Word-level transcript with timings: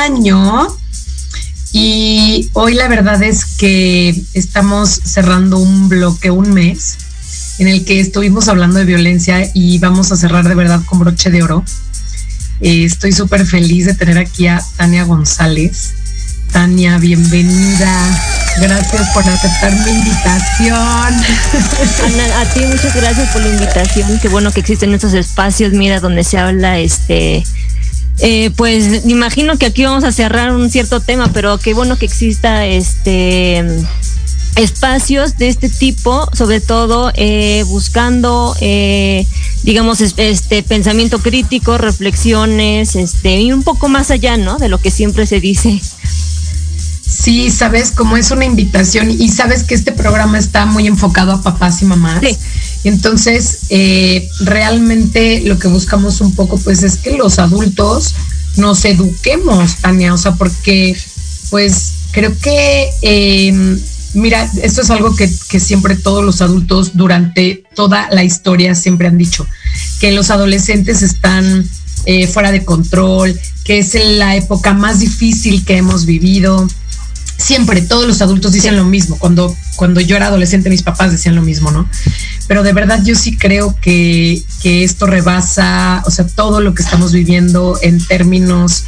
Año 0.00 0.66
y 1.72 2.50
hoy 2.54 2.74
la 2.74 2.88
verdad 2.88 3.22
es 3.22 3.44
que 3.44 4.20
estamos 4.34 4.90
cerrando 4.90 5.58
un 5.58 5.88
bloque, 5.88 6.30
un 6.30 6.52
mes, 6.52 6.96
en 7.58 7.68
el 7.68 7.84
que 7.84 8.00
estuvimos 8.00 8.48
hablando 8.48 8.78
de 8.78 8.86
violencia 8.86 9.48
y 9.54 9.78
vamos 9.78 10.10
a 10.10 10.16
cerrar 10.16 10.48
de 10.48 10.54
verdad 10.54 10.80
con 10.86 10.98
broche 10.98 11.30
de 11.30 11.42
oro. 11.42 11.64
Eh, 12.60 12.84
estoy 12.84 13.12
súper 13.12 13.46
feliz 13.46 13.86
de 13.86 13.94
tener 13.94 14.18
aquí 14.18 14.48
a 14.48 14.60
Tania 14.76 15.04
González. 15.04 15.92
Tania, 16.50 16.98
bienvenida. 16.98 18.22
Gracias 18.60 19.08
por 19.14 19.22
aceptar 19.22 19.72
mi 19.84 19.90
invitación. 19.92 20.76
Ana, 22.04 22.40
a 22.40 22.44
ti 22.52 22.60
muchas 22.60 22.96
gracias 22.96 23.28
por 23.32 23.42
la 23.42 23.48
invitación. 23.48 24.18
Qué 24.20 24.28
bueno 24.28 24.50
que 24.50 24.60
existen 24.60 24.92
estos 24.92 25.14
espacios, 25.14 25.72
mira, 25.72 26.00
donde 26.00 26.24
se 26.24 26.38
habla 26.38 26.78
este 26.78 27.44
eh, 28.22 28.50
pues 28.56 29.06
imagino 29.06 29.56
que 29.56 29.66
aquí 29.66 29.84
vamos 29.84 30.04
a 30.04 30.12
cerrar 30.12 30.54
un 30.54 30.70
cierto 30.70 31.00
tema, 31.00 31.30
pero 31.32 31.58
qué 31.58 31.74
bueno 31.74 31.96
que 31.96 32.06
exista 32.06 32.66
este 32.66 33.64
espacios 34.56 35.38
de 35.38 35.48
este 35.48 35.68
tipo, 35.68 36.28
sobre 36.32 36.60
todo 36.60 37.12
eh, 37.14 37.64
buscando, 37.68 38.54
eh, 38.60 39.26
digamos, 39.62 40.00
este 40.00 40.62
pensamiento 40.62 41.20
crítico, 41.20 41.78
reflexiones, 41.78 42.96
este 42.96 43.40
y 43.40 43.52
un 43.52 43.62
poco 43.62 43.88
más 43.88 44.10
allá, 44.10 44.36
¿no? 44.36 44.58
De 44.58 44.68
lo 44.68 44.78
que 44.78 44.90
siempre 44.90 45.26
se 45.26 45.40
dice. 45.40 45.80
Sí, 47.10 47.50
sabes, 47.50 47.90
como 47.90 48.16
es 48.16 48.30
una 48.30 48.44
invitación 48.44 49.10
y 49.10 49.28
sabes 49.30 49.64
que 49.64 49.74
este 49.74 49.92
programa 49.92 50.38
está 50.38 50.64
muy 50.64 50.86
enfocado 50.86 51.32
a 51.32 51.42
papás 51.42 51.82
y 51.82 51.84
mamás. 51.84 52.20
Sí. 52.22 52.36
Entonces, 52.84 53.58
eh, 53.68 54.28
realmente 54.40 55.42
lo 55.44 55.58
que 55.58 55.68
buscamos 55.68 56.20
un 56.20 56.34
poco, 56.34 56.58
pues, 56.58 56.82
es 56.82 56.96
que 56.96 57.16
los 57.16 57.38
adultos 57.38 58.14
nos 58.56 58.84
eduquemos, 58.84 59.76
Tania, 59.76 60.14
o 60.14 60.18
sea, 60.18 60.34
porque, 60.34 60.96
pues, 61.50 61.92
creo 62.12 62.36
que, 62.38 62.90
em, 63.02 63.78
mira, 64.14 64.50
esto 64.62 64.80
es 64.80 64.90
algo 64.90 65.14
que, 65.14 65.28
siempre 65.28 65.94
todos 65.94 66.24
los 66.24 66.40
adultos 66.40 66.92
durante 66.94 67.64
toda 67.74 68.08
la 68.10 68.24
historia 68.24 68.74
siempre 68.74 69.08
han 69.08 69.18
dicho, 69.18 69.46
que 70.00 70.12
los 70.12 70.30
adolescentes 70.30 71.02
están 71.02 71.68
eh, 72.06 72.26
fuera 72.26 72.50
de 72.50 72.64
control, 72.64 73.38
que 73.64 73.78
es 73.78 73.94
la 73.94 74.34
época 74.36 74.72
más 74.72 75.00
difícil 75.00 75.66
que 75.66 75.76
hemos 75.76 76.06
vivido, 76.06 76.66
siempre 77.40 77.80
todos 77.80 78.06
los 78.06 78.20
adultos 78.22 78.52
dicen 78.52 78.76
lo 78.76 78.84
mismo. 78.84 79.18
Cuando, 79.18 79.56
cuando 79.76 80.00
yo 80.00 80.16
era 80.16 80.26
adolescente, 80.26 80.70
mis 80.70 80.82
papás 80.82 81.10
decían 81.10 81.34
lo 81.34 81.42
mismo, 81.42 81.70
¿no? 81.70 81.88
Pero 82.46 82.62
de 82.62 82.72
verdad 82.72 83.02
yo 83.02 83.14
sí 83.14 83.36
creo 83.36 83.74
que, 83.80 84.42
esto 84.62 85.06
rebasa, 85.06 86.02
o 86.06 86.10
sea, 86.10 86.26
todo 86.26 86.60
lo 86.60 86.74
que 86.74 86.82
estamos 86.82 87.12
viviendo 87.12 87.78
en 87.82 88.04
términos 88.04 88.84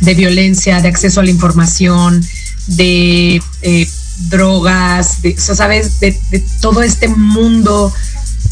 de 0.00 0.14
violencia, 0.14 0.80
de 0.80 0.88
acceso 0.88 1.20
a 1.20 1.24
la 1.24 1.30
información, 1.30 2.24
de 2.66 3.42
eh, 3.62 3.88
drogas, 4.28 5.22
de, 5.22 5.34
o 5.36 5.40
sea, 5.40 5.54
sabes, 5.54 6.00
de, 6.00 6.18
de 6.30 6.44
todo 6.60 6.82
este 6.82 7.08
mundo 7.08 7.92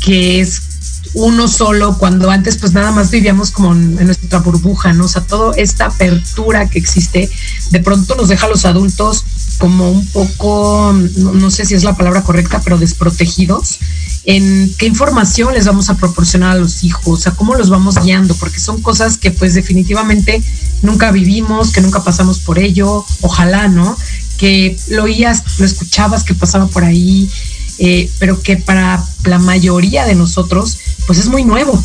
que 0.01 0.41
es 0.41 0.63
uno 1.15 1.49
solo, 1.49 1.97
cuando 1.99 2.31
antes 2.31 2.57
pues 2.59 2.73
nada 2.73 2.93
más 2.93 3.11
vivíamos 3.11 3.51
como 3.51 3.73
en, 3.73 3.95
nuestra 4.05 4.39
burbuja, 4.41 4.93
¿no? 4.93 5.05
O 5.05 5.09
sea, 5.09 5.23
toda 5.23 5.57
esta 5.57 5.87
apertura 5.87 6.69
que 6.69 6.79
existe, 6.79 7.31
de 7.71 7.81
pronto 7.81 8.15
nos 8.15 8.29
deja 8.29 8.47
a 8.47 8.51
los 8.51 8.65
adultos 8.65 9.25
como 9.59 9.91
un 9.91 10.07
poco, 10.07 10.95
no, 11.17 11.51
sé 11.51 11.65
si 11.65 11.75
es 11.75 11.85
la 11.85 11.97
palabra 11.97 12.23
correcta, 12.23 12.61
pero 12.63 12.79
desprotegidos 12.79 13.79
en 14.25 14.73
qué 14.79 14.87
información 14.87 15.55
les 15.55 15.67
vamos 15.67 15.91
a 15.91 15.97
proporcionar 15.97 16.53
a 16.53 16.61
los 16.61 16.85
hijos, 16.85 17.23
sea, 17.23 17.33
cómo 17.33 17.55
los 17.55 17.71
vamos 17.71 17.97
guiando, 18.03 18.35
porque 18.35 18.61
son 18.61 18.81
cosas 18.83 19.17
que 19.17 19.31
pues 19.31 19.55
definitivamente 19.55 20.43
nunca 20.83 21.11
vivimos, 21.11 21.73
que 21.73 21.81
nunca 21.81 22.05
pasamos 22.05 22.39
por 22.39 22.59
ello, 22.59 23.05
ojalá, 23.21 23.69
¿no? 23.69 23.97
Que 24.37 24.77
lo 24.89 25.05
oías, 25.05 25.43
lo 25.59 25.65
escuchabas 25.65 26.25
que 26.25 26.35
pasaba 26.35 26.67
por 26.67 26.85
ahí, 26.85 27.29
eh, 27.79 28.11
pero 28.19 28.41
que 28.43 28.57
para 28.57 29.03
la 29.25 29.39
mayoría 29.39 30.05
de 30.05 30.15
nosotros, 30.15 30.79
pues 31.07 31.19
es 31.19 31.29
muy 31.29 31.45
nuevo. 31.45 31.83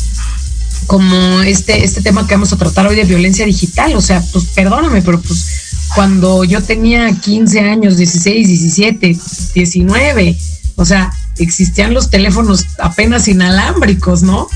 Como 0.86 1.40
este, 1.40 1.82
este 1.82 2.02
tema 2.02 2.26
que 2.26 2.34
vamos 2.34 2.52
a 2.52 2.58
tratar 2.58 2.86
hoy 2.86 2.96
de 2.96 3.04
violencia 3.04 3.46
digital. 3.46 3.96
O 3.96 4.02
sea, 4.02 4.22
pues 4.32 4.44
perdóname, 4.54 5.00
pero 5.00 5.18
pues 5.20 5.63
cuando 5.94 6.44
yo 6.44 6.62
tenía 6.62 7.10
15 7.12 7.60
años, 7.60 7.96
16, 7.96 8.48
17, 8.48 9.16
19, 9.54 10.36
o 10.76 10.84
sea, 10.84 11.12
existían 11.38 11.94
los 11.94 12.10
teléfonos 12.10 12.66
apenas 12.78 13.28
inalámbricos, 13.28 14.22
¿no? 14.22 14.48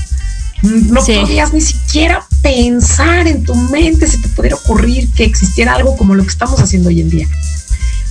No 0.61 1.01
podías 1.01 1.53
ni 1.53 1.61
siquiera 1.61 2.25
pensar 2.41 3.27
en 3.27 3.43
tu 3.43 3.55
mente 3.55 4.07
si 4.07 4.17
te 4.17 4.27
pudiera 4.29 4.57
ocurrir 4.57 5.09
que 5.11 5.23
existiera 5.23 5.73
algo 5.73 5.95
como 5.95 6.15
lo 6.15 6.23
que 6.23 6.29
estamos 6.29 6.59
haciendo 6.59 6.89
hoy 6.89 6.99
en 6.99 7.09
día. 7.09 7.27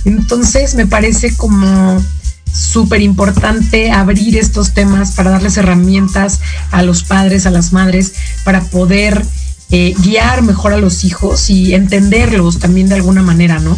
Entonces 0.05 0.73
me 0.73 0.87
parece 0.87 1.35
como 1.35 2.03
súper 2.51 3.01
importante 3.01 3.91
abrir 3.91 4.37
estos 4.37 4.73
temas 4.73 5.11
para 5.11 5.29
darles 5.29 5.57
herramientas 5.57 6.39
a 6.71 6.81
los 6.81 7.03
padres, 7.03 7.45
a 7.45 7.51
las 7.51 7.73
madres, 7.73 8.13
para 8.43 8.61
poder 8.61 9.23
eh, 9.71 9.93
guiar 9.99 10.41
mejor 10.41 10.73
a 10.73 10.77
los 10.77 11.03
hijos 11.03 11.49
y 11.49 11.73
entenderlos 11.73 12.59
también 12.59 12.87
de 12.89 12.95
alguna 12.95 13.21
manera, 13.21 13.59
¿no? 13.59 13.77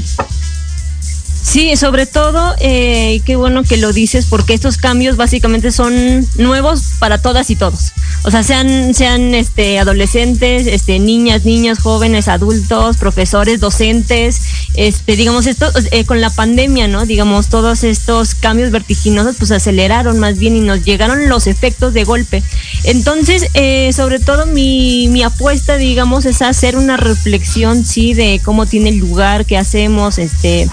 Sí, 1.43 1.75
sobre 1.75 2.05
todo, 2.05 2.55
eh, 2.59 3.19
qué 3.25 3.35
bueno 3.35 3.63
que 3.63 3.77
lo 3.77 3.91
dices, 3.91 4.27
porque 4.29 4.53
estos 4.53 4.77
cambios 4.77 5.17
básicamente 5.17 5.71
son 5.71 6.25
nuevos 6.37 6.93
para 6.99 7.17
todas 7.17 7.49
y 7.49 7.55
todos. 7.55 7.93
O 8.23 8.31
sea, 8.31 8.43
sean, 8.43 8.93
sean 8.93 9.33
este, 9.33 9.79
adolescentes, 9.79 10.67
este, 10.67 10.99
niñas, 10.99 11.43
niños, 11.43 11.79
jóvenes, 11.79 12.27
adultos, 12.27 12.97
profesores, 12.97 13.59
docentes, 13.59 14.39
este, 14.75 15.15
digamos, 15.15 15.47
esto, 15.47 15.65
eh, 15.91 16.05
con 16.05 16.21
la 16.21 16.29
pandemia, 16.29 16.87
¿no? 16.87 17.07
Digamos, 17.07 17.47
todos 17.47 17.83
estos 17.83 18.35
cambios 18.35 18.69
vertiginosos, 18.69 19.35
pues 19.37 19.51
aceleraron 19.51 20.19
más 20.19 20.37
bien 20.37 20.55
y 20.55 20.61
nos 20.61 20.85
llegaron 20.85 21.27
los 21.27 21.47
efectos 21.47 21.93
de 21.93 22.03
golpe. 22.03 22.43
Entonces, 22.83 23.47
eh, 23.55 23.91
sobre 23.93 24.19
todo 24.19 24.45
mi, 24.45 25.07
mi 25.09 25.23
apuesta, 25.23 25.77
digamos, 25.77 26.25
es 26.25 26.43
hacer 26.43 26.77
una 26.77 26.97
reflexión, 26.97 27.83
sí, 27.83 28.13
de 28.13 28.39
cómo 28.45 28.67
tiene 28.67 28.91
lugar, 28.91 29.45
qué 29.45 29.57
hacemos, 29.57 30.19
este, 30.19 30.69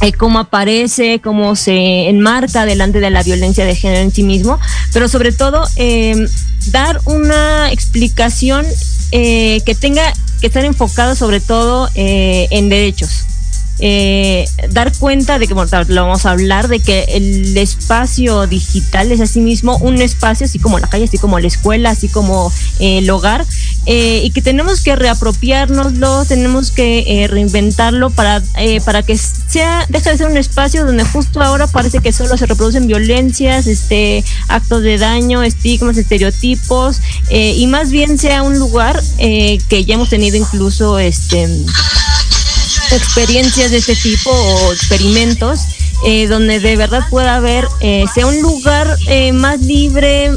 eh, 0.00 0.12
cómo 0.12 0.38
aparece, 0.38 1.20
cómo 1.20 1.56
se 1.56 2.08
enmarca 2.08 2.66
delante 2.66 3.00
de 3.00 3.10
la 3.10 3.22
violencia 3.22 3.64
de 3.64 3.74
género 3.74 4.02
en 4.02 4.12
sí 4.12 4.22
mismo, 4.22 4.58
pero 4.92 5.08
sobre 5.08 5.32
todo 5.32 5.62
em, 5.76 6.26
dar 6.70 7.00
una 7.04 7.70
explicación 7.72 8.66
eh, 9.12 9.60
que 9.64 9.74
tenga 9.74 10.12
que 10.40 10.48
estar 10.48 10.64
enfocada 10.64 11.14
sobre 11.14 11.40
todo 11.40 11.88
eh, 11.94 12.48
en 12.50 12.68
derechos. 12.68 13.26
Eh, 13.80 14.44
dar 14.70 14.92
cuenta 14.96 15.38
de 15.38 15.48
que, 15.48 15.54
bueno, 15.54 15.70
lo 15.88 16.02
vamos 16.02 16.26
a 16.26 16.30
hablar, 16.30 16.68
de 16.68 16.78
que 16.78 17.04
el 17.08 17.56
espacio 17.56 18.46
digital 18.46 19.10
es 19.10 19.20
asimismo 19.20 19.78
un 19.78 20.00
espacio, 20.00 20.46
así 20.46 20.58
como 20.58 20.78
la 20.78 20.88
calle, 20.88 21.04
así 21.04 21.18
como 21.18 21.40
la 21.40 21.48
escuela, 21.48 21.90
así 21.90 22.08
como 22.08 22.52
eh, 22.78 22.98
el 22.98 23.10
hogar, 23.10 23.44
eh, 23.86 24.22
y 24.24 24.30
que 24.30 24.42
tenemos 24.42 24.80
que 24.80 24.94
reapropiárnoslo, 24.94 26.24
tenemos 26.24 26.70
que 26.70 27.26
reinventarlo 27.28 28.10
para, 28.10 28.42
para 28.84 29.02
que 29.02 29.18
sea, 29.18 29.86
deje 29.88 30.10
de 30.10 30.18
ser 30.18 30.26
un 30.28 30.36
espacio 30.36 30.86
donde 30.86 31.04
justo 31.04 31.42
ahora 31.42 31.66
parece 31.66 31.98
que 31.98 32.12
solo 32.12 32.36
se 32.36 32.46
reproducen 32.46 32.86
violencias, 32.86 33.66
este, 33.66 34.24
actos 34.48 34.82
de 34.82 34.98
daño, 34.98 35.42
estigmas, 35.42 35.96
estereotipos, 35.96 37.00
y 37.30 37.66
más 37.66 37.90
bien 37.90 38.18
sea 38.18 38.42
un 38.42 38.58
lugar 38.58 39.02
que 39.18 39.84
ya 39.84 39.94
hemos 39.94 40.10
tenido 40.10 40.36
incluso 40.36 40.98
este 40.98 41.48
experiencias 42.92 43.70
de 43.70 43.78
este 43.78 43.96
tipo 43.96 44.30
o 44.30 44.72
experimentos 44.72 45.60
eh, 46.06 46.26
donde 46.26 46.60
de 46.60 46.76
verdad 46.76 47.00
pueda 47.08 47.36
haber, 47.36 47.66
eh, 47.80 48.04
sea 48.12 48.26
un 48.26 48.42
lugar 48.42 48.94
eh, 49.06 49.32
más 49.32 49.60
libre. 49.60 50.30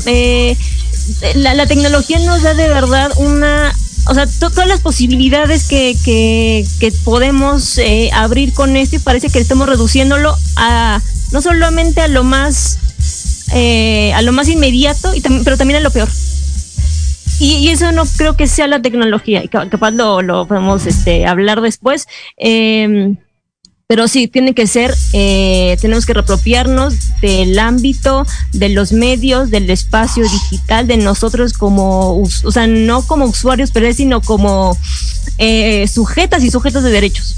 La, 1.35 1.53
la, 1.53 1.67
tecnología 1.67 2.19
nos 2.19 2.41
da 2.41 2.53
de 2.53 2.69
verdad 2.69 3.11
una, 3.17 3.73
o 4.07 4.13
sea, 4.13 4.27
todas 4.39 4.67
las 4.67 4.79
posibilidades 4.79 5.67
que, 5.67 5.97
que, 6.05 6.65
que 6.79 6.91
podemos 6.91 7.79
abrir 8.13 8.53
con 8.53 8.77
esto 8.77 8.95
y 8.95 8.99
parece 8.99 9.29
que 9.29 9.39
estamos 9.39 9.67
reduciéndolo 9.67 10.35
a 10.55 11.01
no 11.31 11.41
solamente 11.41 12.01
a 12.01 12.07
lo 12.07 12.23
más, 12.23 12.77
a 13.51 14.21
lo 14.21 14.31
más 14.31 14.47
inmediato, 14.47 15.13
y 15.15 15.21
pero 15.21 15.57
también 15.57 15.79
a 15.79 15.81
lo 15.81 15.91
peor. 15.91 16.09
Y, 17.39 17.69
eso 17.69 17.91
no 17.91 18.05
creo 18.05 18.35
que 18.35 18.47
sea 18.47 18.67
la 18.67 18.81
tecnología, 18.81 19.43
y 19.43 19.47
capaz 19.47 19.91
lo, 19.91 20.21
lo 20.21 20.47
podemos 20.47 20.85
este, 20.85 21.25
hablar 21.27 21.61
después. 21.61 22.07
Em, 22.37 23.17
pero 23.87 24.09
sí, 24.09 24.27
tiene 24.27 24.53
que 24.53 24.67
ser, 24.67 24.93
eh, 25.13 25.77
tenemos 25.79 26.05
que 26.05 26.13
reapropiarnos 26.13 26.93
del 27.21 27.57
ámbito, 27.57 28.27
de 28.51 28.67
los 28.67 28.91
medios, 28.91 29.49
del 29.49 29.69
espacio 29.69 30.23
digital, 30.23 30.87
de 30.87 30.97
nosotros 30.97 31.53
como, 31.53 32.21
o 32.21 32.51
sea, 32.51 32.67
no 32.67 33.01
como 33.03 33.25
usuarios, 33.25 33.71
pero 33.71 33.91
sino 33.93 34.19
como 34.21 34.77
eh, 35.37 35.87
sujetas 35.87 36.43
y 36.43 36.51
sujetos 36.51 36.83
de 36.83 36.89
derechos. 36.89 37.37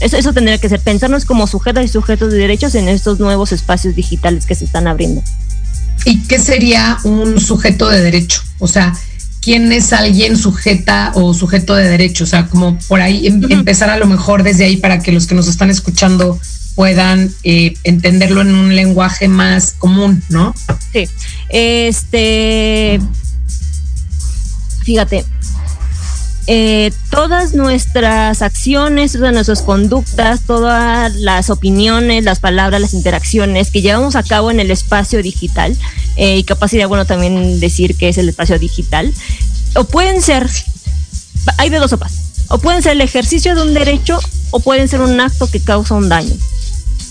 Eso, 0.00 0.18
eso 0.18 0.34
tendría 0.34 0.58
que 0.58 0.68
ser, 0.68 0.80
pensarnos 0.80 1.24
como 1.24 1.46
sujetas 1.46 1.86
y 1.86 1.88
sujetos 1.88 2.32
de 2.32 2.38
derechos 2.38 2.74
en 2.74 2.86
estos 2.88 3.18
nuevos 3.18 3.52
espacios 3.52 3.94
digitales 3.94 4.44
que 4.44 4.54
se 4.54 4.66
están 4.66 4.88
abriendo. 4.88 5.22
¿Y 6.04 6.22
qué 6.24 6.38
sería 6.38 6.98
un 7.04 7.40
sujeto 7.40 7.88
de 7.88 8.02
derecho? 8.02 8.42
O 8.58 8.68
sea, 8.68 8.92
quién 9.48 9.72
es 9.72 9.94
alguien 9.94 10.36
sujeta 10.36 11.10
o 11.14 11.32
sujeto 11.32 11.74
de 11.74 11.88
derecho, 11.88 12.24
o 12.24 12.26
sea, 12.26 12.48
como 12.48 12.78
por 12.80 13.00
ahí 13.00 13.26
em, 13.26 13.40
empezar 13.48 13.88
a 13.88 13.96
lo 13.96 14.04
mejor 14.04 14.42
desde 14.42 14.66
ahí 14.66 14.76
para 14.76 14.98
que 14.98 15.10
los 15.10 15.26
que 15.26 15.34
nos 15.34 15.48
están 15.48 15.70
escuchando 15.70 16.38
puedan 16.74 17.32
eh, 17.44 17.72
entenderlo 17.82 18.42
en 18.42 18.54
un 18.54 18.76
lenguaje 18.76 19.26
más 19.26 19.72
común, 19.78 20.22
¿no? 20.28 20.54
Sí, 20.92 21.08
este, 21.48 23.00
fíjate, 24.82 25.24
eh, 26.50 26.92
todas 27.10 27.52
nuestras 27.52 28.40
acciones, 28.40 29.12
todas 29.12 29.34
nuestras 29.34 29.60
conductas, 29.60 30.42
todas 30.46 31.14
las 31.14 31.50
opiniones, 31.50 32.24
las 32.24 32.40
palabras, 32.40 32.80
las 32.80 32.94
interacciones 32.94 33.70
que 33.70 33.82
llevamos 33.82 34.14
a 34.14 34.22
cabo 34.22 34.50
en 34.50 34.58
el 34.58 34.70
espacio 34.70 35.22
digital, 35.22 35.76
eh, 36.18 36.36
y 36.36 36.42
capaz 36.42 36.68
sería 36.68 36.88
bueno 36.88 37.06
también 37.06 37.60
decir 37.60 37.96
que 37.96 38.08
es 38.08 38.18
el 38.18 38.28
espacio 38.28 38.58
digital, 38.58 39.14
o 39.74 39.84
pueden 39.84 40.20
ser, 40.20 40.50
hay 41.56 41.70
de 41.70 41.78
dos 41.78 41.90
sopas, 41.90 42.44
o 42.48 42.58
pueden 42.58 42.82
ser 42.82 42.92
el 42.92 43.00
ejercicio 43.00 43.54
de 43.54 43.62
un 43.62 43.72
derecho 43.72 44.18
o 44.50 44.58
pueden 44.60 44.88
ser 44.88 45.00
un 45.00 45.20
acto 45.20 45.46
que 45.46 45.60
causa 45.60 45.94
un 45.94 46.08
daño. 46.08 46.34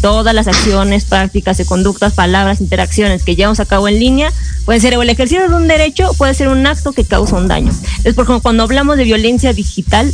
Todas 0.01 0.35
las 0.35 0.47
acciones, 0.47 1.05
prácticas 1.05 1.59
y 1.59 1.65
conductas, 1.65 2.13
palabras, 2.13 2.59
interacciones 2.59 3.23
que 3.23 3.35
llevamos 3.35 3.59
a 3.59 3.65
cabo 3.65 3.87
en 3.87 3.97
línea, 3.97 4.31
puede 4.65 4.79
ser 4.81 4.93
el 4.93 5.09
ejercicio 5.09 5.47
de 5.47 5.55
un 5.55 5.67
derecho, 5.67 6.13
puede 6.17 6.33
ser 6.33 6.49
un 6.49 6.67
acto 6.67 6.91
que 6.91 7.05
causa 7.05 7.35
un 7.35 7.47
daño. 7.47 7.71
Es 8.03 8.13
porque 8.13 8.39
cuando 8.41 8.63
hablamos 8.63 8.97
de 8.97 9.05
violencia 9.05 9.53
digital, 9.53 10.13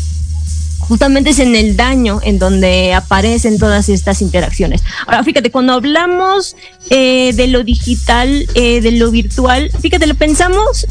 justamente 0.87 1.31
es 1.31 1.39
en 1.39 1.55
el 1.55 1.75
daño 1.75 2.19
en 2.23 2.39
donde 2.39 2.93
aparecen 2.93 3.57
todas 3.57 3.89
estas 3.89 4.21
interacciones. 4.21 4.83
Ahora, 5.05 5.23
fíjate, 5.23 5.51
cuando 5.51 5.73
hablamos 5.73 6.55
eh, 6.89 7.31
de 7.33 7.47
lo 7.47 7.63
digital, 7.63 8.47
eh, 8.55 8.81
de 8.81 8.91
lo 8.91 9.11
virtual, 9.11 9.71
fíjate, 9.81 10.07
lo 10.07 10.15
pensamos 10.15 10.85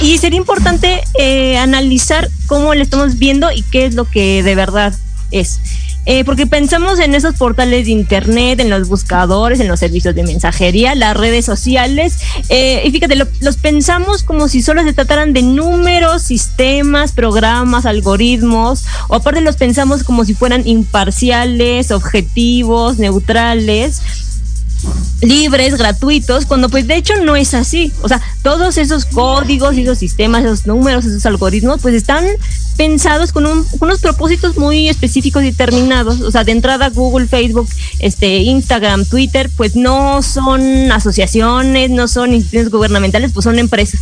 y 0.00 0.18
sería 0.18 0.38
importante 0.38 1.02
eh, 1.18 1.56
analizar 1.58 2.30
cómo 2.46 2.74
lo 2.74 2.82
estamos 2.82 3.18
viendo 3.18 3.50
y 3.52 3.62
qué 3.62 3.86
es 3.86 3.94
lo 3.94 4.04
que 4.04 4.42
de 4.42 4.54
verdad 4.54 4.94
es. 5.30 5.58
Eh, 6.04 6.24
porque 6.24 6.46
pensamos 6.46 6.98
en 6.98 7.14
esos 7.14 7.36
portales 7.36 7.86
de 7.86 7.92
internet, 7.92 8.58
en 8.58 8.70
los 8.70 8.88
buscadores, 8.88 9.60
en 9.60 9.68
los 9.68 9.78
servicios 9.78 10.14
de 10.14 10.24
mensajería, 10.24 10.94
las 10.94 11.16
redes 11.16 11.44
sociales, 11.44 12.18
eh, 12.48 12.82
y 12.84 12.90
fíjate, 12.90 13.14
los 13.14 13.56
pensamos 13.56 14.24
como 14.24 14.48
si 14.48 14.62
solo 14.62 14.82
se 14.82 14.92
trataran 14.92 15.32
de 15.32 15.42
números, 15.42 16.22
sistemas, 16.22 17.12
programas, 17.12 17.86
algoritmos, 17.86 18.84
o 19.08 19.14
aparte 19.14 19.40
los 19.40 19.56
pensamos 19.56 20.02
como 20.02 20.24
si 20.24 20.34
fueran 20.34 20.66
imparciales, 20.66 21.92
objetivos, 21.92 22.98
neutrales 22.98 24.02
libres, 25.22 25.76
gratuitos, 25.76 26.46
cuando 26.46 26.68
pues 26.68 26.86
de 26.86 26.96
hecho 26.96 27.16
no 27.24 27.36
es 27.36 27.54
así. 27.54 27.92
O 28.02 28.08
sea, 28.08 28.20
todos 28.42 28.76
esos 28.76 29.06
códigos, 29.06 29.76
esos 29.76 29.98
sistemas, 29.98 30.44
esos 30.44 30.66
números, 30.66 31.04
esos 31.04 31.24
algoritmos, 31.24 31.80
pues 31.80 31.94
están 31.94 32.24
pensados 32.76 33.32
con, 33.32 33.46
unos 33.46 34.00
propósitos 34.00 34.58
muy 34.58 34.88
específicos 34.88 35.42
y 35.42 35.46
determinados. 35.46 36.20
O 36.20 36.30
sea, 36.30 36.44
de 36.44 36.52
entrada 36.52 36.90
Google, 36.90 37.28
Facebook, 37.28 37.68
este, 38.00 38.38
Instagram, 38.38 39.04
Twitter, 39.06 39.48
pues 39.56 39.76
no 39.76 40.22
son 40.22 40.90
asociaciones, 40.90 41.90
no 41.90 42.08
son 42.08 42.34
instituciones 42.34 42.70
gubernamentales, 42.70 43.32
pues 43.32 43.44
son 43.44 43.58
empresas 43.58 44.00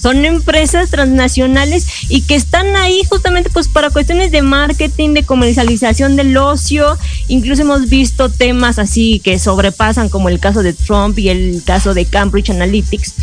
son 0.00 0.24
empresas 0.24 0.90
transnacionales 0.90 1.86
y 2.08 2.22
que 2.22 2.34
están 2.34 2.76
ahí 2.76 3.02
justamente 3.08 3.50
pues 3.50 3.68
para 3.68 3.90
cuestiones 3.90 4.30
de 4.30 4.42
marketing, 4.42 5.14
de 5.14 5.24
comercialización 5.24 6.16
del 6.16 6.36
ocio. 6.36 6.96
Incluso 7.28 7.62
hemos 7.62 7.88
visto 7.88 8.28
temas 8.28 8.78
así 8.78 9.20
que 9.20 9.38
sobrepasan 9.38 10.08
como 10.08 10.28
el 10.28 10.40
caso 10.40 10.62
de 10.62 10.72
Trump 10.72 11.18
y 11.18 11.28
el 11.28 11.62
caso 11.64 11.94
de 11.94 12.04
Cambridge 12.04 12.50
Analytics. 12.50 13.14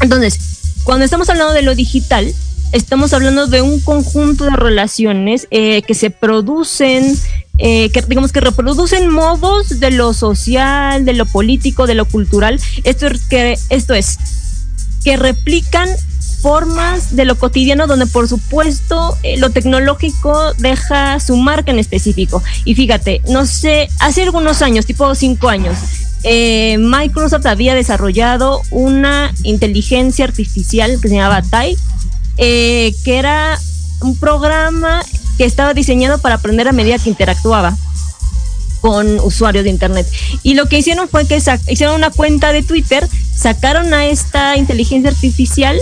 Entonces, 0.00 0.38
cuando 0.84 1.04
estamos 1.04 1.28
hablando 1.30 1.52
de 1.52 1.62
lo 1.62 1.74
digital, 1.74 2.32
estamos 2.72 3.12
hablando 3.12 3.46
de 3.46 3.62
un 3.62 3.80
conjunto 3.80 4.44
de 4.44 4.50
relaciones 4.50 5.48
eh, 5.50 5.82
que 5.82 5.94
se 5.94 6.10
producen, 6.10 7.18
eh, 7.58 7.90
que 7.90 8.02
digamos 8.02 8.32
que 8.32 8.40
reproducen 8.40 9.08
modos 9.08 9.80
de 9.80 9.90
lo 9.90 10.12
social, 10.12 11.04
de 11.04 11.14
lo 11.14 11.26
político, 11.26 11.86
de 11.86 11.94
lo 11.94 12.04
cultural. 12.04 12.60
Esto 12.84 13.06
es 13.06 13.24
que 13.24 13.58
esto 13.70 13.94
es 13.94 14.18
que 15.06 15.16
replican 15.16 15.88
formas 16.42 17.14
de 17.14 17.24
lo 17.26 17.38
cotidiano 17.38 17.86
donde 17.86 18.06
por 18.06 18.26
supuesto 18.26 19.16
eh, 19.22 19.36
lo 19.38 19.50
tecnológico 19.50 20.52
deja 20.54 21.20
su 21.20 21.36
marca 21.36 21.70
en 21.70 21.78
específico. 21.78 22.42
Y 22.64 22.74
fíjate, 22.74 23.22
no 23.28 23.46
sé, 23.46 23.88
hace 24.00 24.24
algunos 24.24 24.62
años, 24.62 24.84
tipo 24.84 25.14
cinco 25.14 25.48
años, 25.48 25.78
eh, 26.24 26.76
Microsoft 26.80 27.46
había 27.46 27.76
desarrollado 27.76 28.62
una 28.72 29.32
inteligencia 29.44 30.24
artificial 30.24 30.98
que 31.00 31.08
se 31.08 31.14
llamaba 31.14 31.40
Tai, 31.42 31.76
eh, 32.38 32.92
que 33.04 33.18
era 33.18 33.60
un 34.00 34.18
programa 34.18 35.04
que 35.38 35.44
estaba 35.44 35.72
diseñado 35.72 36.18
para 36.18 36.34
aprender 36.34 36.66
a 36.66 36.72
medida 36.72 36.98
que 36.98 37.10
interactuaba 37.10 37.76
con 38.86 39.18
usuarios 39.18 39.64
de 39.64 39.70
Internet. 39.70 40.06
Y 40.44 40.54
lo 40.54 40.66
que 40.66 40.78
hicieron 40.78 41.08
fue 41.08 41.26
que 41.26 41.42
hicieron 41.66 41.96
una 41.96 42.10
cuenta 42.10 42.52
de 42.52 42.62
Twitter, 42.62 43.04
sacaron 43.34 43.92
a 43.92 44.06
esta 44.06 44.56
inteligencia 44.56 45.10
artificial 45.10 45.76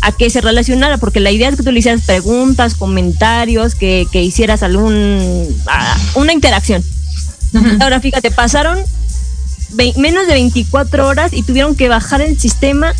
a 0.00 0.12
que 0.12 0.30
se 0.30 0.40
relacionara, 0.40 0.96
porque 0.96 1.20
la 1.20 1.30
idea 1.30 1.50
es 1.50 1.56
que 1.56 1.62
tú 1.62 1.70
le 1.70 1.80
hicieras 1.80 2.00
preguntas, 2.06 2.74
comentarios, 2.76 3.74
que, 3.74 4.08
hicieras 4.14 4.62
algún 4.62 5.54
una 6.14 6.32
interacción. 6.32 6.82
Ahora 7.78 8.00
fíjate, 8.00 8.30
pasaron 8.30 8.78
menos 9.96 10.26
de 10.26 10.32
24 10.32 11.06
horas 11.06 11.34
y 11.34 11.42
tuvieron 11.42 11.76
que 11.76 11.90
bajar 11.90 12.22
el 12.22 12.40
sistema 12.40 12.94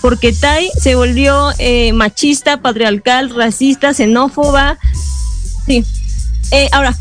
porque 0.00 0.32
Tai 0.32 0.70
se 0.80 0.94
volvió 0.94 1.50
eh, 1.58 1.92
machista, 1.92 2.62
patriarcal, 2.62 3.28
racista, 3.28 3.92
xenófoba. 3.92 4.78
Sí. 5.66 5.84
Eh, 6.52 6.70
ahora, 6.72 6.96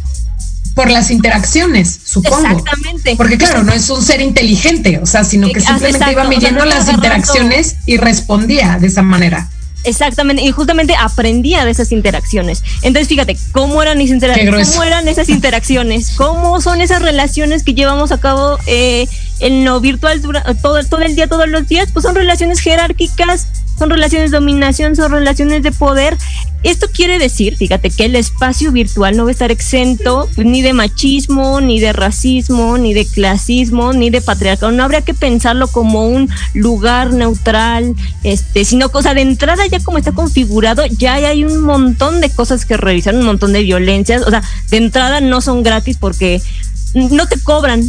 por 0.76 0.92
las 0.92 1.10
interacciones, 1.10 2.00
supongo. 2.04 2.46
Exactamente. 2.46 3.16
Porque 3.16 3.38
claro, 3.38 3.64
no 3.64 3.72
es 3.72 3.90
un 3.90 4.04
ser 4.04 4.22
inteligente, 4.22 5.00
o 5.02 5.06
sea, 5.06 5.24
sino 5.24 5.48
que 5.50 5.62
simplemente 5.62 6.12
iba 6.12 6.26
midiendo 6.26 6.66
las 6.66 6.90
interacciones 6.90 7.78
y 7.86 7.98
respondía 7.98 8.78
de 8.80 8.88
esa 8.88 9.02
manera. 9.02 9.50
Exactamente, 9.86 10.42
y 10.42 10.52
justamente 10.52 10.96
aprendía 11.00 11.64
de 11.64 11.72
esas 11.72 11.92
interacciones. 11.92 12.64
Entonces, 12.82 13.08
fíjate, 13.08 13.38
¿cómo 13.52 13.82
eran, 13.82 14.02
esas 14.02 14.16
interacciones? 14.16 14.72
¿Cómo 14.72 14.84
eran 14.84 15.08
esas 15.08 15.30
interacciones? 15.30 16.12
¿Cómo 16.18 16.60
son 16.60 16.82
esas 16.82 17.02
relaciones 17.02 17.64
que 17.64 17.74
llevamos 17.74 18.12
a 18.12 18.20
cabo 18.20 18.58
eh, 18.66 19.08
en 19.40 19.64
lo 19.64 19.80
virtual 19.80 20.22
todo, 20.62 20.84
todo 20.84 21.02
el 21.02 21.16
día, 21.16 21.28
todos 21.28 21.48
los 21.48 21.68
días? 21.68 21.90
Pues 21.94 22.04
son 22.04 22.16
relaciones 22.16 22.60
jerárquicas 22.60 23.48
son 23.78 23.90
relaciones 23.90 24.32
de 24.32 24.38
dominación, 24.38 24.96
son 24.96 25.12
relaciones 25.12 25.64
de 25.64 25.72
poder. 25.72 26.18
Esto 26.64 26.88
quiere 26.92 27.20
decir, 27.20 27.58
fíjate, 27.58 27.92
que 27.92 28.06
el 28.06 28.16
espacio 28.16 28.72
virtual 28.72 29.16
no 29.16 29.24
va 29.24 29.30
a 29.30 29.32
estar 29.34 29.52
exento 29.52 30.28
ni 30.38 30.64
de 30.64 30.74
machismo, 30.74 31.62
ni 31.62 31.80
de 31.80 31.94
racismo, 31.94 32.78
ni 32.78 32.94
de 32.94 33.06
clasismo, 33.06 33.94
ni 33.94 34.10
de 34.10 34.22
patriarcado. 34.22 34.72
No 34.72 34.84
habría 34.84 35.02
que 35.02 35.14
pensarlo 35.14 35.68
como 35.68 36.08
un 36.08 36.30
lugar 36.54 37.14
neutral, 37.14 37.94
este, 38.24 38.66
sino 38.66 38.90
cosa 38.90 39.14
de 39.14 39.22
entrada 39.22 39.68
ya 39.68 39.80
como 39.80 40.00
está 40.00 40.12
configurado, 40.12 40.84
ya 40.88 41.16
hay 41.16 41.44
un 41.44 41.62
montón 41.62 42.20
de 42.20 42.30
cosas 42.32 42.66
que 42.66 42.78
revisar, 42.78 43.14
un 43.14 43.26
montón 43.26 43.54
de 43.54 43.62
violencias. 43.62 44.24
O 44.24 44.30
sea, 44.32 44.42
de 44.72 44.78
entrada 44.78 45.22
no 45.22 45.42
son 45.42 45.62
gratis 45.62 45.98
porque 46.00 46.42
no 46.96 47.28
te 47.28 47.40
cobran, 47.40 47.84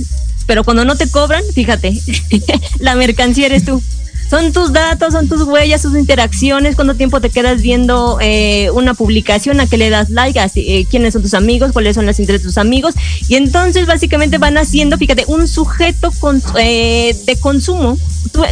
pero 0.47 0.65
cuando 0.65 0.85
no 0.85 0.97
te 0.97 1.09
cobran, 1.09 1.43
fíjate, 1.55 1.99
la 2.79 2.95
mercancía 2.95 3.47
eres 3.47 3.65
tú 3.65 3.83
son 4.29 4.53
tus 4.53 4.73
datos, 4.73 5.13
son 5.13 5.29
tus 5.29 5.43
huellas, 5.43 5.83
tus 5.83 5.97
interacciones, 5.97 6.75
cuánto 6.75 6.95
tiempo 6.95 7.21
te 7.21 7.31
quedas 7.31 7.63
viendo 7.63 8.19
eh, 8.21 8.71
una 8.73 8.95
publicación, 8.95 9.61
a 9.61 9.67
qué 9.67 9.77
le 9.77 9.91
das 9.91 10.11
like, 10.11 10.39
eh, 10.57 10.87
quiénes 10.91 11.13
son 11.13 11.23
tus 11.23 11.35
amigos, 11.35 11.73
cuáles 11.73 11.95
son 11.95 12.07
las 12.07 12.19
intereses 12.19 12.43
de 12.43 12.49
tus 12.49 12.59
amigos. 12.59 12.95
Y 13.29 13.37
entonces 13.37 13.87
básicamente 13.87 14.39
van 14.39 14.59
haciendo, 14.59 14.99
fíjate, 14.99 15.25
un 15.29 15.47
sujeto 15.47 16.13
eh, 16.59 17.17
de 17.25 17.37
consumo. 17.39 17.97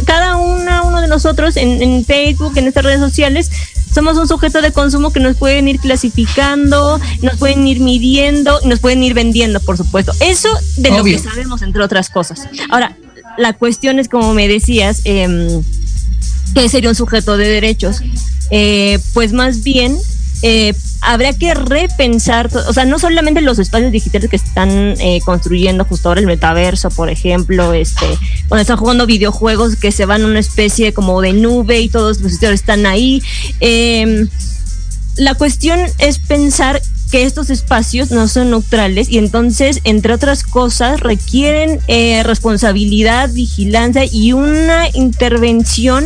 Cada 0.05 0.37
una, 0.37 0.83
uno 0.83 1.01
de 1.01 1.07
nosotros 1.07 1.57
en, 1.57 1.81
en 1.81 2.05
Facebook, 2.05 2.53
en 2.57 2.67
estas 2.67 2.83
redes 2.83 2.99
sociales, 2.99 3.51
somos 3.93 4.17
un 4.17 4.27
sujeto 4.27 4.61
de 4.61 4.71
consumo 4.71 5.11
que 5.11 5.19
nos 5.21 5.37
pueden 5.37 5.67
ir 5.67 5.79
clasificando, 5.79 6.99
nos 7.21 7.37
pueden 7.37 7.65
ir 7.65 7.79
midiendo 7.79 8.59
y 8.61 8.67
nos 8.67 8.79
pueden 8.79 9.01
ir 9.03 9.13
vendiendo, 9.13 9.59
por 9.61 9.77
supuesto. 9.77 10.11
Eso 10.19 10.49
de 10.77 10.91
lo 10.91 11.03
que 11.03 11.17
sabemos, 11.17 11.61
entre 11.61 11.81
otras 11.81 12.09
cosas. 12.09 12.47
Ahora, 12.69 12.97
la 13.37 13.53
cuestión 13.53 13.99
es, 13.99 14.09
como 14.09 14.33
me 14.33 14.47
decías, 14.47 15.01
eh, 15.05 15.61
¿qué 16.53 16.69
sería 16.69 16.89
un 16.89 16.95
sujeto 16.95 17.37
de 17.37 17.47
derechos? 17.47 18.01
Eh, 18.51 18.99
pues 19.13 19.33
más 19.33 19.63
bien 19.63 19.97
eh, 20.41 20.73
habría 21.01 21.33
que 21.33 21.53
repensar, 21.53 22.49
o 22.55 22.73
sea, 22.73 22.85
no 22.85 22.99
solamente 22.99 23.41
los 23.41 23.57
espacios 23.59 23.91
digitales 23.91 24.29
que 24.29 24.35
están 24.35 24.69
eh, 24.69 25.19
construyendo 25.23 25.85
justo 25.85 26.09
ahora 26.09 26.21
el 26.21 26.27
metaverso, 26.27 26.89
por 26.89 27.09
ejemplo, 27.09 27.73
este, 27.73 28.05
cuando 28.47 28.61
están 28.61 28.77
jugando 28.77 29.05
videojuegos 29.05 29.75
que 29.75 29.91
se 29.91 30.05
van 30.05 30.23
a 30.23 30.25
una 30.25 30.39
especie 30.39 30.93
como 30.93 31.21
de 31.21 31.33
nube 31.33 31.79
y 31.79 31.89
todos 31.89 32.19
los 32.21 32.31
sitios 32.31 32.53
están 32.53 32.85
ahí. 32.85 33.21
Em, 33.59 34.27
la 35.17 35.35
cuestión 35.35 35.79
es 35.99 36.19
pensar 36.19 36.81
que 37.15 37.23
estos 37.23 37.49
espacios 37.49 38.11
no 38.11 38.27
son 38.27 38.49
neutrales 38.49 39.07
y 39.07 39.19
entonces, 39.19 39.79
entre 39.85 40.13
otras 40.13 40.43
cosas, 40.43 40.99
requieren 40.99 41.79
eh, 41.87 42.23
responsabilidad, 42.23 43.31
vigilancia 43.31 44.03
y 44.03 44.33
una 44.33 44.89
intervención 44.93 46.03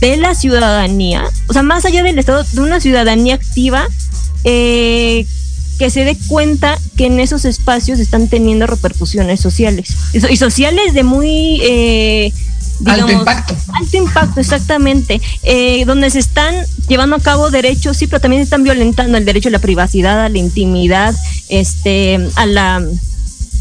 de 0.00 0.16
la 0.16 0.34
ciudadanía, 0.34 1.24
o 1.48 1.52
sea, 1.52 1.62
más 1.62 1.84
allá 1.84 2.02
del 2.02 2.18
Estado, 2.18 2.46
de 2.50 2.60
una 2.62 2.80
ciudadanía 2.80 3.34
activa 3.34 3.86
eh, 4.44 5.26
que 5.78 5.90
se 5.90 6.06
dé 6.06 6.16
cuenta 6.28 6.78
que 6.96 7.04
en 7.04 7.20
esos 7.20 7.44
espacios 7.44 7.98
están 7.98 8.28
teniendo 8.28 8.66
repercusiones 8.66 9.38
sociales. 9.38 9.94
Y, 10.14 10.38
sociales 10.38 10.94
de 10.94 11.02
muy... 11.02 11.60
Eh, 11.62 12.32
alto 12.86 13.10
impacto. 13.10 13.56
Alto 13.72 13.96
impacto, 13.96 14.40
exactamente. 14.40 15.20
Eh, 15.42 15.84
donde 15.84 16.10
se 16.10 16.18
están 16.18 16.54
llevando 16.88 17.16
a 17.16 17.20
cabo 17.20 17.50
derechos, 17.50 17.96
sí, 17.96 18.06
pero 18.06 18.20
también 18.20 18.40
se 18.40 18.44
están 18.44 18.62
violentando 18.62 19.18
el 19.18 19.24
derecho 19.24 19.48
a 19.48 19.52
la 19.52 19.58
privacidad, 19.58 20.24
a 20.24 20.28
la 20.28 20.38
intimidad, 20.38 21.14
este, 21.48 22.28
a 22.36 22.46
la 22.46 22.82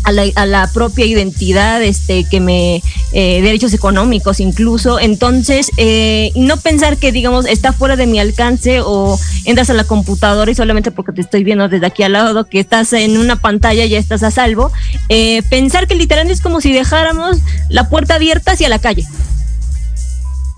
a 0.04 0.46
la, 0.46 0.70
propia 0.74 1.06
identidad, 1.06 1.82
este, 1.82 2.26
que 2.26 2.40
me, 2.40 2.82
eh, 3.12 3.42
derechos 3.42 3.74
económicos 3.74 4.40
incluso. 4.40 5.00
Entonces, 5.00 5.72
eh, 5.78 6.32
no 6.36 6.58
pensar 6.58 6.98
que, 6.98 7.12
digamos, 7.12 7.46
está 7.46 7.74
fuera 7.74 7.96
de 7.96 8.06
mi 8.06 8.20
alcance 8.20 8.82
o 8.82 9.20
entras 9.46 9.70
a 9.70 9.74
la 9.74 9.84
computadora 9.84 10.52
y 10.52 10.56
solamente 10.56 10.92
porque 10.92 11.14
te 11.14 11.22
estoy 11.22 11.44
viendo 11.44 11.70
desde 11.70 11.86
aquí 11.86 12.04
al 12.04 12.14
lado, 12.14 12.46
que 12.46 12.60
estás 12.60 12.92
en 12.94 13.18
una 13.18 13.38
pantalla 13.38 13.86
ya 13.86 13.98
estás 13.98 14.24
a 14.24 14.32
salvo. 14.32 14.72
Eh, 15.10 15.42
pensar 15.50 15.88
que 15.88 15.96
literalmente 15.96 16.34
es 16.34 16.42
como 16.42 16.62
si 16.62 16.74
dejáramos 16.74 17.38
la 17.70 17.90
puerta 17.90 18.16
abierta 18.16 18.52
hacia 18.52 18.70
la 18.70 18.80
calle. 18.80 19.06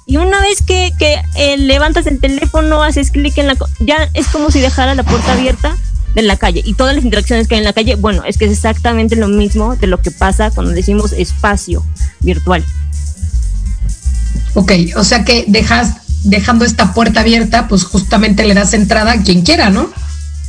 Y 0.07 0.17
una 0.17 0.39
vez 0.41 0.61
que, 0.61 0.91
que 0.99 1.17
levantas 1.57 2.05
el 2.05 2.19
teléfono, 2.19 2.83
haces 2.83 3.09
clic 3.09 3.37
en 3.39 3.47
la... 3.47 3.57
ya 3.79 4.07
es 4.13 4.27
como 4.27 4.51
si 4.51 4.59
dejara 4.59 4.93
la 4.93 5.01
puerta 5.01 5.33
abierta 5.33 5.75
en 6.15 6.27
la 6.27 6.38
calle 6.38 6.62
y 6.65 6.74
todas 6.74 6.95
las 6.95 7.03
interacciones 7.03 7.48
que 7.48 7.55
hay 7.55 7.60
en 7.60 7.65
la 7.65 7.74
calle, 7.74 7.95
bueno, 7.95 8.24
es 8.24 8.38
que 8.38 8.45
es 8.45 8.51
exactamente 8.51 9.15
lo 9.15 9.27
mismo 9.27 9.75
de 9.75 9.88
lo 9.88 10.01
que 10.01 10.12
pasa 10.12 10.51
cuando 10.51 10.72
decimos 10.72 11.12
espacio 11.12 11.86
virtual. 12.22 12.63
Ok, 14.53 14.72
o 14.95 15.03
sea 15.03 15.25
que 15.25 15.45
dejas, 15.48 15.95
dejando 16.24 16.65
esta 16.65 16.93
puerta 16.93 17.22
abierta, 17.22 17.67
pues 17.67 17.84
justamente 17.84 18.45
le 18.45 18.53
das 18.53 18.74
entrada 18.74 19.13
a 19.13 19.22
quien 19.22 19.41
quiera, 19.41 19.69
¿no? 19.69 19.89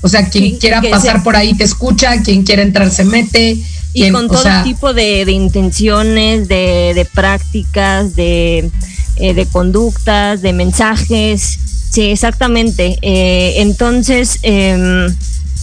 O 0.03 0.09
sea, 0.09 0.29
quien 0.29 0.57
quiera 0.59 0.81
pasar 0.83 1.25
por 1.25 1.35
ahí 1.35 1.55
te 1.55 1.65
escucha, 1.65 2.23
quien 2.23 2.45
quiera 2.45 2.63
entrar 2.63 2.91
se 2.91 3.05
mete. 3.05 3.59
Y 3.93 4.11
con 4.11 4.29
todo 4.29 4.45
tipo 4.63 4.93
de, 4.93 5.23
intenciones, 5.33 6.49
de, 6.49 7.09
prácticas, 7.15 8.15
de, 8.15 8.71
eh, 9.17 9.35
de 9.35 9.47
conductas, 9.47 10.43
de 10.43 10.53
mensajes. 10.53 11.59
Sí, 11.91 12.03
exactamente. 12.03 12.99
Eh, 13.03 13.55
entonces, 13.63 14.39
eh, 14.43 15.09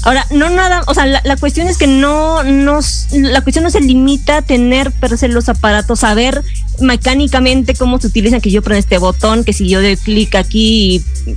Ahora, 0.04 0.26
no 0.32 0.50
nada, 0.50 0.84
o 0.88 0.94
sea, 0.94 1.06
la, 1.06 1.38
cuestión 1.38 1.68
es 1.68 1.78
que 1.78 1.88
no 1.88 2.44
nos, 2.44 3.08
la 3.12 3.42
cuestión 3.42 3.64
no 3.64 3.70
se 3.70 3.80
limita 3.80 4.38
a 4.38 4.42
tener 4.42 4.92
per 4.92 5.18
se 5.18 5.30
los 5.30 5.48
aparatos, 5.48 6.02
saber 6.02 6.44
mecánicamente 6.82 7.74
cómo 7.74 8.00
se 8.00 8.08
utilizan, 8.08 8.42
que 8.42 8.52
yo 8.52 8.62
prendo 8.62 8.80
este 8.80 8.98
botón, 8.98 9.46
que 9.46 9.54
si 9.54 9.70
yo 9.70 9.82
doy 9.82 9.96
clic 9.96 10.36
aquí 10.36 10.96
y 10.96 11.36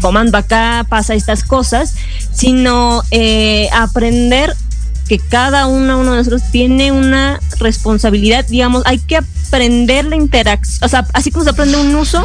comando 0.00 0.38
acá 0.38 0.86
pasa 0.88 1.14
estas 1.14 1.44
cosas, 1.44 1.94
sino 2.32 3.02
eh, 3.10 3.68
aprender 3.72 4.56
que 5.08 5.18
cada 5.18 5.66
uno, 5.66 6.00
uno 6.00 6.12
de 6.12 6.18
nosotros 6.18 6.42
tiene 6.50 6.92
una 6.92 7.38
responsabilidad, 7.58 8.46
digamos, 8.48 8.82
hay 8.86 8.98
que 8.98 9.18
aprender 9.18 10.06
la 10.06 10.16
interacción, 10.16 10.84
o 10.84 10.88
sea, 10.88 11.06
así 11.12 11.30
como 11.30 11.44
se 11.44 11.50
aprende 11.50 11.76
un 11.76 11.94
uso, 11.94 12.24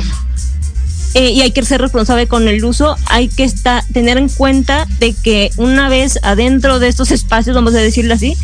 eh, 1.13 1.31
y 1.31 1.41
hay 1.41 1.51
que 1.51 1.63
ser 1.63 1.81
responsable 1.81 2.27
con 2.27 2.47
el 2.47 2.63
uso, 2.63 2.95
hay 3.05 3.27
que 3.27 3.43
estar, 3.43 3.83
tener 3.91 4.17
en 4.17 4.29
cuenta 4.29 4.87
de 4.99 5.13
que 5.13 5.51
una 5.57 5.89
vez 5.89 6.19
adentro 6.23 6.79
de 6.79 6.87
estos 6.87 7.11
espacios, 7.11 7.55
vamos 7.55 7.73
a 7.73 7.79
decirlo 7.79 8.13
así, 8.13 8.37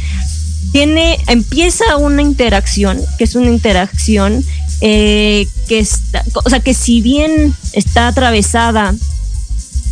tiene, 0.71 1.17
empieza 1.27 1.97
una 1.97 2.21
interacción, 2.21 2.99
que 3.17 3.23
es 3.23 3.35
una 3.35 3.47
interacción 3.47 4.43
eh, 4.81 5.47
que 5.67 5.79
está, 5.79 6.23
o 6.43 6.49
sea, 6.49 6.59
que 6.59 6.73
si 6.73 7.01
bien 7.01 7.55
está 7.73 8.07
atravesada 8.07 8.93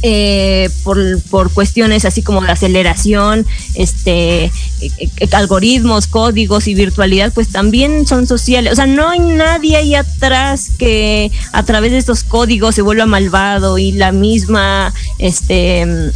eh, 0.02 0.70
por, 0.84 1.00
por, 1.24 1.52
cuestiones 1.52 2.06
así 2.06 2.22
como 2.22 2.42
de 2.42 2.52
aceleración, 2.52 3.46
este, 3.74 4.46
eh, 4.46 4.52
eh, 4.98 5.30
algoritmos, 5.32 6.08
códigos 6.08 6.68
y 6.68 6.76
virtualidad, 6.76 7.34
pues 7.34 7.50
también 7.50 8.06
son 8.06 8.28
sociales. 8.28 8.74
O 8.74 8.76
sea, 8.76 8.86
no 8.86 9.10
hay 9.10 9.20
nadie 9.20 9.78
ahí 9.78 9.96
atrás 9.96 10.70
que 10.78 11.32
a 11.54 11.64
través 11.64 11.92
de 11.92 11.98
estos 11.98 12.24
códigos 12.24 12.76
se 12.76 12.82
vuelva 12.82 13.06
malvado 13.06 13.78
y 13.78 13.94
la 13.94 14.12
misma, 14.12 14.94
este, 15.18 15.86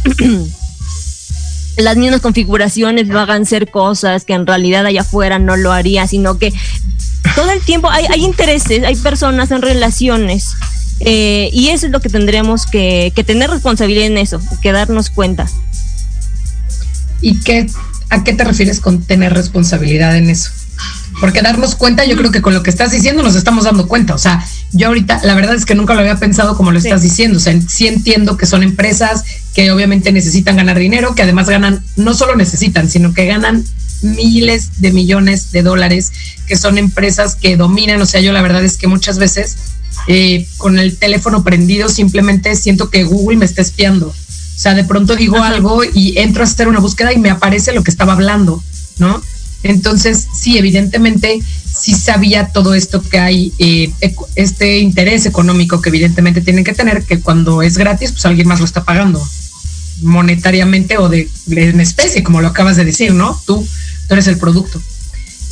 las 1.76 1.96
mismas 1.96 2.20
configuraciones 2.20 3.08
lo 3.08 3.18
hagan 3.18 3.46
ser 3.46 3.70
cosas 3.70 4.24
que 4.24 4.34
en 4.34 4.46
realidad 4.46 4.86
allá 4.86 5.00
afuera 5.00 5.38
no 5.38 5.56
lo 5.56 5.72
haría, 5.72 6.06
sino 6.06 6.38
que 6.38 6.52
todo 7.34 7.50
el 7.50 7.60
tiempo 7.62 7.90
hay, 7.90 8.06
hay 8.06 8.24
intereses, 8.24 8.84
hay 8.84 8.96
personas 8.96 9.50
en 9.50 9.62
relaciones 9.62 10.54
eh, 11.00 11.48
y 11.52 11.68
eso 11.68 11.86
es 11.86 11.92
lo 11.92 12.00
que 12.00 12.10
tendríamos 12.10 12.66
que, 12.66 13.12
tener 13.26 13.50
responsabilidad 13.50 14.06
en 14.06 14.18
eso, 14.18 14.40
que 14.60 14.72
darnos 14.72 15.10
cuenta. 15.10 15.46
¿Y 17.22 17.40
qué, 17.40 17.66
a 18.10 18.22
qué 18.22 18.32
te 18.34 18.44
refieres 18.44 18.80
con 18.80 19.02
tener 19.02 19.32
responsabilidad 19.32 20.16
en 20.16 20.30
eso? 20.30 20.50
Porque 21.20 21.42
darnos 21.42 21.74
cuenta, 21.74 22.04
yo 22.04 22.16
creo 22.16 22.30
que 22.30 22.40
con 22.40 22.54
lo 22.54 22.62
que 22.62 22.70
estás 22.70 22.92
diciendo 22.92 23.22
nos 23.22 23.34
estamos 23.34 23.64
dando 23.64 23.88
cuenta. 23.88 24.14
O 24.14 24.18
sea, 24.18 24.44
yo 24.72 24.88
ahorita, 24.88 25.20
la 25.24 25.34
verdad 25.34 25.54
es 25.54 25.66
que 25.66 25.74
nunca 25.74 25.94
lo 25.94 26.00
había 26.00 26.16
pensado 26.16 26.56
como 26.56 26.70
lo 26.70 26.78
estás 26.78 27.02
diciendo. 27.02 27.36
O 27.36 27.40
sea, 27.40 27.58
sí 27.66 27.88
entiendo 27.88 28.36
que 28.36 28.46
son 28.46 28.62
empresas 28.62 29.24
que 29.54 29.70
obviamente 29.70 30.12
necesitan 30.12 30.56
ganar 30.56 30.78
dinero, 30.78 31.14
que 31.14 31.22
además 31.22 31.48
ganan, 31.48 31.82
no 31.96 32.14
solo 32.14 32.36
necesitan, 32.36 32.88
sino 32.88 33.12
que 33.12 33.26
ganan 33.26 33.64
miles 34.02 34.80
de 34.80 34.92
millones 34.92 35.52
de 35.52 35.62
dólares, 35.62 36.12
que 36.46 36.56
son 36.56 36.78
empresas 36.78 37.34
que 37.34 37.56
dominan. 37.58 38.00
O 38.00 38.06
sea, 38.06 38.22
yo 38.22 38.32
la 38.32 38.40
verdad 38.40 38.64
es 38.64 38.78
que 38.78 38.86
muchas 38.86 39.18
veces 39.18 39.56
eh, 40.06 40.46
con 40.56 40.78
el 40.78 40.96
teléfono 40.96 41.42
prendido, 41.42 41.88
simplemente 41.88 42.54
siento 42.56 42.90
que 42.90 43.04
Google 43.04 43.38
me 43.38 43.44
está 43.44 43.62
espiando. 43.62 44.08
O 44.08 44.62
sea, 44.62 44.74
de 44.74 44.84
pronto 44.84 45.16
digo 45.16 45.42
algo 45.42 45.82
y 45.84 46.18
entro 46.18 46.42
a 46.42 46.46
hacer 46.46 46.68
una 46.68 46.80
búsqueda 46.80 47.12
y 47.12 47.18
me 47.18 47.30
aparece 47.30 47.72
lo 47.72 47.82
que 47.82 47.90
estaba 47.90 48.12
hablando, 48.12 48.62
¿no? 48.98 49.22
Entonces, 49.62 50.26
sí, 50.34 50.58
evidentemente, 50.58 51.40
sí 51.72 51.94
sabía 51.94 52.48
todo 52.48 52.74
esto 52.74 53.02
que 53.02 53.18
hay, 53.18 53.52
eh, 53.58 53.92
este 54.34 54.78
interés 54.78 55.26
económico 55.26 55.80
que 55.80 55.90
evidentemente 55.90 56.40
tienen 56.40 56.64
que 56.64 56.72
tener, 56.72 57.04
que 57.04 57.20
cuando 57.20 57.62
es 57.62 57.76
gratis, 57.78 58.12
pues 58.12 58.26
alguien 58.26 58.48
más 58.48 58.60
lo 58.60 58.66
está 58.66 58.84
pagando 58.84 59.22
monetariamente 60.02 60.98
o 60.98 61.08
de, 61.08 61.28
en 61.50 61.80
especie, 61.80 62.22
como 62.22 62.40
lo 62.40 62.48
acabas 62.48 62.76
de 62.76 62.84
decir, 62.84 63.12
¿no? 63.12 63.40
Tú, 63.46 63.66
tú 64.08 64.14
eres 64.14 64.26
el 64.26 64.38
producto. 64.38 64.80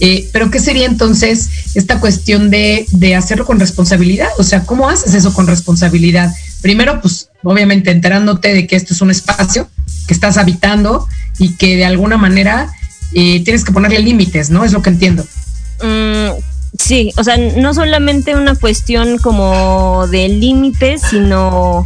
Eh, 0.00 0.28
pero 0.32 0.50
¿qué 0.50 0.60
sería 0.60 0.86
entonces 0.86 1.48
esta 1.74 1.98
cuestión 2.00 2.50
de, 2.50 2.86
de 2.92 3.16
hacerlo 3.16 3.44
con 3.44 3.58
responsabilidad? 3.58 4.28
O 4.38 4.44
sea, 4.44 4.64
¿cómo 4.64 4.88
haces 4.88 5.14
eso 5.14 5.32
con 5.32 5.46
responsabilidad? 5.46 6.32
Primero, 6.60 7.00
pues 7.00 7.28
obviamente 7.42 7.90
enterándote 7.90 8.54
de 8.54 8.66
que 8.66 8.76
esto 8.76 8.94
es 8.94 9.00
un 9.00 9.10
espacio 9.10 9.68
que 10.06 10.14
estás 10.14 10.36
habitando 10.36 11.06
y 11.38 11.54
que 11.56 11.76
de 11.76 11.84
alguna 11.84 12.16
manera 12.16 12.72
eh, 13.12 13.42
tienes 13.44 13.64
que 13.64 13.72
ponerle 13.72 14.00
límites, 14.00 14.50
¿no? 14.50 14.64
Es 14.64 14.72
lo 14.72 14.82
que 14.82 14.90
entiendo. 14.90 15.24
Mm, 15.82 16.30
sí, 16.78 17.12
o 17.16 17.24
sea, 17.24 17.36
no 17.36 17.74
solamente 17.74 18.34
una 18.34 18.54
cuestión 18.54 19.18
como 19.18 20.06
de 20.08 20.28
límites, 20.28 21.02
sino 21.10 21.84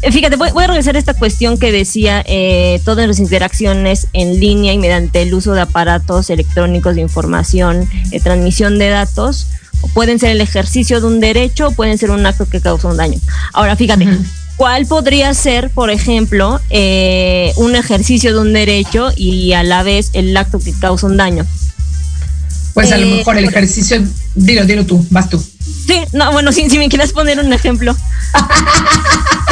Fíjate, 0.00 0.36
voy, 0.36 0.50
a 0.50 0.66
regresar 0.68 0.94
a 0.94 0.98
esta 0.98 1.14
cuestión 1.14 1.58
que 1.58 1.72
decía 1.72 2.22
eh, 2.26 2.80
todas 2.84 3.08
las 3.08 3.18
interacciones 3.18 4.06
en 4.12 4.38
línea 4.38 4.72
y 4.72 4.78
mediante 4.78 5.22
el 5.22 5.34
uso 5.34 5.54
de 5.54 5.62
aparatos 5.62 6.30
electrónicos 6.30 6.94
de 6.94 7.00
información, 7.00 7.88
de 8.10 8.20
transmisión 8.20 8.78
de 8.78 8.90
datos, 8.90 9.48
pueden 9.94 10.20
ser 10.20 10.30
el 10.30 10.40
ejercicio 10.40 11.00
de 11.00 11.06
un 11.06 11.20
derecho, 11.20 11.68
o 11.68 11.70
pueden 11.72 11.98
ser 11.98 12.10
un 12.10 12.24
acto 12.24 12.48
que 12.48 12.60
causa 12.60 12.88
un 12.88 12.96
daño. 12.96 13.18
Ahora, 13.52 13.74
fíjate, 13.74 14.06
¿cuál 14.56 14.86
podría 14.86 15.34
ser, 15.34 15.70
por 15.70 15.90
ejemplo, 15.90 16.60
eh, 16.70 17.52
un 17.56 17.74
ejercicio 17.74 18.32
de 18.32 18.40
un 18.40 18.52
derecho 18.52 19.10
y 19.16 19.52
a 19.52 19.64
la 19.64 19.82
vez 19.82 20.10
el 20.12 20.36
acto 20.36 20.60
que 20.60 20.72
causa 20.72 21.06
un 21.06 21.16
daño? 21.16 21.44
Pues 22.74 22.92
a 22.92 22.98
lo 22.98 23.06
mejor 23.08 23.36
el 23.36 23.46
ejercicio, 23.46 24.00
dilo, 24.36 24.64
dilo 24.64 24.86
tú, 24.86 25.04
vas 25.10 25.28
tú. 25.28 25.42
Sí, 25.88 26.04
no, 26.12 26.30
bueno, 26.32 26.52
si, 26.52 26.68
si 26.68 26.76
me 26.76 26.90
quieres 26.90 27.12
poner 27.12 27.40
un 27.40 27.52
ejemplo. 27.52 27.96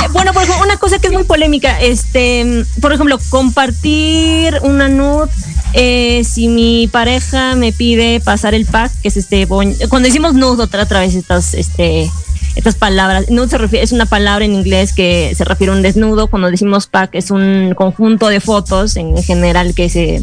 Eh, 0.05 0.09
bueno, 0.13 0.35
por 0.35 0.43
ejemplo, 0.43 0.63
una 0.63 0.77
cosa 0.77 0.99
que 0.99 1.07
es 1.07 1.13
muy 1.15 1.25
polémica, 1.25 1.81
este, 1.81 2.67
por 2.83 2.93
ejemplo, 2.93 3.19
compartir 3.31 4.59
una 4.61 4.91
nude, 4.91 5.31
eh, 5.73 6.23
si 6.23 6.49
mi 6.49 6.87
pareja 6.87 7.55
me 7.55 7.73
pide 7.73 8.21
pasar 8.21 8.53
el 8.53 8.67
pack, 8.67 8.93
que 9.01 9.09
es 9.09 9.17
este, 9.17 9.47
cuando 9.47 10.01
decimos 10.01 10.35
nude 10.35 10.65
otra, 10.65 10.83
otra 10.83 11.01
vez 11.01 11.15
estas, 11.15 11.55
este, 11.55 12.11
estas 12.57 12.75
palabras, 12.75 13.31
nude 13.31 13.49
se 13.49 13.57
refiere, 13.57 13.85
es 13.85 13.93
una 13.93 14.05
palabra 14.05 14.45
en 14.45 14.53
inglés 14.53 14.93
que 14.93 15.33
se 15.35 15.45
refiere 15.45 15.73
a 15.73 15.77
un 15.77 15.81
desnudo, 15.81 16.27
cuando 16.27 16.51
decimos 16.51 16.87
pack 16.87 17.15
es 17.15 17.31
un 17.31 17.73
conjunto 17.75 18.29
de 18.29 18.41
fotos 18.41 18.97
en 18.97 19.17
general 19.23 19.75
que 19.75 19.89
se, 19.89 20.23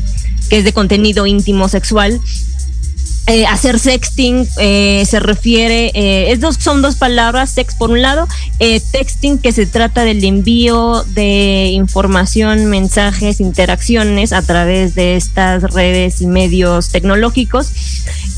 que 0.52 0.58
es 0.58 0.64
de 0.64 0.74
contenido 0.74 1.26
íntimo 1.26 1.68
sexual 1.68 2.22
eh, 3.26 3.46
hacer 3.46 3.80
sexting 3.80 4.46
eh, 4.58 5.06
se 5.06 5.20
refiere, 5.20 5.92
eh, 5.94 6.40
son 6.60 6.82
dos 6.82 6.96
palabras, 6.96 7.52
sex 7.52 7.74
por 7.76 7.90
un 7.90 8.02
lado, 8.02 8.28
eh, 8.60 8.82
texting 8.92 9.38
que 9.38 9.54
se 9.54 9.66
trata 9.66 10.04
del 10.04 10.24
envío 10.24 11.04
de 11.14 11.70
información, 11.72 12.66
mensajes, 12.66 13.40
interacciones 13.40 14.34
a 14.34 14.42
través 14.42 14.94
de 14.96 15.16
estas 15.16 15.64
redes 15.74 16.22
y 16.22 16.28
medios 16.28 16.90
tecnológicos. 16.90 17.72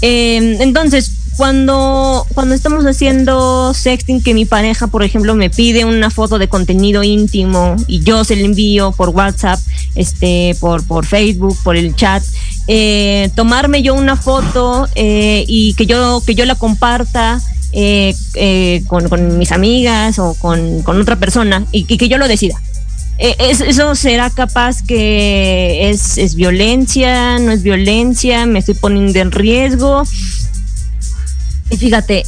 entonces, 0.01 1.11
cuando, 1.37 2.25
cuando 2.33 2.55
estamos 2.55 2.85
haciendo 2.85 3.73
sexting, 3.73 4.21
que 4.21 4.33
mi 4.33 4.45
pareja, 4.45 4.87
por 4.87 5.03
ejemplo, 5.03 5.35
me 5.35 5.49
pide 5.49 5.83
una 5.83 6.09
foto 6.09 6.39
de 6.39 6.47
contenido 6.47 7.03
íntimo 7.03 7.75
y 7.87 7.99
yo 8.01 8.23
se 8.23 8.35
la 8.35 8.43
envío 8.43 8.91
por 8.93 9.09
WhatsApp, 9.09 9.59
este, 9.95 10.55
por, 10.59 10.85
por 10.85 11.05
Facebook, 11.05 11.57
por 11.63 11.75
el 11.75 11.95
chat, 11.95 12.23
eh, 12.67 13.29
tomarme 13.35 13.81
yo 13.81 13.93
una 13.93 14.15
foto 14.15 14.87
eh, 14.95 15.43
y 15.47 15.73
que 15.73 15.85
yo, 15.85 16.21
que 16.25 16.35
yo 16.35 16.45
la 16.45 16.55
comparta 16.55 17.41
eh, 17.73 18.15
con, 18.87 19.37
mis 19.37 19.51
amigas 19.51 20.17
o 20.19 20.35
con, 20.35 20.83
otra 20.87 21.17
persona 21.17 21.65
y, 21.71 21.83
que 21.83 22.07
yo 22.07 22.17
lo 22.17 22.27
decida. 22.27 22.55
¿Eso 23.17 23.95
será 23.95 24.29
capaz 24.29 24.81
que 24.81 25.89
es, 25.89 26.17
es 26.17 26.35
violencia, 26.35 27.39
no 27.39 27.51
es 27.51 27.63
violencia, 27.63 28.45
me 28.45 28.59
estoy 28.59 28.75
poniendo 28.75 29.19
en 29.19 29.31
riesgo? 29.31 30.03
Y 31.69 31.77
fíjate, 31.77 32.23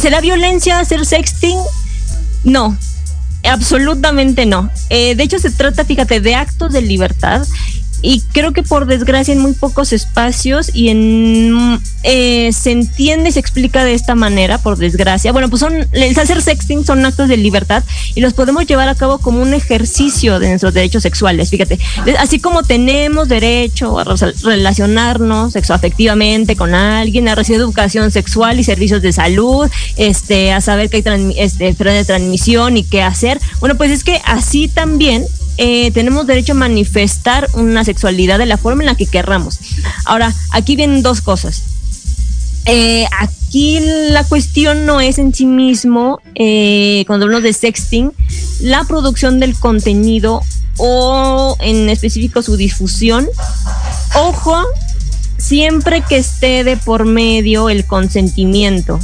¿será 0.00 0.20
violencia 0.20 0.80
hacer 0.80 1.04
sexting? 1.04 1.58
No, 2.44 2.76
absolutamente 3.44 4.46
no. 4.46 4.70
de 4.90 5.16
hecho, 5.18 5.38
se 5.38 5.50
trata, 5.50 5.84
fíjate, 5.84 6.20
de 6.20 6.34
actos 6.34 6.72
de 6.72 6.82
libertad 6.82 7.46
y 8.04 8.20
creo 8.32 8.52
que 8.52 8.62
por 8.62 8.84
desgracia 8.84 9.32
en 9.32 9.40
muy 9.40 9.54
pocos 9.54 9.94
espacios 9.94 10.70
y 10.74 10.90
en 10.90 11.80
eh, 12.02 12.52
se 12.52 12.70
entiende 12.70 13.30
y 13.30 13.32
se 13.32 13.40
explica 13.40 13.82
de 13.82 13.94
esta 13.94 14.14
manera 14.14 14.58
por 14.58 14.76
desgracia. 14.76 15.32
Bueno 15.32 15.48
pues 15.48 15.60
son 15.60 15.86
el 15.90 16.18
hacer 16.18 16.42
sexting 16.42 16.84
son 16.84 17.06
actos 17.06 17.30
de 17.30 17.38
libertad 17.38 17.82
y 18.14 18.20
los 18.20 18.34
podemos 18.34 18.66
llevar 18.66 18.90
a 18.90 18.94
cabo 18.94 19.16
como 19.18 19.40
un 19.40 19.54
ejercicio 19.54 20.38
de 20.38 20.50
nuestros 20.50 20.74
derechos 20.74 21.02
sexuales 21.02 21.48
fíjate. 21.48 21.78
Así 22.18 22.40
como 22.40 22.62
tenemos 22.62 23.26
derecho 23.28 23.98
a 23.98 24.04
relacionarnos 24.42 25.54
sexoafectivamente 25.54 26.56
con 26.56 26.74
alguien 26.74 27.26
a 27.28 27.34
recibir 27.34 27.62
educación 27.62 28.10
sexual 28.10 28.60
y 28.60 28.64
servicios 28.64 29.00
de 29.00 29.14
salud 29.14 29.70
este 29.96 30.52
a 30.52 30.60
saber 30.60 30.90
que 30.90 30.98
hay 30.98 31.34
este, 31.38 31.72
de 31.72 32.04
transmisión 32.04 32.76
y 32.76 32.82
qué 32.84 33.00
hacer. 33.00 33.40
Bueno 33.60 33.76
pues 33.76 33.90
es 33.90 34.04
que 34.04 34.20
así 34.26 34.68
también 34.68 35.24
eh, 35.56 35.90
tenemos 35.92 36.26
derecho 36.26 36.52
a 36.52 36.56
manifestar 36.56 37.48
una 37.54 37.84
sexualidad 37.84 38.38
de 38.38 38.46
la 38.46 38.56
forma 38.56 38.82
en 38.82 38.86
la 38.86 38.96
que 38.96 39.06
querramos. 39.06 39.58
Ahora, 40.04 40.34
aquí 40.50 40.76
vienen 40.76 41.02
dos 41.02 41.20
cosas. 41.20 41.62
Eh, 42.66 43.06
aquí 43.18 43.78
la 43.80 44.24
cuestión 44.24 44.86
no 44.86 45.00
es 45.00 45.18
en 45.18 45.34
sí 45.34 45.44
mismo, 45.44 46.20
eh, 46.34 47.04
cuando 47.06 47.26
hablamos 47.26 47.44
de 47.44 47.52
sexting, 47.52 48.12
la 48.60 48.84
producción 48.84 49.38
del 49.38 49.54
contenido 49.54 50.40
o 50.78 51.56
en 51.60 51.88
específico 51.88 52.42
su 52.42 52.56
difusión. 52.56 53.28
Ojo, 54.16 54.56
siempre 55.36 56.02
que 56.08 56.16
esté 56.16 56.64
de 56.64 56.76
por 56.76 57.04
medio 57.04 57.68
el 57.68 57.84
consentimiento 57.84 58.98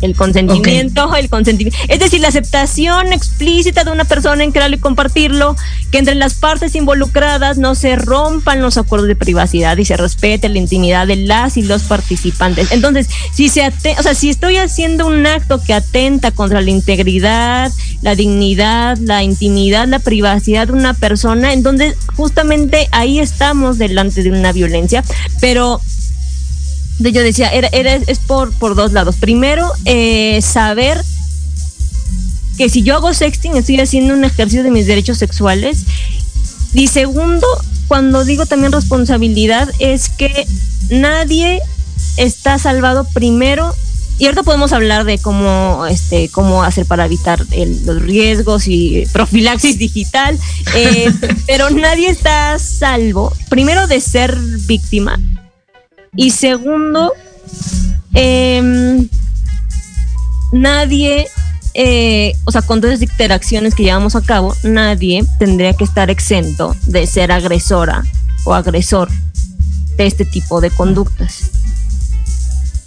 el 0.00 0.14
consentimiento, 0.14 1.14
el 1.14 1.28
consentimiento, 1.28 1.78
es 1.88 1.98
decir, 1.98 2.20
la 2.20 2.28
aceptación 2.28 3.12
explícita 3.12 3.84
de 3.84 3.90
una 3.90 4.04
persona 4.04 4.44
en 4.44 4.52
crearlo 4.52 4.76
y 4.76 4.80
compartirlo, 4.80 5.56
que 5.90 5.98
entre 5.98 6.14
las 6.14 6.34
partes 6.34 6.74
involucradas 6.74 7.58
no 7.58 7.74
se 7.74 7.96
rompan 7.96 8.62
los 8.62 8.76
acuerdos 8.76 9.08
de 9.08 9.16
privacidad 9.16 9.76
y 9.78 9.84
se 9.84 9.96
respete 9.96 10.48
la 10.48 10.58
intimidad 10.58 11.06
de 11.06 11.16
las 11.16 11.56
y 11.56 11.62
los 11.62 11.82
participantes. 11.84 12.72
Entonces, 12.72 13.08
si 13.32 13.48
se 13.48 13.66
o 13.66 14.02
sea, 14.02 14.14
si 14.14 14.30
estoy 14.30 14.56
haciendo 14.56 15.06
un 15.06 15.26
acto 15.26 15.60
que 15.62 15.74
atenta 15.74 16.30
contra 16.30 16.60
la 16.60 16.70
integridad, 16.70 17.72
la 18.02 18.14
dignidad, 18.14 18.96
la 18.98 19.22
intimidad, 19.22 19.88
la 19.88 19.98
privacidad 19.98 20.66
de 20.68 20.72
una 20.72 20.94
persona, 20.94 21.52
entonces 21.52 21.96
justamente 22.16 22.88
ahí 22.92 23.18
estamos 23.18 23.78
delante 23.78 24.22
de 24.22 24.30
una 24.30 24.52
violencia, 24.52 25.04
pero 25.40 25.80
yo 26.98 27.22
decía, 27.22 27.48
era, 27.50 27.68
es 27.68 28.18
por, 28.20 28.52
por 28.52 28.74
dos 28.74 28.92
lados. 28.92 29.16
Primero, 29.16 29.70
eh, 29.84 30.40
saber 30.42 31.02
que 32.56 32.68
si 32.68 32.82
yo 32.82 32.96
hago 32.96 33.12
sexting 33.12 33.56
estoy 33.56 33.80
haciendo 33.80 34.14
un 34.14 34.24
ejercicio 34.24 34.62
de 34.62 34.70
mis 34.70 34.86
derechos 34.86 35.18
sexuales. 35.18 35.84
Y 36.72 36.88
segundo, 36.88 37.46
cuando 37.88 38.24
digo 38.24 38.46
también 38.46 38.72
responsabilidad, 38.72 39.70
es 39.78 40.08
que 40.08 40.46
nadie 40.90 41.60
está 42.16 42.58
salvado 42.58 43.06
primero. 43.12 43.74
Y 44.18 44.24
ahorita 44.24 44.44
podemos 44.44 44.72
hablar 44.72 45.04
de 45.04 45.18
cómo, 45.18 45.84
este, 45.86 46.30
cómo 46.30 46.62
hacer 46.62 46.86
para 46.86 47.04
evitar 47.04 47.44
los 47.84 48.00
riesgos 48.00 48.66
y 48.66 49.04
profilaxis 49.12 49.76
digital, 49.78 50.38
eh, 50.74 51.12
pero 51.46 51.68
nadie 51.68 52.08
está 52.08 52.58
salvo, 52.58 53.34
primero 53.50 53.86
de 53.86 54.00
ser 54.00 54.34
víctima 54.66 55.20
y 56.16 56.30
segundo, 56.30 57.12
em, 58.14 59.08
nadie, 60.52 61.26
eh, 61.74 62.34
o 62.44 62.52
sea, 62.52 62.62
con 62.62 62.80
todas 62.80 63.00
las 63.00 63.10
interacciones 63.10 63.74
que 63.74 63.84
llevamos 63.84 64.16
a 64.16 64.22
cabo, 64.22 64.54
nadie 64.62 65.24
tendría 65.38 65.74
que 65.74 65.84
estar 65.84 66.10
exento 66.10 66.74
de 66.86 67.06
ser 67.06 67.32
agresora 67.32 68.04
o 68.44 68.54
agresor 68.54 69.10
de 69.96 70.06
este 70.06 70.24
tipo 70.24 70.60
de 70.60 70.70
conductas. 70.70 71.50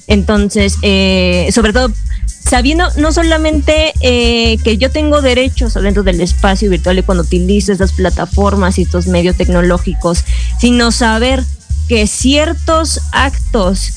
Entonces, 0.08 0.76
eh, 0.82 1.50
sobre 1.54 1.72
todo, 1.72 1.92
sabiendo 2.26 2.86
no 2.98 3.12
solamente 3.12 3.94
eh, 4.02 4.58
que 4.64 4.78
yo 4.78 4.90
tengo 4.90 5.22
derechos 5.22 5.76
dentro 5.76 6.02
del 6.02 6.20
espacio 6.20 6.70
virtual 6.70 6.98
y 6.98 7.04
cuando 7.04 7.24
utilizo 7.24 7.72
estas 7.72 7.92
plataformas 7.92 8.80
y 8.80 8.84
estos 8.84 9.06
medios 9.06 9.36
tecnológicos, 9.36 10.24
sino 10.60 10.92
saber 10.92 11.44
que 11.90 12.08
ciertos 12.08 13.02
actos 13.12 13.94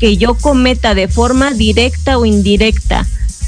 que 0.00 0.16
yo 0.16 0.34
cometa 0.34 0.94
de 0.94 1.08
forma 1.08 1.52
directa 1.52 2.18
o 2.18 2.24
indirecta, 2.24 3.06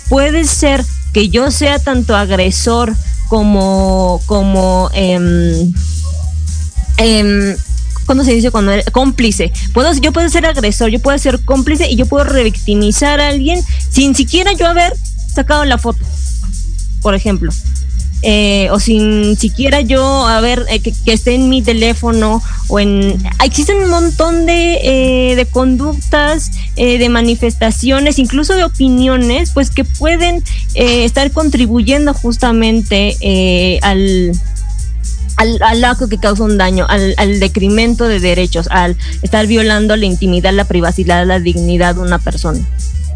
puede 0.09 0.45
ser 0.45 0.85
que 1.13 1.31
yo 1.31 1.51
sea 1.51 1.79
tanto 1.79 2.15
agresor 2.15 2.95
como, 3.29 4.21
como, 4.27 4.91
eh, 4.95 5.57
¿cómo 8.05 8.23
se 8.23 8.33
dice 8.33 8.51
cuando 8.51 8.73
cómplice? 8.93 9.51
Puedo, 9.73 9.93
yo 9.95 10.13
puedo 10.13 10.29
ser 10.29 10.45
agresor, 10.45 10.91
yo 10.91 11.01
puedo 11.01 11.17
ser 11.19 11.43
cómplice 11.45 11.89
y 11.91 11.97
yo 11.97 12.05
puedo 12.05 12.25
revictimizar 12.25 13.19
a 13.19 13.29
alguien 13.29 13.65
sin 13.91 14.15
siquiera 14.15 14.53
yo 14.53 14.67
haber 14.67 14.93
sacado 15.35 15.65
la 15.65 15.79
foto, 15.79 16.05
por 17.01 17.15
ejemplo. 17.15 17.51
Eh, 18.23 18.69
o 18.71 18.81
sin 18.81 19.37
siquiera 19.37 19.83
yo 19.83 20.27
a 20.27 20.41
ver 20.41 20.65
eh, 20.69 20.81
que, 20.81 20.93
esté 21.07 21.35
en 21.35 21.49
mi 21.49 21.63
teléfono 21.63 22.43
o 22.69 22.81
en 22.81 23.17
existen 23.45 23.77
un 23.77 23.91
montón 23.91 24.47
de, 24.47 24.81
eh, 24.83 25.37
de 25.37 25.47
conductas 25.47 26.51
de 26.77 27.09
manifestaciones 27.09 28.19
incluso 28.19 28.55
de 28.55 28.65
opiniones 28.65 29.51
pues 29.53 29.71
que 29.71 29.85
pueden 29.85 30.43
estar 30.75 31.31
contribuyendo 31.31 32.13
justamente 32.15 33.79
al 33.83 34.33
al, 35.37 35.59
al, 35.63 35.85
acto 35.85 36.09
que 36.09 36.17
causa 36.17 36.45
un 36.45 36.57
daño, 36.57 36.87
al, 36.89 37.15
al, 37.19 37.41
decremento 37.41 38.09
de 38.09 38.21
derechos, 38.21 38.69
al 38.71 38.97
estar 39.21 39.47
violando 39.47 39.95
la 39.95 40.07
intimidad, 40.07 40.53
la 40.55 40.65
privacidad, 40.65 41.27
la 41.27 41.41
dignidad 41.41 41.97
de 41.97 42.01
una 42.01 42.19
persona. 42.19 42.61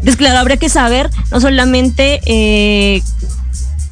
Entonces, 0.01 0.17
claro, 0.17 0.39
habría 0.39 0.57
que 0.57 0.69
saber 0.69 1.11
no 1.31 1.39
solamente 1.39 2.21
eh, 2.25 3.03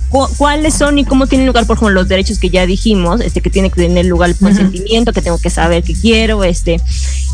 cuáles 0.09 0.73
son 0.73 0.97
y 0.97 1.05
cómo 1.05 1.27
tienen 1.27 1.47
lugar, 1.47 1.67
por 1.67 1.77
ejemplo, 1.77 1.93
los 1.93 2.07
derechos 2.07 2.39
que 2.39 2.49
ya 2.49 2.65
dijimos, 2.65 3.21
este 3.21 3.41
que 3.41 3.49
tiene 3.49 3.69
que 3.69 3.81
tener 3.81 4.05
lugar 4.05 4.31
el 4.31 4.35
consentimiento, 4.35 5.13
que 5.13 5.21
tengo 5.21 5.37
que 5.37 5.49
saber 5.49 5.83
qué 5.83 5.93
quiero, 5.93 6.43
este, 6.43 6.81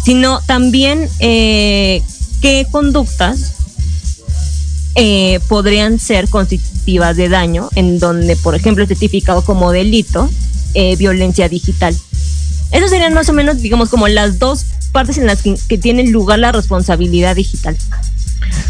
sino 0.04 0.42
también 0.42 1.08
eh, 1.20 2.02
qué 2.42 2.68
conductas 2.70 3.54
eh, 4.96 5.40
podrían 5.48 6.00
ser 6.00 6.30
constitutivas 6.30 7.16
de 7.16 7.30
daño, 7.30 7.70
en 7.76 8.00
donde, 8.00 8.36
por 8.36 8.56
ejemplo, 8.56 8.84
es 8.84 8.90
tipificado 8.90 9.44
como 9.44 9.72
delito 9.72 10.30
eh, 10.74 10.96
violencia 10.98 11.48
digital. 11.48 11.96
Esas 12.72 12.90
serían 12.90 13.14
más 13.14 13.30
o 13.30 13.34
menos, 13.34 13.62
digamos, 13.62 13.90
como 13.90 14.08
las 14.08 14.40
dos 14.40 14.66
partes 14.92 15.18
en 15.18 15.28
las 15.28 15.42
que, 15.42 15.56
que 15.70 15.78
tiene 15.78 16.04
lugar 16.08 16.40
la 16.40 16.52
responsabilidad 16.52 17.36
digital. 17.36 17.78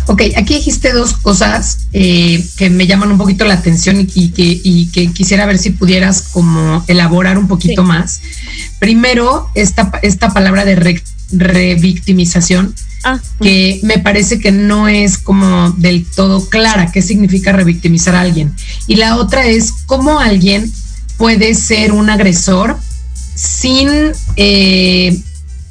Ok, 0.08 0.22
aquí 0.38 0.56
dijiste 0.56 0.94
dos 0.94 1.14
cosas 1.14 1.80
eh, 1.94 2.46
que 2.58 2.70
me 2.70 2.86
llaman 2.86 3.12
un 3.12 3.18
poquito 3.18 3.46
la 3.46 3.56
atención 3.56 4.08
y, 4.14 4.30
que, 4.30 4.62
que, 4.92 5.12
quisiera 5.12 5.46
ver 5.46 5.58
si 5.58 5.72
pudieras 5.72 6.22
como 6.22 6.84
elaborar 6.88 7.38
un 7.38 7.48
poquito 7.48 7.84
más. 7.84 8.22
Primero, 8.80 9.50
esta, 9.56 9.92
esta 10.04 10.32
palabra 10.34 10.64
de 10.64 11.02
revictimización, 11.32 12.76
ah, 13.04 13.20
que 13.42 13.80
me 13.84 13.98
parece 13.98 14.40
que 14.40 14.52
no 14.52 14.88
es 14.88 15.18
como 15.18 15.72
del 15.72 16.06
todo 16.06 16.48
clara 16.50 16.92
qué 16.92 17.02
significa 17.02 17.52
revictimizar 17.52 18.16
a 18.16 18.22
alguien. 18.22 18.54
Y 18.88 18.96
la 18.96 19.18
otra 19.18 19.48
es 19.48 19.72
cómo 19.86 20.20
alguien 20.20 20.72
puede 21.18 21.56
ser 21.56 21.94
un 21.94 22.10
agresor 22.10 22.78
sin 23.36 23.90
eh, 24.36 25.20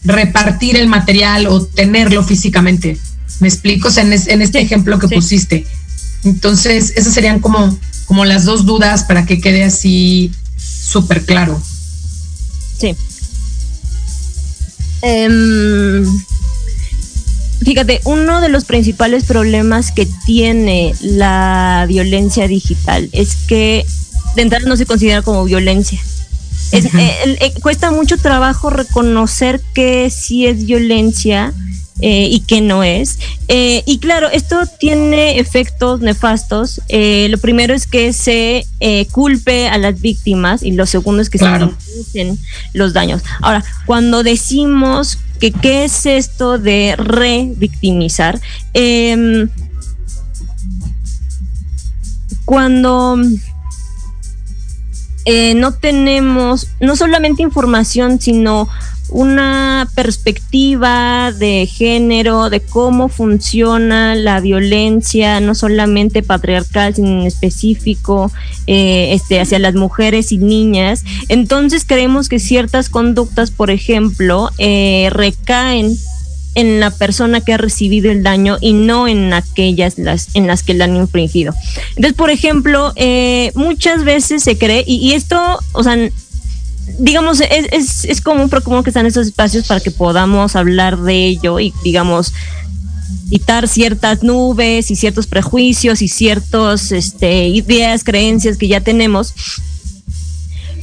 repartir 0.05 0.77
el 0.77 0.87
material 0.87 1.47
o 1.47 1.65
tenerlo 1.65 2.23
físicamente. 2.23 2.99
¿Me 3.41 3.49
explico? 3.49 3.89
en, 3.97 4.13
este 4.13 4.61
ejemplo 4.61 4.99
que 4.99 5.09
pusiste. 5.09 5.67
Entonces, 6.25 6.93
esas 6.97 7.13
serían 7.13 7.41
como, 7.41 7.77
como 8.07 8.25
las 8.25 8.45
dos 8.45 8.65
dudas 8.65 9.05
para 9.05 9.27
que 9.27 9.41
quede 9.41 9.65
así 9.65 10.33
súper 10.57 11.25
claro. 11.25 11.61
Sí. 12.79 12.95
Em, 15.03 16.05
fíjate, 17.63 18.01
uno 18.05 18.41
de 18.41 18.49
los 18.49 18.65
principales 18.65 19.25
problemas 19.25 19.93
que 19.93 20.09
tiene 20.25 20.95
la 21.03 21.85
violencia 21.87 22.49
digital 22.49 23.11
es 23.13 23.35
que 23.47 23.85
de 24.35 24.43
entrada 24.43 24.67
no 24.67 24.77
se 24.77 24.87
considera 24.87 25.23
como 25.23 25.45
violencia. 25.45 26.01
Es, 26.73 26.87
eh, 26.87 27.37
eh, 27.41 27.53
cuesta 27.61 27.91
mucho 27.91 28.17
trabajo 28.17 28.71
reconocer 28.71 29.61
que 29.75 30.11
sí 30.11 30.47
es 30.47 30.65
violencia 30.65 31.53
eh, 32.01 32.29
y 32.29 32.41
que 32.41 32.61
no 32.61 32.83
es. 32.83 33.19
Eh, 33.47 33.85
y 33.87 33.99
claro, 33.99 34.29
esto 34.29 34.57
tiene 34.81 35.39
efectos 35.39 36.01
nefastos. 36.01 36.81
Eh, 36.89 37.29
lo 37.31 37.39
primero 37.39 37.73
es 37.73 37.87
que 37.87 38.13
se 38.13 38.67
culpe 39.13 39.69
a 39.69 39.79
las 39.79 40.01
víctimas 40.01 40.63
y 40.63 40.73
lo 40.73 40.87
segundo 40.87 41.23
es 41.23 41.31
que 41.31 41.39
se 41.39 41.47
se 42.13 42.37
los 42.73 42.93
daños. 42.93 43.23
Ahora, 43.41 43.65
cuando 43.87 44.23
decimos 44.23 45.19
que 45.39 45.53
qué 45.53 45.85
es 45.85 46.05
esto 46.05 46.59
de 46.59 46.97
revictimizar, 46.97 48.41
em, 48.73 49.49
cuando 52.45 53.17
no 55.57 55.73
tenemos 55.73 56.67
no 56.81 56.97
solamente 56.97 57.43
información, 57.43 58.21
sino 58.21 58.69
una 59.09 59.89
perspectiva 59.95 61.33
de 61.33 61.67
género, 61.67 62.51
de 62.51 62.61
cómo 62.61 63.09
funciona 63.09 64.15
la 64.15 64.41
violencia, 64.41 65.41
no 65.41 65.55
solamente 65.55 66.23
patriarcal, 66.23 66.95
sino 66.95 67.21
en 67.21 67.27
específico 67.27 68.33
eh, 68.67 69.13
este, 69.13 69.41
hacia 69.41 69.59
las 69.59 69.75
mujeres 69.75 70.33
y 70.33 70.39
niñas. 70.39 71.05
Entonces 71.29 71.85
creemos 71.87 72.29
que 72.29 72.39
ciertas 72.39 72.89
conductas, 72.89 73.51
por 73.51 73.71
ejemplo, 73.71 74.51
eh, 74.59 75.09
recaen 75.11 75.97
en 76.55 76.81
la 76.81 76.91
persona 76.91 77.41
que 77.41 77.53
ha 77.53 77.57
recibido 77.57 78.11
el 78.11 78.23
daño 78.23 78.59
y 78.61 78.73
no 78.73 79.09
en 79.09 79.33
aquellas 79.33 79.99
las, 79.99 80.35
en 80.35 80.47
las 80.47 80.63
que 80.63 80.75
la 80.75 80.85
han 80.85 80.97
infringido. 80.97 81.53
Entonces, 81.91 82.15
por 82.15 82.31
ejemplo, 82.31 82.93
eh, 82.97 83.51
muchas 83.55 84.05
veces 84.05 84.43
se 84.43 84.57
cree, 84.57 84.85
y 84.87 85.13
esto, 85.13 85.59
o 85.73 85.83
sea, 85.83 85.97
digamos, 86.99 87.41
es, 87.41 87.67
es, 87.73 88.05
es 88.05 88.21
común, 88.21 88.49
pero 88.49 88.63
como 88.63 88.83
que 88.83 88.91
están 88.91 89.07
esos 89.07 89.27
espacios 89.27 89.67
para 89.67 89.81
que 89.81 89.91
podamos 89.91 90.57
hablar 90.57 90.99
de 90.99 91.27
ello 91.27 91.61
y, 91.61 91.73
digamos, 91.83 92.33
quitar 93.31 93.69
ciertas 93.69 94.23
nubes 94.23 94.91
y 94.91 94.97
ciertos 94.97 95.27
prejuicios 95.27 96.03
y 96.03 96.09
ciertas 96.09 96.93
este, 96.93 97.49
ideas, 97.49 98.05
creencias 98.05 98.57
que 98.57 98.69
ya 98.69 98.81
tenemos. 98.81 99.35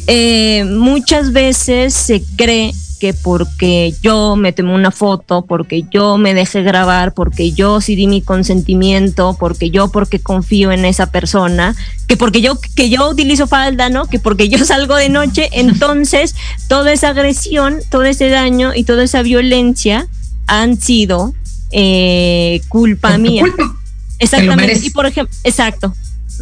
Eh, 0.08 0.66
muchas 0.66 1.32
veces 1.32 1.94
se 1.94 2.24
cree 2.36 2.74
que 3.02 3.16
porque 3.16 3.96
yo 4.04 4.36
me 4.36 4.54
tomé 4.54 4.76
una 4.76 4.92
foto, 4.92 5.44
porque 5.44 5.86
yo 5.90 6.20
me 6.20 6.36
dejé 6.36 6.62
grabar, 6.62 7.16
porque 7.16 7.52
yo 7.52 7.82
sí 7.82 7.96
di 7.96 8.06
mi 8.06 8.22
consentimiento, 8.22 9.36
porque 9.40 9.72
yo 9.72 9.88
porque 9.92 10.20
confío 10.20 10.72
en 10.72 10.86
esa 10.86 11.08
persona, 11.08 11.76
que 12.06 12.16
porque 12.16 12.42
yo 12.42 12.60
que 12.76 12.92
yo 12.92 13.10
utilizo 13.10 13.48
falda, 13.48 13.90
¿no? 13.90 14.06
Que 14.06 14.20
porque 14.20 14.50
yo 14.50 14.64
salgo 14.66 14.96
de 14.98 15.10
noche, 15.10 15.50
entonces 15.52 16.36
toda 16.68 16.94
esa 16.94 17.10
agresión, 17.10 17.80
todo 17.90 18.04
ese 18.04 18.30
daño 18.30 18.72
y 18.76 18.84
toda 18.84 19.04
esa 19.04 19.24
violencia 19.24 20.06
han 20.46 20.80
sido 20.80 21.34
eh, 21.72 22.62
culpa 22.70 23.18
mía. 23.18 23.46
Exactamente. 24.20 24.80
Y 24.86 24.92
por 24.92 25.08
ejemplo, 25.08 25.36
exacto. 25.44 25.96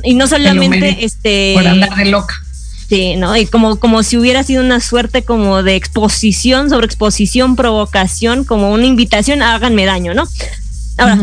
Y 0.03 0.13
no 0.13 0.27
solamente 0.27 1.05
este 1.05 1.53
por 1.55 1.65
andar 1.65 1.95
de 1.95 2.05
loca 2.07 2.35
Sí, 2.89 3.15
¿no? 3.17 3.37
Y 3.37 3.45
como, 3.45 3.79
como 3.79 4.01
si 4.01 4.17
hubiera 4.17 4.43
sido 4.43 4.63
una 4.63 4.79
suerte 4.79 5.21
como 5.21 5.61
de 5.61 5.75
exposición 5.75 6.71
sobre 6.71 6.87
exposición, 6.87 7.55
provocación, 7.55 8.45
como 8.45 8.71
una 8.73 8.87
invitación, 8.87 9.43
háganme 9.43 9.85
daño, 9.85 10.15
¿no? 10.15 10.27
Ahora, 10.97 11.19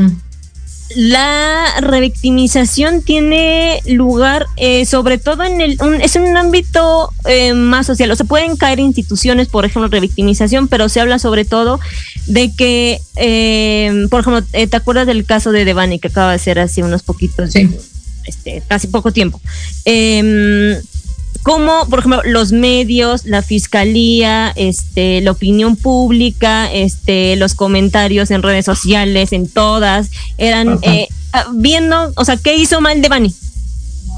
la 0.94 1.80
revictimización 1.80 3.02
tiene 3.02 3.82
lugar 3.86 4.46
eh, 4.56 4.86
sobre 4.86 5.18
todo 5.18 5.42
en 5.42 5.60
el, 5.60 5.76
es 6.00 6.14
un 6.14 6.36
ámbito 6.36 7.10
eh, 7.24 7.52
más 7.52 7.86
social, 7.86 8.12
o 8.12 8.16
sea, 8.16 8.26
pueden 8.26 8.56
caer 8.56 8.78
instituciones, 8.78 9.48
por 9.48 9.64
ejemplo, 9.64 9.88
revictimización, 9.88 10.68
pero 10.68 10.88
se 10.88 11.00
habla 11.00 11.18
sobre 11.18 11.44
todo 11.44 11.80
de 12.26 12.54
que, 12.54 13.00
eh, 13.16 14.06
por 14.08 14.20
ejemplo, 14.20 14.42
¿te 14.42 14.76
acuerdas 14.76 15.08
del 15.08 15.24
caso 15.24 15.50
de 15.50 15.64
Devani 15.64 15.98
que 15.98 16.08
acaba 16.08 16.30
de 16.30 16.38
ser 16.38 16.60
hace 16.60 16.84
unos 16.84 17.02
poquitos, 17.02 17.50
sí. 17.50 17.68
este, 18.24 18.62
casi 18.68 18.86
poco 18.86 19.12
tiempo? 19.12 19.40
Eh, 19.84 20.80
como 21.46 21.86
por 21.88 22.00
ejemplo 22.00 22.22
los 22.24 22.50
medios, 22.50 23.24
la 23.24 23.40
fiscalía, 23.40 24.52
este, 24.56 25.20
la 25.20 25.30
opinión 25.30 25.76
pública, 25.76 26.68
este, 26.72 27.36
los 27.36 27.54
comentarios 27.54 28.32
en 28.32 28.42
redes 28.42 28.64
sociales, 28.64 29.32
en 29.32 29.48
todas, 29.48 30.10
eran 30.38 30.80
eh, 30.82 31.06
ah, 31.32 31.46
viendo, 31.54 32.12
o 32.16 32.24
sea, 32.24 32.36
¿qué 32.36 32.56
hizo 32.56 32.80
mal 32.80 33.00
Devani? 33.00 33.32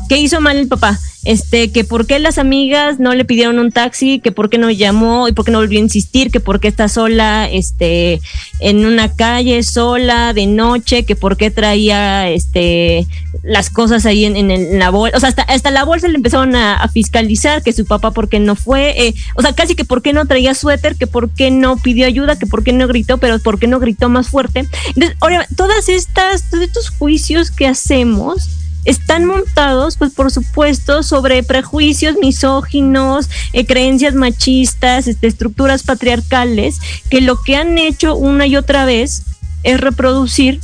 ¿Qué 0.09 0.17
hizo 0.17 0.41
mal 0.41 0.57
el 0.57 0.69
papá? 0.69 0.99
Este, 1.29 1.71
que 1.73 1.85
por 1.85 2.07
qué 2.07 2.19
las 2.21 2.39
amigas 2.39 3.01
no 3.01 3.13
le 3.13 3.27
pidieron 3.27 3.59
un 3.59 3.71
taxi, 3.71 4.19
que 4.19 4.33
por 4.33 4.49
qué 4.49 4.57
no 4.57 4.71
llamó 4.71 5.29
y 5.29 5.33
por 5.33 5.45
qué 5.45 5.51
no 5.51 5.59
volvió 5.59 5.79
a 5.79 5.83
insistir, 5.83 6.31
que 6.31 6.41
por 6.41 6.59
qué 6.59 6.69
está 6.69 6.89
sola, 6.89 7.47
este, 7.53 8.23
en 8.61 8.87
una 8.87 9.13
calle 9.15 9.63
sola 9.63 10.33
de 10.33 10.47
noche, 10.47 11.05
que 11.05 11.17
por 11.17 11.37
qué 11.37 11.51
traía, 11.51 12.31
este, 12.31 13.07
las 13.43 13.69
cosas 13.69 14.07
ahí 14.07 14.25
en, 14.25 14.79
la 14.79 14.89
bolsa, 14.89 15.19
o 15.19 15.21
sea, 15.21 15.29
hasta, 15.29 15.43
hasta 15.43 15.71
la 15.71 15.85
bolsa 15.85 16.09
le 16.09 16.15
empezaron 16.15 16.57
a, 16.57 16.89
fiscalizar, 16.89 17.63
que 17.63 17.75
su 17.75 17.85
papá 17.85 18.13
por 18.13 18.31
qué 18.31 18.41
no 18.41 18.57
fue, 18.57 19.09
eh, 19.09 19.15
o 19.35 19.43
sea, 19.43 19.53
casi 19.53 19.75
que 19.75 19.85
por 19.85 20.01
qué 20.01 20.15
no 20.15 20.25
traía 20.25 20.55
suéter, 20.55 20.97
que 20.97 21.07
por 21.07 21.29
qué 21.29 21.51
no 21.51 21.77
pidió 21.77 22.07
ayuda, 22.07 22.39
que 22.39 22.47
por 22.47 22.65
qué 22.65 22.73
no 22.73 22.89
gritó, 22.89 23.19
pero 23.19 23.39
por 23.39 23.59
qué 23.59 23.67
no 23.67 23.81
gritó 23.81 24.09
más 24.09 24.29
fuerte. 24.29 24.61
Entonces, 24.95 25.15
ahora, 25.21 25.47
todas 25.57 25.91
estas, 25.91 26.49
todos 26.49 26.65
estos 26.65 26.89
juicios 26.89 27.51
que 27.51 27.67
hacemos, 27.67 28.49
están 28.85 29.25
montados, 29.25 29.97
pues 29.97 30.13
por 30.13 30.31
supuesto, 30.31 31.03
sobre 31.03 31.43
prejuicios 31.43 32.17
misóginos, 32.21 33.29
eh, 33.53 33.67
creencias 33.67 34.15
machistas, 34.15 35.07
este, 35.07 35.27
estructuras 35.27 35.83
patriarcales, 35.83 36.79
que 37.11 37.21
lo 37.21 37.41
que 37.43 37.57
han 37.57 37.79
hecho 37.79 38.17
una 38.17 38.47
y 38.47 38.57
otra 38.57 38.85
vez 38.85 39.23
es 39.63 39.81
reproducir 39.81 40.61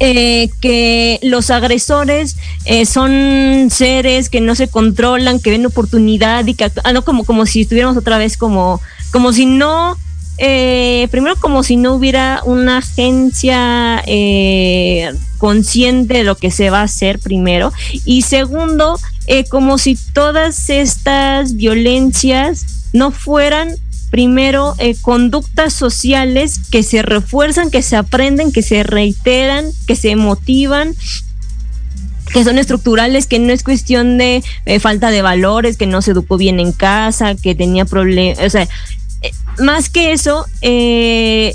eh, 0.00 0.50
que 0.60 1.20
los 1.22 1.50
agresores 1.50 2.36
eh, 2.64 2.84
son 2.84 3.68
seres 3.70 4.28
que 4.28 4.40
no 4.40 4.56
se 4.56 4.66
controlan, 4.66 5.38
que 5.38 5.50
ven 5.50 5.64
oportunidad 5.66 6.44
y 6.46 6.54
que 6.54 6.70
ah, 6.82 6.92
no 6.92 7.04
como, 7.04 7.24
como 7.24 7.46
si 7.46 7.60
estuviéramos 7.60 7.96
otra 7.96 8.18
vez 8.18 8.36
como, 8.36 8.80
como 9.12 9.32
si 9.32 9.46
no, 9.46 9.96
eh, 10.38 11.06
primero 11.12 11.36
como 11.36 11.62
si 11.62 11.76
no 11.76 11.94
hubiera 11.94 12.42
una 12.44 12.78
agencia 12.78 14.02
consciente 15.44 16.14
de 16.14 16.24
lo 16.24 16.36
que 16.36 16.50
se 16.50 16.70
va 16.70 16.80
a 16.80 16.84
hacer 16.84 17.18
primero. 17.18 17.70
Y 18.06 18.22
segundo, 18.22 18.98
como 19.50 19.76
si 19.76 19.94
todas 20.14 20.70
estas 20.70 21.54
violencias 21.54 22.88
no 22.94 23.10
fueran 23.10 23.76
primero 24.10 24.74
eh, 24.78 24.96
conductas 25.02 25.74
sociales 25.74 26.54
que 26.70 26.82
se 26.82 27.02
refuerzan, 27.02 27.70
que 27.70 27.82
se 27.82 27.96
aprenden, 27.96 28.52
que 28.52 28.62
se 28.62 28.84
reiteran, 28.84 29.66
que 29.86 29.96
se 29.96 30.16
motivan 30.16 30.94
que 32.32 32.42
son 32.42 32.56
estructurales, 32.56 33.26
que 33.26 33.38
no 33.38 33.52
es 33.52 33.62
cuestión 33.62 34.16
de 34.16 34.42
eh, 34.64 34.80
falta 34.80 35.10
de 35.10 35.20
valores, 35.20 35.76
que 35.76 35.86
no 35.86 36.00
se 36.00 36.12
educó 36.12 36.38
bien 36.38 36.58
en 36.58 36.72
casa, 36.72 37.34
que 37.34 37.54
tenía 37.54 37.84
problemas, 37.84 38.38
o 38.38 38.48
sea, 38.48 38.62
eh, 39.20 39.30
más 39.58 39.90
que 39.90 40.12
eso, 40.12 40.46
eh, 40.62 41.54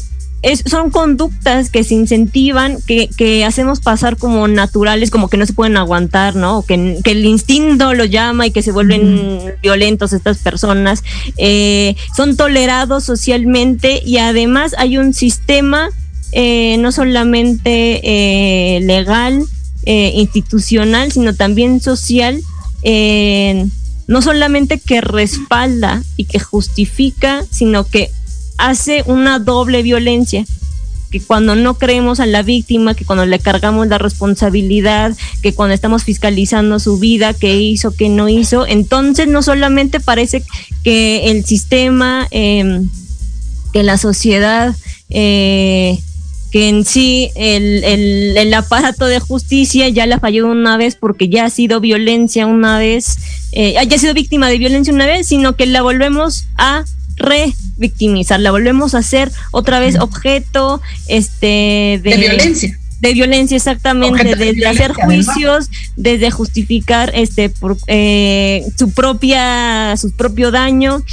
son 0.65 0.89
conductas 0.89 1.69
que 1.69 1.83
se 1.83 1.95
incentivan, 1.95 2.81
que, 2.81 3.09
que, 3.09 3.43
hacemos 3.43 3.81
pasar 3.81 4.17
como 4.17 4.47
naturales, 4.47 5.11
como 5.11 5.27
que 5.27 5.37
no 5.37 5.45
se 5.45 5.53
pueden 5.53 5.75
aguantar, 5.75 6.35
¿no? 6.35 6.61
Que, 6.61 6.99
que 7.03 7.11
el 7.11 7.25
instinto 7.25 7.93
lo 7.93 8.05
llama 8.05 8.47
y 8.47 8.51
que 8.51 8.61
se 8.61 8.71
vuelven 8.71 9.55
violentos 9.61 10.13
estas 10.13 10.37
personas. 10.39 11.03
Eh, 11.37 11.95
son 12.15 12.37
tolerados 12.37 13.03
socialmente 13.03 14.01
y 14.05 14.17
además 14.17 14.73
hay 14.77 14.97
un 14.97 15.13
sistema 15.13 15.89
eh, 16.31 16.77
no 16.79 16.91
solamente 16.91 18.01
eh, 18.03 18.79
legal, 18.81 19.43
institucional, 19.85 21.11
sino 21.11 21.33
también 21.33 21.81
social. 21.81 22.39
no 24.07 24.21
solamente 24.21 24.79
que 24.79 25.01
respalda 25.01 26.03
y 26.15 26.25
que 26.25 26.39
justifica, 26.39 27.43
sino 27.49 27.85
que 27.85 28.11
hace 28.59 29.03
una 29.07 29.39
doble 29.39 29.81
violencia 29.81 30.45
que 31.09 31.19
cuando 31.19 31.55
no 31.55 31.75
creemos 31.75 32.19
a 32.19 32.25
la 32.25 32.43
víctima, 32.43 32.93
que 32.93 33.05
cuando 33.05 33.25
le 33.25 33.39
cargamos 33.39 33.87
la 33.87 33.97
responsabilidad, 33.97 35.15
que 35.41 35.53
cuando 35.53 35.73
estamos 35.73 36.03
fiscalizando 36.03 36.79
su 36.79 36.99
vida, 36.99 37.33
qué 37.33 37.55
hizo, 37.55 37.95
qué 37.95 38.09
no 38.09 38.29
hizo, 38.29 38.67
entonces 38.67 39.27
no 39.27 39.41
solamente 39.41 39.99
parece 39.99 40.43
que 40.83 41.31
el 41.31 41.45
sistema, 41.45 42.27
em, 42.31 42.89
que 43.73 43.81
la 43.81 43.97
sociedad, 43.97 44.75
eh, 45.09 45.97
que 46.51 46.69
en 46.69 46.85
sí 46.85 47.31
el, 47.35 47.83
el, 47.83 48.37
el, 48.37 48.53
aparato 48.53 49.05
de 49.05 49.19
justicia 49.19 49.87
ya 49.89 50.07
la 50.07 50.19
falló 50.19 50.47
una 50.47 50.77
vez 50.77 50.95
porque 50.95 51.29
ya 51.29 51.45
ha 51.45 51.49
sido 51.49 51.79
violencia 51.79 52.47
una 52.47 52.79
vez, 52.79 53.17
eh, 53.51 53.73
ya 53.73 53.95
ha 53.95 53.99
sido 53.99 54.13
víctima 54.15 54.47
de 54.49 54.57
violencia 54.57 54.93
una 54.93 55.05
vez, 55.05 55.27
sino 55.27 55.55
que 55.55 55.67
la 55.67 55.81
volvemos 55.83 56.45
a 56.57 56.85
revictimizar, 57.19 58.39
la 58.39 58.51
volvemos 58.51 58.95
a 58.95 58.99
hacer 58.99 59.31
otra 59.51 59.79
vez 59.79 59.99
objeto 59.99 60.81
este 61.07 61.99
de, 62.03 62.17
violencia. 62.17 62.79
De 62.99 63.13
violencia, 63.13 63.55
exactamente, 63.55 64.35
desde 64.35 64.65
hacer 64.67 64.93
juicios, 64.93 65.69
desde 65.95 66.31
justificar 66.31 67.11
este 67.13 67.49
por, 67.49 67.77
eh, 67.87 68.65
su 68.77 68.91
propia, 68.91 69.95
su 69.97 70.11
propio 70.11 70.51
daño, 70.51 71.03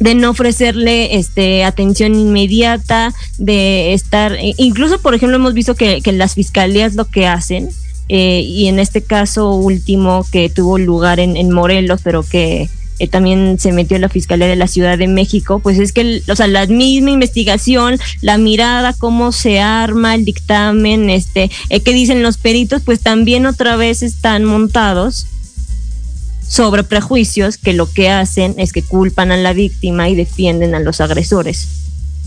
de 0.00 0.14
no 0.14 0.30
ofrecerle 0.30 1.16
este 1.16 1.64
atención 1.64 2.14
inmediata, 2.14 3.12
de 3.38 3.94
estar, 3.94 4.32
e, 4.34 4.54
incluso 4.56 5.00
por 5.00 5.14
ejemplo 5.14 5.36
hemos 5.36 5.54
visto 5.54 5.74
que, 5.74 6.00
que 6.00 6.12
las 6.12 6.34
fiscalías 6.34 6.94
lo 6.94 7.04
que 7.06 7.26
hacen, 7.26 7.70
eh, 8.08 8.40
y 8.46 8.68
en 8.68 8.78
este 8.78 9.02
caso 9.02 9.54
último 9.54 10.26
que 10.30 10.50
tuvo 10.50 10.78
lugar 10.78 11.20
en, 11.20 11.36
en 11.36 11.50
Morelos, 11.50 12.00
pero 12.02 12.22
que 12.22 12.68
eh, 12.98 13.08
también 13.08 13.58
se 13.58 13.72
metió 13.72 13.96
en 13.96 14.02
la 14.02 14.08
Fiscalía 14.08 14.46
de 14.46 14.56
la 14.56 14.68
Ciudad 14.68 14.96
de 14.96 15.08
México, 15.08 15.58
pues 15.58 15.78
es 15.78 15.92
que, 15.92 16.22
o 16.28 16.36
sea, 16.36 16.46
la 16.46 16.66
misma 16.66 17.10
investigación, 17.10 17.98
la 18.20 18.38
mirada, 18.38 18.92
cómo 18.92 19.32
se 19.32 19.60
arma 19.60 20.14
el 20.14 20.24
dictamen, 20.24 21.10
este, 21.10 21.50
eh, 21.70 21.80
qué 21.80 21.92
dicen 21.92 22.22
los 22.22 22.38
peritos, 22.38 22.82
pues 22.84 23.00
también 23.00 23.46
otra 23.46 23.76
vez 23.76 24.02
están 24.02 24.44
montados 24.44 25.26
sobre 26.46 26.84
prejuicios 26.84 27.58
que 27.58 27.72
lo 27.72 27.90
que 27.90 28.10
hacen 28.10 28.54
es 28.58 28.72
que 28.72 28.82
culpan 28.82 29.32
a 29.32 29.36
la 29.36 29.52
víctima 29.52 30.08
y 30.08 30.14
defienden 30.14 30.74
a 30.74 30.80
los 30.80 31.00
agresores. 31.00 31.83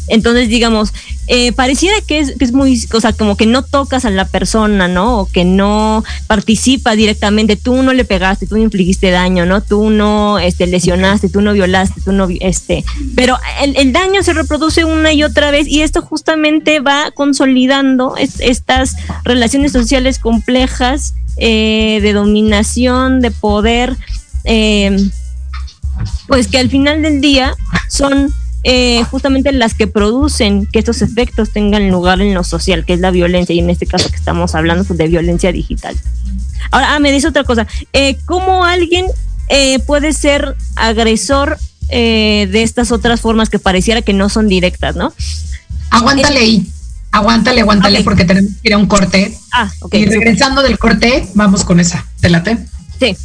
Entonces, 0.08 0.50
digamos, 0.50 0.94
eh, 1.28 1.52
pareciera 1.52 1.96
que 2.02 2.20
es, 2.20 2.34
que 2.38 2.46
es 2.46 2.54
muy, 2.54 2.82
o 2.94 3.02
sea, 3.02 3.14
como 3.14 3.36
que 3.36 3.46
no 3.46 3.64
tocas 3.64 4.06
a 4.06 4.10
la 4.10 4.26
persona, 4.26 4.88
¿no? 4.88 5.20
O 5.20 5.26
que 5.26 5.44
no 5.44 6.04
participa 6.28 6.96
directamente, 6.96 7.56
tú 7.56 7.82
no 7.84 7.94
le 7.94 8.06
pegaste, 8.06 8.48
tú 8.48 8.56
no 8.58 8.64
infligiste 8.64 9.12
daño, 9.12 9.46
¿no? 9.46 9.62
Tú 9.62 9.90
no 9.90 10.40
este, 10.40 10.68
lesionaste, 10.68 11.30
tú 11.30 11.42
no 11.42 11.54
violaste, 11.54 12.02
tú 12.02 12.12
no, 12.12 12.28
este, 12.40 12.86
pero 13.16 13.38
el, 13.62 13.76
el 13.76 13.92
daño 13.92 14.24
se 14.24 14.34
reproduce 14.34 14.86
una 14.86 15.14
y 15.14 15.24
otra 15.24 15.52
vez 15.52 15.68
y 15.68 15.82
esto 15.82 16.02
justamente 16.02 16.80
va 16.80 17.12
consolidando 17.12 18.16
estas 18.18 18.96
relaciones 19.24 19.72
sociales 19.72 20.20
complejas 20.20 21.14
eh, 21.38 22.00
de 22.02 22.14
dominación, 22.14 23.22
de 23.22 23.32
poder, 23.32 23.96
eh, 24.44 24.98
pues 26.28 26.48
que 26.48 26.58
al 26.58 26.70
final 26.70 27.02
del 27.02 27.22
día 27.22 27.56
son 27.90 28.34
eh, 28.70 29.02
justamente 29.10 29.54
las 29.54 29.74
que 29.74 29.88
producen 29.88 30.66
que 30.66 30.80
estos 30.80 31.02
efectos 31.02 31.52
tengan 31.52 31.90
lugar 31.90 32.20
en 32.20 32.34
lo 32.34 32.44
social, 32.44 32.84
que 32.84 32.92
es 32.92 33.00
la 33.00 33.12
violencia, 33.12 33.56
y 33.56 33.60
en 33.60 33.70
este 33.70 33.88
caso 33.88 34.10
que 34.10 34.18
estamos 34.18 34.56
hablando 34.56 34.84
pues, 34.84 34.98
de 34.98 35.08
violencia 35.08 35.54
digital. 35.54 35.96
Ahora, 36.72 36.94
ah, 36.94 37.00
me 37.00 37.14
dice 37.14 37.30
otra 37.30 37.46
cosa, 37.46 37.66
eh, 37.94 38.18
¿cómo 38.26 38.66
alguien 38.66 39.06
eh, 39.48 39.80
puede 39.80 40.12
ser 40.12 40.58
agresor 40.76 41.58
eh, 41.88 42.50
de 42.52 42.64
estas 42.64 42.92
otras 42.92 43.22
formas 43.22 43.50
que 43.50 43.58
pareciera 43.58 44.02
que 44.02 44.12
no 44.12 44.28
son 44.28 44.50
directas, 44.50 44.98
¿no? 44.98 45.14
Aguántale 45.90 46.40
ahí, 46.40 46.70
aguántale, 47.12 47.62
aguántale, 47.62 48.04
porque 48.04 48.26
tenemos 48.26 48.52
que 48.62 48.68
ir 48.68 48.74
a 48.74 48.78
un 48.78 48.88
corte. 48.88 49.38
Ah, 49.54 49.72
ok. 49.80 49.94
Y 49.94 50.06
regresando 50.08 50.62
del 50.62 50.78
corte, 50.78 51.26
vamos 51.36 51.64
con 51.64 51.80
esa. 51.80 52.06
¿Te 52.20 52.30
late? 52.30 52.58
Sí. 53.00 53.16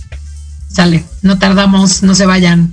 Sale, 0.69 1.03
no 1.23 1.37
tardamos, 1.41 2.05
no 2.05 2.15
se 2.15 2.27
vayan. 2.27 2.73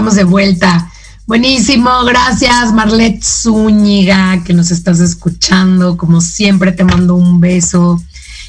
Estamos 0.00 0.16
de 0.16 0.24
vuelta. 0.24 0.90
Buenísimo, 1.26 1.90
gracias 2.06 2.72
Marlet 2.72 3.22
Zúñiga, 3.22 4.42
que 4.44 4.54
nos 4.54 4.70
estás 4.70 4.98
escuchando. 4.98 5.98
Como 5.98 6.22
siempre, 6.22 6.72
te 6.72 6.84
mando 6.84 7.16
un 7.16 7.38
beso. 7.38 8.02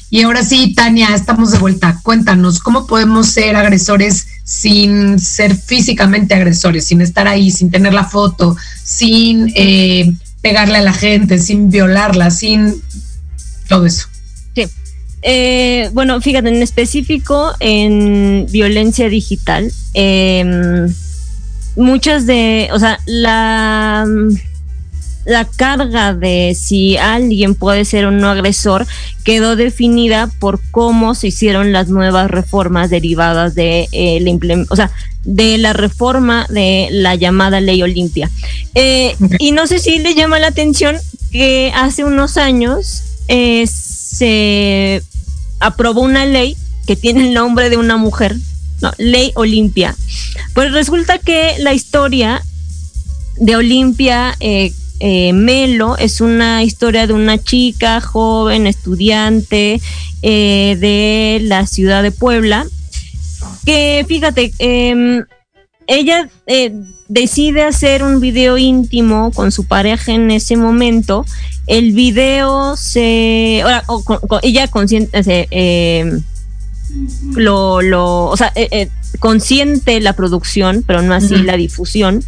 Y 0.08 0.22
ahora 0.22 0.42
sí, 0.42 0.72
Tania, 0.74 1.14
estamos 1.14 1.50
de 1.50 1.58
vuelta. 1.58 2.00
Cuéntanos, 2.02 2.58
¿cómo 2.58 2.86
podemos 2.86 3.26
ser 3.26 3.54
agresores 3.54 4.28
sin 4.44 5.20
ser 5.20 5.54
físicamente 5.54 6.34
agresores, 6.34 6.86
sin 6.86 7.02
estar 7.02 7.28
ahí, 7.28 7.50
sin 7.50 7.70
tener 7.70 7.92
la 7.92 8.04
foto, 8.04 8.56
sin 8.82 9.52
eh, 9.54 10.10
pegarle 10.40 10.78
a 10.78 10.82
la 10.82 10.94
gente, 10.94 11.38
sin 11.38 11.68
violarla, 11.68 12.30
sin 12.30 12.82
todo 13.68 13.84
eso? 13.84 14.06
Sí. 14.54 14.64
Eh, 15.20 15.90
bueno, 15.92 16.18
fíjate, 16.22 16.48
en 16.48 16.62
específico 16.62 17.52
en 17.60 18.46
violencia 18.50 19.10
digital, 19.10 19.70
em, 19.92 20.88
muchas 21.76 22.26
de, 22.26 22.68
o 22.72 22.78
sea, 22.78 22.98
la 23.06 24.06
la 25.24 25.44
carga 25.44 26.14
de 26.14 26.56
si 26.58 26.96
alguien 26.96 27.54
puede 27.54 27.84
ser 27.84 28.06
un 28.06 28.18
no 28.18 28.28
agresor 28.28 28.86
quedó 29.24 29.56
definida 29.56 30.28
por 30.40 30.60
cómo 30.70 31.14
se 31.14 31.28
hicieron 31.28 31.72
las 31.72 31.88
nuevas 31.88 32.30
reformas 32.30 32.90
derivadas 32.90 33.54
de 33.54 33.88
eh, 33.92 35.58
la 35.58 35.72
reforma 35.72 36.46
de 36.48 36.88
la 36.90 37.14
llamada 37.14 37.60
ley 37.60 37.82
Olimpia. 37.82 38.30
Eh, 38.74 39.14
y 39.38 39.52
no 39.52 39.66
sé 39.66 39.78
si 39.78 39.98
le 39.98 40.14
llama 40.14 40.38
la 40.38 40.48
atención 40.48 40.96
que 41.30 41.72
hace 41.74 42.04
unos 42.04 42.36
años 42.36 43.04
eh, 43.28 43.66
se 43.66 45.02
aprobó 45.60 46.00
una 46.00 46.26
ley 46.26 46.56
que 46.86 46.96
tiene 46.96 47.28
el 47.28 47.34
nombre 47.34 47.70
de 47.70 47.76
una 47.76 47.96
mujer, 47.96 48.36
no, 48.82 48.92
ley 48.98 49.32
Olimpia. 49.36 49.96
Pues 50.54 50.72
resulta 50.72 51.18
que 51.18 51.54
la 51.60 51.72
historia 51.72 52.42
de 53.36 53.56
Olimpia 53.56 54.34
eh, 54.40 54.72
eh, 55.00 55.32
Melo 55.32 55.96
es 55.96 56.20
una 56.20 56.62
historia 56.64 57.06
de 57.06 57.12
una 57.14 57.38
chica 57.38 58.00
joven, 58.00 58.66
estudiante 58.66 59.80
eh, 60.22 60.76
de 60.78 61.40
la 61.44 61.66
ciudad 61.66 62.02
de 62.02 62.10
Puebla, 62.10 62.66
que 63.64 64.04
fíjate, 64.06 64.52
em, 64.58 65.24
ella 65.86 66.28
decide 67.08 67.62
hacer 67.62 68.02
un 68.02 68.20
video 68.20 68.58
íntimo 68.58 69.30
con 69.32 69.52
su 69.52 69.66
pareja 69.66 70.12
en 70.12 70.30
ese 70.30 70.56
momento. 70.56 71.24
El 71.66 71.92
video 71.92 72.76
se. 72.76 73.62
Ella 74.42 74.68
consciente. 74.68 75.48
Em, 75.50 76.22
lo, 77.34 77.82
lo, 77.82 78.26
o 78.26 78.36
sea, 78.36 78.52
consciente 79.18 80.00
la 80.00 80.14
producción, 80.14 80.84
pero 80.86 81.02
no 81.02 81.14
así 81.14 81.36
la 81.36 81.56
difusión. 81.56 82.24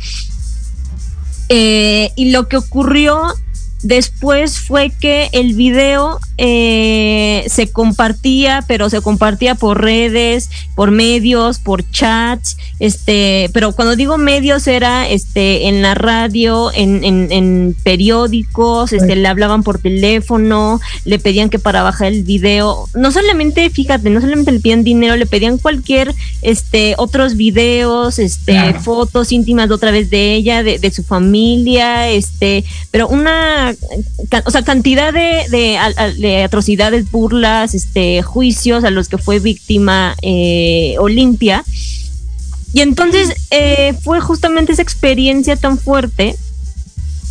Eh, 1.49 2.11
y 2.17 2.31
lo 2.31 2.49
que 2.49 2.57
ocurrió 2.57 3.35
después 3.83 4.59
fue 4.59 4.91
que 4.91 5.29
el 5.33 5.55
video 5.55 6.19
eh, 6.37 7.45
se 7.47 7.71
compartía, 7.71 8.65
pero 8.67 8.91
se 8.91 9.01
compartía 9.01 9.55
por 9.55 9.81
redes, 9.81 10.51
por 10.75 10.91
medios, 10.91 11.59
por 11.59 11.89
chats, 11.91 12.57
este, 12.81 13.51
pero 13.53 13.73
cuando 13.73 13.95
digo 13.95 14.19
medios 14.19 14.67
era 14.67 15.09
este 15.09 15.69
en 15.69 15.81
la 15.83 15.95
radio, 15.95 16.73
en, 16.75 17.05
en, 17.05 17.77
periódicos, 17.85 18.93
este, 18.93 19.15
le 19.15 19.29
hablaban 19.29 19.63
por 19.63 19.79
teléfono, 19.79 20.81
le 21.05 21.19
pedían 21.19 21.51
que 21.51 21.59
para 21.59 21.83
bajar 21.83 22.09
el 22.09 22.25
video, 22.25 22.89
no 22.95 23.13
solamente, 23.13 23.71
fíjate, 23.71 24.11
no 24.11 24.21
solamente 24.21 24.51
le 24.51 24.61
pedían 24.61 24.83
dinero, 24.83 25.17
le 25.17 25.27
pedían 25.27 25.59
cualquier, 25.59 26.15
este, 26.43 26.95
otros 26.99 27.37
videos, 27.37 28.19
este, 28.19 28.75
fotos 28.75 29.31
íntimas 29.31 29.69
de 29.69 29.75
otra 29.75 29.91
vez 29.93 30.11
de 30.11 30.35
ella, 30.35 30.63
de, 30.63 30.79
de 30.79 30.91
su 30.91 31.05
familia, 31.05 32.09
este, 32.09 32.65
pero 32.91 33.07
una, 33.09 33.75
o 34.45 34.51
sea, 34.51 34.63
cantidad 34.63 35.13
de, 35.13 35.45
de 35.49 35.79
atrocidades, 36.43 37.11
burlas, 37.11 37.75
este, 37.75 38.23
juicios 38.23 38.85
a 38.85 38.91
los 38.91 39.09
que 39.09 39.19
fue 39.19 39.39
víctima 39.39 40.17
eh, 40.23 40.97
Olimpia. 40.99 41.65
Y 42.73 42.81
entonces 42.81 43.35
eh, 43.51 43.95
fue 44.03 44.21
justamente 44.21 44.73
esa 44.73 44.83
experiencia 44.83 45.57
tan 45.57 45.79
fuerte 45.79 46.37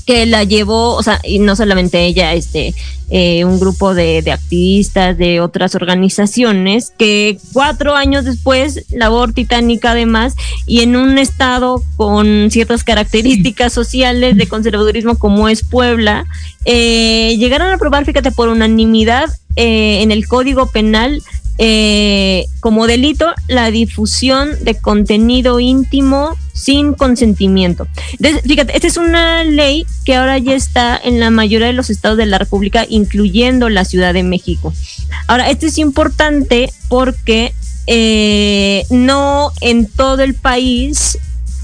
que 0.05 0.25
la 0.25 0.43
llevó, 0.43 0.95
o 0.95 1.03
sea, 1.03 1.19
y 1.23 1.39
no 1.39 1.55
solamente 1.55 2.05
ella, 2.05 2.33
este, 2.33 2.73
eh, 3.09 3.45
un 3.45 3.59
grupo 3.59 3.93
de, 3.93 4.21
de, 4.21 4.31
activistas 4.31 5.17
de 5.17 5.39
otras 5.39 5.75
organizaciones 5.75 6.91
que 6.97 7.37
cuatro 7.51 7.95
años 7.95 8.25
después, 8.25 8.85
labor 8.91 9.33
titánica 9.33 9.91
además, 9.91 10.35
y 10.65 10.81
en 10.81 10.95
un 10.95 11.17
estado 11.17 11.83
con 11.95 12.49
ciertas 12.49 12.83
características 12.83 13.71
sociales 13.71 14.35
de 14.37 14.47
conservadurismo 14.47 15.17
como 15.17 15.49
es 15.49 15.63
Puebla, 15.63 16.25
eh, 16.65 17.35
llegaron 17.37 17.69
a 17.69 17.75
aprobar, 17.75 18.05
fíjate, 18.05 18.31
por 18.31 18.49
unanimidad 18.49 19.29
eh, 19.55 20.01
en 20.01 20.11
el 20.11 20.27
Código 20.27 20.67
Penal 20.67 21.21
eh, 21.57 22.45
como 22.59 22.87
delito 22.87 23.31
la 23.47 23.69
difusión 23.69 24.49
de 24.63 24.75
contenido 24.75 25.59
íntimo 25.59 26.35
sin 26.53 26.93
consentimiento. 26.93 27.87
fíjate, 28.43 28.75
esta 28.75 28.87
es 28.87 28.97
una 28.97 29.43
ley 29.43 29.85
que 30.05 30.15
ahora 30.15 30.37
ya 30.37 30.55
está 30.55 30.99
en 31.03 31.19
la 31.19 31.29
mayoría 31.29 31.67
de 31.67 31.73
los 31.73 31.89
estados 31.89 32.17
de 32.17 32.25
la 32.25 32.37
República, 32.37 32.85
incluyendo 32.87 33.69
la 33.69 33.85
Ciudad 33.85 34.13
de 34.13 34.23
México. 34.23 34.73
Ahora, 35.27 35.49
esto 35.49 35.65
es 35.65 35.77
importante 35.77 36.71
porque 36.89 37.53
eh, 37.87 38.85
no 38.89 39.51
en 39.61 39.87
todo 39.87 40.23
el 40.23 40.35
país 40.35 41.17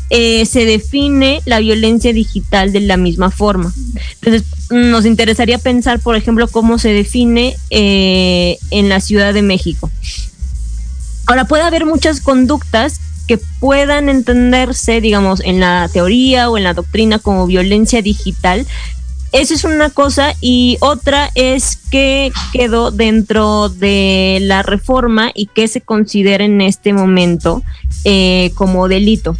eh, 0.09 0.45
se 0.45 0.65
define 0.65 1.41
la 1.45 1.59
violencia 1.59 2.13
digital 2.13 2.71
de 2.71 2.81
la 2.81 2.97
misma 2.97 3.31
forma. 3.31 3.73
Entonces, 4.21 4.43
nos 4.69 5.05
interesaría 5.05 5.57
pensar, 5.57 5.99
por 5.99 6.15
ejemplo, 6.15 6.47
cómo 6.47 6.77
se 6.77 6.89
define 6.89 7.55
eh, 7.69 8.57
en 8.71 8.89
la 8.89 8.99
Ciudad 9.01 9.33
de 9.33 9.41
México. 9.41 9.89
Ahora, 11.27 11.45
puede 11.45 11.63
haber 11.63 11.85
muchas 11.85 12.21
conductas 12.21 12.99
que 13.27 13.39
puedan 13.59 14.09
entenderse, 14.09 15.01
digamos, 15.01 15.41
en 15.41 15.59
la 15.59 15.87
teoría 15.93 16.49
o 16.49 16.57
en 16.57 16.63
la 16.63 16.73
doctrina 16.73 17.19
como 17.19 17.45
violencia 17.45 18.01
digital. 18.01 18.65
Esa 19.31 19.53
es 19.53 19.63
una 19.63 19.91
cosa 19.91 20.33
y 20.41 20.77
otra 20.81 21.29
es 21.35 21.77
que 21.91 22.31
quedó 22.51 22.89
dentro 22.89 23.69
de 23.69 24.39
la 24.41 24.63
reforma 24.63 25.29
y 25.35 25.45
que 25.45 25.67
se 25.67 25.81
considera 25.81 26.43
en 26.43 26.61
este 26.61 26.93
momento 26.93 27.61
eh, 28.05 28.51
como 28.55 28.87
delito. 28.87 29.37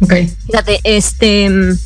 Ok. 0.00 0.14
Fíjate, 0.46 0.80
este 0.84 1.76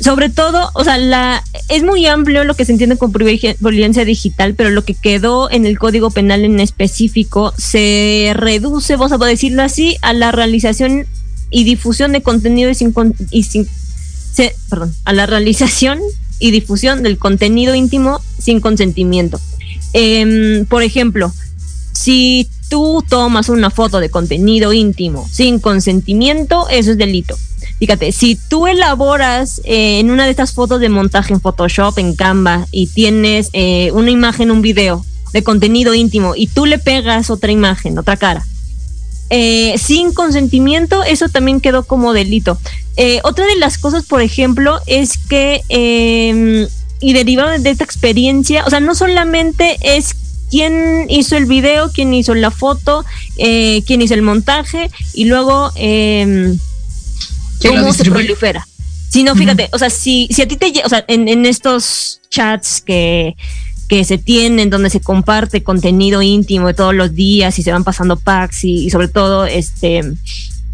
sobre 0.00 0.30
todo, 0.30 0.70
o 0.74 0.84
sea, 0.84 0.96
la 0.96 1.44
es 1.68 1.82
muy 1.82 2.06
amplio 2.06 2.44
lo 2.44 2.54
que 2.54 2.64
se 2.64 2.72
entiende 2.72 2.96
con 2.96 3.12
violencia 3.12 4.04
digital, 4.04 4.54
pero 4.54 4.70
lo 4.70 4.84
que 4.84 4.94
quedó 4.94 5.50
en 5.50 5.66
el 5.66 5.78
Código 5.78 6.10
Penal 6.10 6.44
en 6.44 6.60
específico 6.60 7.52
se 7.58 8.32
reduce, 8.34 8.96
vamos 8.96 9.12
a 9.12 9.24
decirlo 9.26 9.62
así, 9.62 9.96
a 10.00 10.14
la 10.14 10.32
realización 10.32 11.06
y 11.50 11.64
difusión 11.64 12.12
de 12.12 12.22
contenido 12.22 12.70
y 12.70 12.74
sin, 12.74 12.94
y 13.30 13.42
sin 13.42 13.68
perdón, 14.70 14.94
a 15.04 15.12
la 15.12 15.26
realización 15.26 16.00
y 16.38 16.50
difusión 16.50 17.02
del 17.02 17.18
contenido 17.18 17.74
íntimo 17.74 18.20
sin 18.38 18.60
consentimiento. 18.60 19.38
Em, 19.92 20.64
por 20.66 20.82
ejemplo, 20.82 21.32
si 21.92 22.48
tú 22.72 23.04
tomas 23.06 23.50
una 23.50 23.68
foto 23.68 24.00
de 24.00 24.08
contenido 24.08 24.72
íntimo 24.72 25.28
sin 25.30 25.60
consentimiento, 25.60 26.70
eso 26.70 26.92
es 26.92 26.96
delito. 26.96 27.36
Fíjate, 27.78 28.12
si 28.12 28.38
tú 28.48 28.66
elaboras 28.66 29.60
eh, 29.64 30.00
en 30.00 30.10
una 30.10 30.24
de 30.24 30.30
estas 30.30 30.54
fotos 30.54 30.80
de 30.80 30.88
montaje 30.88 31.34
en 31.34 31.42
Photoshop, 31.42 31.98
en 31.98 32.16
Canva, 32.16 32.66
y 32.70 32.86
tienes 32.86 33.50
eh, 33.52 33.90
una 33.92 34.10
imagen, 34.10 34.50
un 34.50 34.62
video 34.62 35.04
de 35.34 35.42
contenido 35.42 35.92
íntimo, 35.92 36.32
y 36.34 36.46
tú 36.46 36.64
le 36.64 36.78
pegas 36.78 37.28
otra 37.28 37.52
imagen, 37.52 37.98
otra 37.98 38.16
cara, 38.16 38.42
eh, 39.28 39.74
sin 39.76 40.14
consentimiento, 40.14 41.02
eso 41.02 41.28
también 41.28 41.60
quedó 41.60 41.82
como 41.82 42.14
delito. 42.14 42.56
otra 43.22 43.44
de 43.44 43.56
las 43.56 43.76
cosas, 43.76 44.06
por 44.06 44.22
ejemplo, 44.22 44.80
es 44.86 45.18
que, 45.18 45.60
em, 45.68 46.66
y 47.00 47.12
derivado 47.12 47.50
de 47.50 47.70
esta 47.70 47.84
experiencia, 47.84 48.64
o 48.64 48.70
sea, 48.70 48.80
no 48.80 48.94
solamente 48.94 49.76
es 49.82 50.14
quién 50.52 51.06
hizo 51.08 51.38
el 51.38 51.46
video, 51.46 51.90
quién 51.90 52.12
hizo 52.12 52.34
la 52.34 52.50
foto, 52.50 53.06
eh, 53.38 53.82
quién 53.86 54.02
hizo 54.02 54.12
el 54.12 54.20
montaje 54.20 54.90
y 55.14 55.24
luego 55.24 55.72
eh, 55.76 56.54
cómo 57.66 57.92
se 57.94 58.04
prolifera. 58.04 58.68
Si 59.08 59.22
no, 59.22 59.34
fíjate, 59.34 59.70
o 59.72 59.78
sea, 59.78 59.88
si, 59.88 60.28
si 60.30 60.42
a 60.42 60.48
ti 60.48 60.56
te, 60.56 60.70
o 60.84 60.88
sea, 60.90 61.06
en, 61.08 61.26
en 61.28 61.46
estos 61.46 62.20
chats 62.28 62.82
que, 62.82 63.34
que 63.88 64.04
se 64.04 64.18
tienen, 64.18 64.68
donde 64.68 64.90
se 64.90 65.00
comparte 65.00 65.62
contenido 65.62 66.20
íntimo 66.20 66.66
de 66.66 66.74
todos 66.74 66.94
los 66.94 67.14
días 67.14 67.58
y 67.58 67.62
se 67.62 67.72
van 67.72 67.84
pasando 67.84 68.18
packs 68.18 68.64
y, 68.64 68.90
sobre 68.90 69.08
todo, 69.08 69.46
este, 69.46 70.02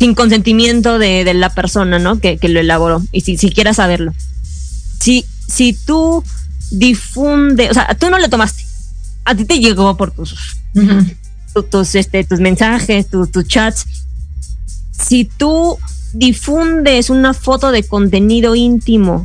sin 0.00 0.14
consentimiento 0.16 0.98
de, 0.98 1.22
de 1.22 1.34
la 1.34 1.54
persona, 1.54 2.00
¿no? 2.00 2.18
Que, 2.18 2.38
que, 2.38 2.48
lo 2.48 2.58
elaboró 2.58 3.00
y 3.12 3.20
si, 3.20 3.36
si 3.36 3.50
quieras 3.50 3.76
saberlo. 3.76 4.12
Si, 5.00 5.24
si 5.46 5.72
tú 5.72 6.24
difunde, 6.72 7.70
o 7.70 7.74
sea, 7.74 7.94
tú 7.94 8.10
no 8.10 8.18
le 8.18 8.28
tomaste, 8.28 8.67
a 9.24 9.34
ti 9.34 9.44
te 9.44 9.58
llegó 9.60 9.96
por 9.96 10.10
tus, 10.10 10.34
tus, 11.70 11.94
este, 11.94 12.24
tus 12.24 12.40
mensajes, 12.40 13.08
tus 13.08 13.46
chats. 13.46 13.86
Si 14.90 15.24
tú 15.24 15.78
difundes 16.12 17.10
una 17.10 17.34
foto 17.34 17.70
de 17.70 17.82
contenido 17.82 18.54
íntimo, 18.54 19.24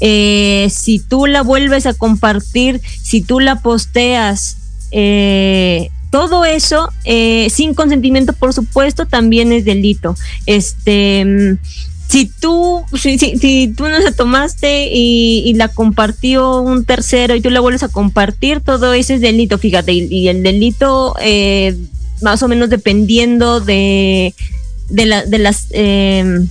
eh, 0.00 0.68
si 0.70 0.98
tú 0.98 1.26
la 1.26 1.42
vuelves 1.42 1.86
a 1.86 1.94
compartir, 1.94 2.80
si 3.02 3.20
tú 3.20 3.40
la 3.40 3.60
posteas, 3.60 4.56
eh, 4.92 5.90
todo 6.10 6.44
eso 6.44 6.90
eh, 7.04 7.48
sin 7.50 7.74
consentimiento, 7.74 8.32
por 8.32 8.52
supuesto, 8.52 9.06
también 9.06 9.52
es 9.52 9.64
delito. 9.64 10.16
Este, 10.46 11.24
mm, 11.24 11.58
si 12.10 12.26
tú, 12.26 12.84
si, 13.00 13.18
si, 13.18 13.68
tú 13.68 13.84
no 13.84 13.96
la 14.00 14.10
tomaste 14.10 14.88
y, 14.92 15.54
la 15.54 15.68
compartió 15.68 16.60
un 16.60 16.84
tercero 16.84 17.36
y 17.36 17.40
tú 17.40 17.50
la 17.50 17.60
vuelves 17.60 17.84
a 17.84 17.88
compartir, 17.88 18.60
todo 18.62 18.92
eso 18.94 19.14
es 19.14 19.20
delito, 19.20 19.58
fíjate, 19.58 19.92
y, 19.92 20.26
el 20.26 20.42
delito, 20.42 21.14
eh, 21.20 21.76
más 22.20 22.42
o 22.42 22.48
menos 22.48 22.68
dependiendo 22.68 23.60
de, 23.60 24.34
de, 24.88 25.06
la, 25.06 25.24
de 25.24 25.38
las... 25.38 25.66
Em, 25.70 26.48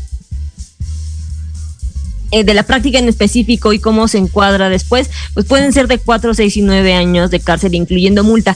eh, 2.32 2.44
de 2.44 2.54
la 2.54 2.64
práctica 2.64 3.00
en 3.00 3.10
específico 3.10 3.74
y 3.74 3.80
cómo 3.80 4.08
se 4.08 4.20
encuadra 4.20 4.70
después, 4.70 5.10
pues 5.34 5.48
pueden 5.48 5.74
ser 5.74 5.88
de 5.88 5.98
4, 5.98 6.36
6 6.36 6.58
y 6.58 6.62
9 6.62 6.94
años 6.94 7.32
de 7.32 7.40
cárcel, 7.40 7.74
incluyendo 7.74 8.24
multa. 8.24 8.56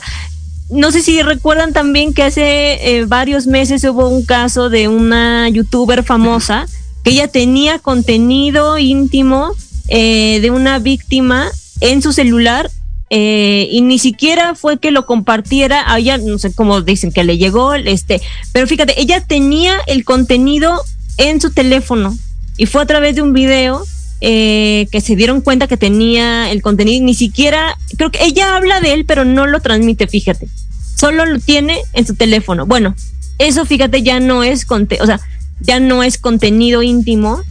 No 0.70 0.90
sé 0.90 1.02
si 1.02 1.20
recuerdan 1.22 1.74
también 1.74 2.14
que 2.14 2.22
hace 2.22 2.98
eh, 2.98 3.04
varios 3.04 3.46
meses 3.46 3.84
hubo 3.84 4.08
un 4.08 4.24
caso 4.24 4.70
de 4.70 4.86
una 4.88 5.48
youtuber 5.50 6.04
famosa 6.04 6.66
que 7.04 7.10
ella 7.10 7.28
tenía 7.28 7.78
contenido 7.78 8.78
íntimo 8.78 9.52
eh, 9.88 10.40
de 10.40 10.50
una 10.50 10.80
víctima 10.80 11.50
en 11.80 12.02
su 12.02 12.12
celular 12.12 12.70
eh, 13.10 13.68
y 13.70 13.82
ni 13.82 13.98
siquiera 13.98 14.54
fue 14.54 14.78
que 14.78 14.90
lo 14.90 15.06
compartiera 15.06 15.92
a 15.92 15.98
ella, 15.98 16.18
no 16.18 16.38
sé 16.38 16.52
cómo 16.52 16.80
dicen 16.80 17.12
que 17.12 17.22
le 17.22 17.38
llegó, 17.38 17.74
este, 17.74 18.20
pero 18.52 18.66
fíjate, 18.66 19.00
ella 19.00 19.20
tenía 19.20 19.76
el 19.86 20.04
contenido 20.04 20.80
en 21.18 21.40
su 21.40 21.52
teléfono 21.52 22.16
y 22.56 22.66
fue 22.66 22.82
a 22.82 22.86
través 22.86 23.14
de 23.14 23.22
un 23.22 23.32
video 23.32 23.84
que 24.20 25.02
se 25.02 25.16
dieron 25.16 25.42
cuenta 25.42 25.66
que 25.66 25.76
tenía 25.76 26.50
el 26.50 26.62
contenido, 26.62 27.04
ni 27.04 27.12
siquiera, 27.12 27.76
creo 27.98 28.10
que 28.10 28.24
ella 28.24 28.56
habla 28.56 28.80
de 28.80 28.94
él, 28.94 29.04
pero 29.04 29.26
no 29.26 29.46
lo 29.46 29.60
transmite, 29.60 30.06
fíjate 30.08 30.48
solo 30.94 31.26
lo 31.26 31.38
tiene 31.38 31.82
en 31.92 32.06
su 32.06 32.14
teléfono. 32.14 32.66
Bueno, 32.66 32.94
eso 33.38 33.66
fíjate 33.66 34.02
ya 34.02 34.20
no 34.20 34.42
es, 34.42 34.66
o 34.70 35.06
sea, 35.06 35.20
ya 35.60 35.80
no 35.80 36.02
es 36.02 36.18
contenido 36.18 36.82
íntimo, 36.82 37.42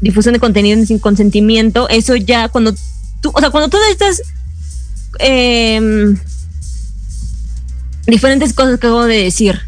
difusión 0.00 0.34
de 0.34 0.40
contenido 0.40 0.84
sin 0.84 0.98
consentimiento, 0.98 1.88
eso 1.88 2.16
ya 2.16 2.48
cuando 2.48 2.74
tú, 3.20 3.30
o 3.34 3.40
sea, 3.40 3.50
cuando 3.50 3.68
todas 3.68 3.90
estas 3.90 4.22
em, 5.18 6.18
diferentes 8.06 8.52
cosas 8.52 8.78
que 8.78 8.86
acabo 8.86 9.04
de 9.04 9.24
decir, 9.24 9.60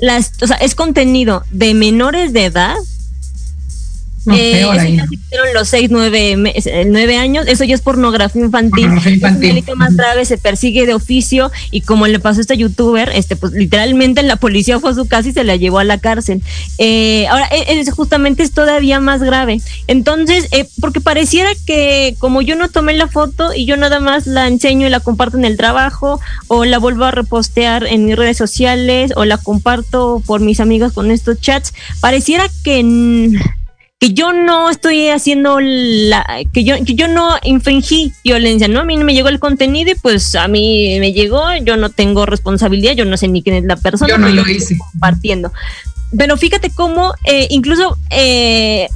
las, 0.00 0.32
o 0.42 0.46
sea, 0.46 0.56
es 0.56 0.74
contenido 0.74 1.44
de 1.50 1.74
menores 1.74 2.32
de 2.32 2.46
edad, 2.46 2.76
eh, 4.30 4.60
eso 4.60 4.72
ya 4.74 5.06
se 5.06 5.54
los 5.54 5.68
6, 5.68 5.90
9, 5.90 6.54
9 6.86 7.16
años, 7.16 7.46
eso 7.48 7.64
ya 7.64 7.74
es 7.74 7.80
pornografía 7.80 8.42
infantil. 8.42 8.90
el 9.04 9.40
delito 9.40 9.76
más 9.76 9.96
grave, 9.96 10.24
se 10.24 10.38
persigue 10.38 10.86
de 10.86 10.94
oficio 10.94 11.50
y 11.70 11.80
como 11.80 12.06
le 12.06 12.20
pasó 12.20 12.38
a 12.38 12.42
este 12.42 12.56
youtuber, 12.56 13.10
este, 13.14 13.36
pues 13.36 13.52
literalmente 13.52 14.22
la 14.22 14.36
policía 14.36 14.78
fue 14.78 14.90
a 14.90 14.94
su 14.94 15.06
casa 15.06 15.28
y 15.28 15.32
se 15.32 15.44
la 15.44 15.56
llevó 15.56 15.78
a 15.78 15.84
la 15.84 15.98
cárcel. 15.98 16.42
Eh, 16.78 17.26
ahora, 17.28 17.48
e, 17.50 17.80
es, 17.80 17.90
justamente 17.90 18.42
es 18.42 18.52
todavía 18.52 19.00
más 19.00 19.22
grave. 19.22 19.60
Entonces, 19.86 20.48
eh, 20.52 20.68
porque 20.80 21.00
pareciera 21.00 21.50
que 21.66 22.14
como 22.18 22.42
yo 22.42 22.56
no 22.56 22.68
tomé 22.68 22.94
la 22.94 23.08
foto 23.08 23.52
y 23.54 23.66
yo 23.66 23.76
nada 23.76 24.00
más 24.00 24.26
la 24.26 24.46
enseño 24.46 24.86
y 24.86 24.90
la 24.90 25.00
comparto 25.00 25.36
en 25.36 25.44
el 25.44 25.56
trabajo 25.56 26.20
o 26.48 26.64
la 26.64 26.78
vuelvo 26.78 27.04
a 27.04 27.10
repostear 27.10 27.86
en 27.86 28.06
mis 28.06 28.16
redes 28.16 28.36
sociales 28.36 29.12
o 29.16 29.24
la 29.24 29.38
comparto 29.38 30.22
por 30.26 30.40
mis 30.40 30.60
amigos 30.60 30.92
con 30.92 31.10
estos 31.10 31.40
chats, 31.40 31.72
pareciera 32.00 32.48
que 32.64 32.82
que 34.02 34.14
yo 34.14 34.32
no 34.32 34.68
estoy 34.68 35.10
haciendo 35.10 35.60
la, 35.60 36.26
que 36.52 36.64
yo, 36.64 36.74
que 36.84 36.96
yo 36.96 37.06
no 37.06 37.36
infringí 37.44 38.12
violencia, 38.24 38.66
¿no? 38.66 38.80
A 38.80 38.84
mí 38.84 38.96
no 38.96 39.04
me 39.04 39.14
llegó 39.14 39.28
el 39.28 39.38
contenido 39.38 39.92
y 39.92 39.94
pues 39.94 40.34
a 40.34 40.48
mí 40.48 40.96
me 40.98 41.12
llegó, 41.12 41.44
yo 41.62 41.76
no 41.76 41.88
tengo 41.88 42.26
responsabilidad, 42.26 42.94
yo 42.94 43.04
no 43.04 43.16
sé 43.16 43.28
ni 43.28 43.44
quién 43.44 43.54
es 43.54 43.62
la 43.62 43.76
persona. 43.76 44.10
Yo 44.10 44.18
no 44.18 44.28
lo 44.28 44.42
hice. 44.48 44.76
Compartiendo. 44.76 45.52
Pero 46.18 46.36
fíjate 46.36 46.70
cómo 46.74 47.14
eh, 47.22 47.46
incluso 47.50 47.96
eh, 48.10 48.88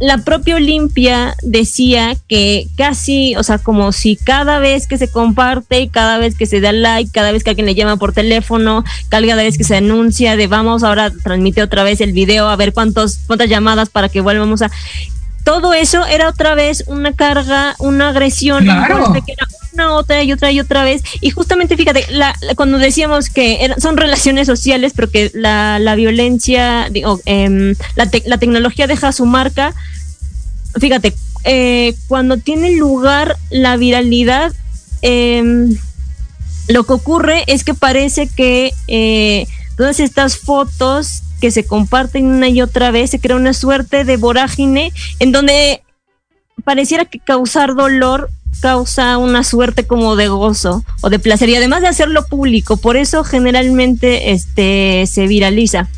la 0.00 0.16
propia 0.18 0.56
Olimpia 0.56 1.36
decía 1.42 2.16
que 2.26 2.66
casi, 2.76 3.36
o 3.36 3.42
sea, 3.42 3.58
como 3.58 3.92
si 3.92 4.16
cada 4.16 4.58
vez 4.58 4.86
que 4.86 4.96
se 4.96 5.10
comparte, 5.10 5.90
cada 5.90 6.16
vez 6.16 6.34
que 6.36 6.46
se 6.46 6.62
da 6.62 6.72
like, 6.72 7.12
cada 7.12 7.32
vez 7.32 7.44
que 7.44 7.50
alguien 7.50 7.66
le 7.66 7.74
llama 7.74 7.98
por 7.98 8.14
teléfono, 8.14 8.82
cada 9.10 9.36
vez 9.36 9.58
que 9.58 9.64
se 9.64 9.76
anuncia 9.76 10.36
de 10.36 10.46
vamos 10.46 10.82
ahora 10.82 11.12
transmite 11.22 11.62
otra 11.62 11.82
vez 11.84 12.00
el 12.00 12.12
video, 12.12 12.48
a 12.48 12.56
ver 12.56 12.72
cuántos, 12.72 13.18
cuántas 13.26 13.50
llamadas 13.50 13.90
para 13.90 14.08
que 14.08 14.22
volvamos 14.22 14.62
a 14.62 14.70
todo 15.44 15.72
eso 15.72 16.06
era 16.06 16.28
otra 16.28 16.54
vez 16.54 16.84
una 16.86 17.12
carga, 17.12 17.74
una 17.78 18.10
agresión, 18.10 18.64
que 18.64 19.32
era 19.32 19.46
una 19.72 19.94
otra 19.94 20.22
y 20.22 20.32
otra 20.32 20.50
y 20.52 20.60
otra 20.60 20.84
vez. 20.84 21.02
Y 21.20 21.30
justamente, 21.30 21.76
fíjate, 21.76 22.06
la, 22.10 22.34
cuando 22.56 22.78
decíamos 22.78 23.30
que 23.30 23.72
son 23.78 23.96
relaciones 23.96 24.46
sociales, 24.46 24.92
pero 24.94 25.10
que 25.10 25.30
la, 25.34 25.78
la 25.78 25.94
violencia, 25.94 26.88
digo, 26.90 27.20
em, 27.24 27.74
la, 27.96 28.10
la 28.26 28.38
tecnología 28.38 28.86
deja 28.86 29.12
su 29.12 29.26
marca, 29.26 29.74
fíjate, 30.78 31.14
eh, 31.44 31.94
cuando 32.06 32.36
tiene 32.36 32.76
lugar 32.76 33.36
la 33.50 33.76
viralidad, 33.76 34.52
em, 35.02 35.76
lo 36.68 36.84
que 36.84 36.92
ocurre 36.92 37.44
es 37.46 37.64
que 37.64 37.74
parece 37.74 38.28
que 38.28 38.72
eh, 38.86 39.46
todas 39.76 40.00
estas 40.00 40.36
fotos 40.36 41.22
que 41.40 41.50
se 41.50 41.64
comparten 41.64 42.26
una 42.26 42.48
y 42.48 42.62
otra 42.62 42.90
vez, 42.90 43.10
se 43.10 43.18
crea 43.18 43.36
una 43.36 43.54
suerte 43.54 44.04
de 44.04 44.16
vorágine 44.16 44.92
en 45.18 45.32
donde 45.32 45.82
pareciera 46.64 47.04
que 47.04 47.18
causar 47.18 47.74
dolor 47.74 48.30
causa 48.60 49.16
una 49.18 49.42
suerte 49.42 49.86
como 49.86 50.16
de 50.16 50.28
gozo 50.28 50.84
o 51.00 51.10
de 51.10 51.18
placer 51.18 51.48
y 51.48 51.56
además 51.56 51.82
de 51.82 51.88
hacerlo 51.88 52.26
público, 52.26 52.76
por 52.76 52.96
eso 52.96 53.24
generalmente 53.24 54.32
este 54.32 55.06
se 55.06 55.26
viraliza. 55.26 55.88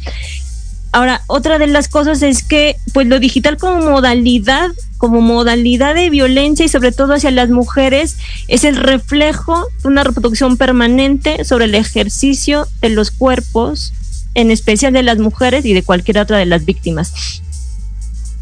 Ahora, 0.95 1.23
otra 1.27 1.59
de 1.59 1.67
las 1.67 1.89
cosas 1.89 2.21
es 2.23 2.43
que 2.43 2.77
pues 2.93 3.07
lo 3.07 3.19
digital 3.19 3.57
como 3.57 3.81
modalidad, 3.91 4.69
como 4.99 5.23
modalidad 5.23 5.95
de 5.95 6.11
violencia 6.11 6.67
y 6.67 6.69
sobre 6.69 6.93
todo 6.93 7.15
hacia 7.15 7.31
las 7.31 7.49
mujeres 7.49 8.19
es 8.47 8.65
el 8.65 8.77
reflejo 8.77 9.67
de 9.83 9.89
una 9.89 10.05
reproducción 10.05 10.59
permanente 10.59 11.45
sobre 11.45 11.65
el 11.65 11.75
ejercicio 11.75 12.69
de 12.83 12.91
los 12.91 13.11
cuerpos 13.11 13.95
en 14.35 14.51
especial 14.51 14.93
de 14.93 15.03
las 15.03 15.19
mujeres 15.19 15.65
y 15.65 15.75
de 15.75 15.83
cualquier 15.83 16.19
otra 16.19 16.39
de 16.39 16.47
las 16.47 16.65
víctimas. 16.65 17.43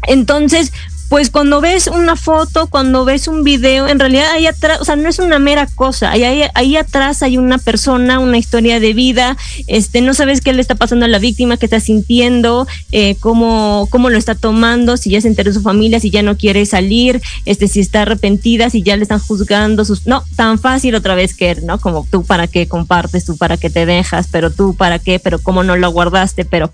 Entonces, 0.07 0.71
pues 1.11 1.29
cuando 1.29 1.59
ves 1.59 1.87
una 1.87 2.15
foto, 2.15 2.67
cuando 2.67 3.03
ves 3.03 3.27
un 3.27 3.43
video, 3.43 3.85
en 3.89 3.99
realidad 3.99 4.31
ahí 4.31 4.47
atrás, 4.47 4.79
o 4.79 4.85
sea, 4.85 4.95
no 4.95 5.09
es 5.09 5.19
una 5.19 5.39
mera 5.39 5.65
cosa, 5.67 6.09
ahí, 6.09 6.75
atrás 6.77 7.21
hay 7.21 7.37
una 7.37 7.57
persona, 7.57 8.19
una 8.19 8.37
historia 8.37 8.79
de 8.79 8.93
vida, 8.93 9.35
este, 9.67 9.99
no 9.99 10.13
sabes 10.13 10.39
qué 10.39 10.53
le 10.53 10.61
está 10.61 10.75
pasando 10.75 11.03
a 11.03 11.09
la 11.09 11.19
víctima, 11.19 11.57
qué 11.57 11.65
está 11.65 11.81
sintiendo, 11.81 12.65
eh, 12.93 13.15
cómo, 13.19 13.89
cómo 13.91 14.09
lo 14.09 14.17
está 14.17 14.35
tomando, 14.35 14.95
si 14.95 15.09
ya 15.09 15.19
se 15.19 15.27
enteró 15.27 15.51
su 15.51 15.61
familia, 15.61 15.99
si 15.99 16.11
ya 16.11 16.23
no 16.23 16.37
quiere 16.37 16.65
salir, 16.65 17.21
este, 17.43 17.67
si 17.67 17.81
está 17.81 18.03
arrepentida, 18.03 18.69
si 18.69 18.81
ya 18.81 18.95
le 18.95 19.03
están 19.03 19.19
juzgando 19.19 19.83
sus, 19.83 20.07
no, 20.07 20.23
tan 20.37 20.59
fácil 20.59 20.95
otra 20.95 21.13
vez 21.13 21.35
que, 21.35 21.55
¿no? 21.55 21.77
Como 21.81 22.07
tú 22.09 22.23
para 22.23 22.47
qué 22.47 22.69
compartes, 22.69 23.25
tú 23.25 23.35
para 23.35 23.57
qué 23.57 23.69
te 23.69 23.85
dejas, 23.85 24.29
pero 24.31 24.49
tú 24.49 24.75
para 24.75 24.97
qué, 24.97 25.19
pero 25.19 25.39
cómo 25.39 25.61
no 25.61 25.75
lo 25.75 25.91
guardaste, 25.91 26.45
pero 26.45 26.71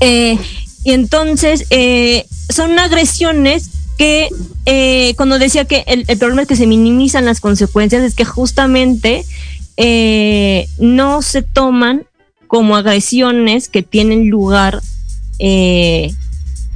eh, 0.00 0.38
y 0.84 0.92
entonces 0.92 1.64
eh, 1.70 2.26
son 2.50 2.78
agresiones 2.78 3.70
que 3.96 4.28
eh, 4.66 5.14
cuando 5.16 5.38
decía 5.38 5.64
que 5.64 5.84
el, 5.86 6.04
problema 6.18 6.42
es 6.42 6.48
que 6.48 6.56
se 6.56 6.66
minimizan 6.66 7.24
las 7.24 7.40
consecuencias, 7.40 8.02
es 8.02 8.14
que 8.14 8.26
justamente 8.26 9.24
eh, 9.78 10.68
no 10.78 11.22
se 11.22 11.42
toman 11.42 12.04
como 12.46 12.76
agresiones 12.76 13.68
que 13.68 13.82
tienen 13.82 14.28
lugar 14.28 14.80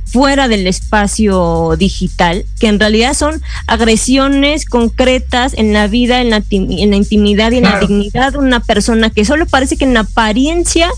fuera 0.07 0.49
del 0.49 0.67
espacio 0.67 1.77
digital, 1.79 2.47
que 2.59 2.69
en 2.69 2.81
realidad 2.81 3.15
son 3.15 3.43
agresiones 3.67 4.65
concretas 4.65 5.53
en 5.55 5.73
la 5.73 5.87
vida, 5.87 6.23
en 6.23 6.31
la, 6.31 6.43
en 6.51 6.91
la 6.91 6.97
intimidad 6.97 7.53
y 7.53 7.59
en 7.59 7.65
la 7.65 7.79
dignidad 7.81 8.33
de 8.33 8.39
una 8.39 8.61
persona 8.61 9.11
que 9.11 9.27
solo 9.27 9.47
parece 9.47 9.77
que 9.77 9.85
en 9.85 9.97
apariencia 9.97 10.91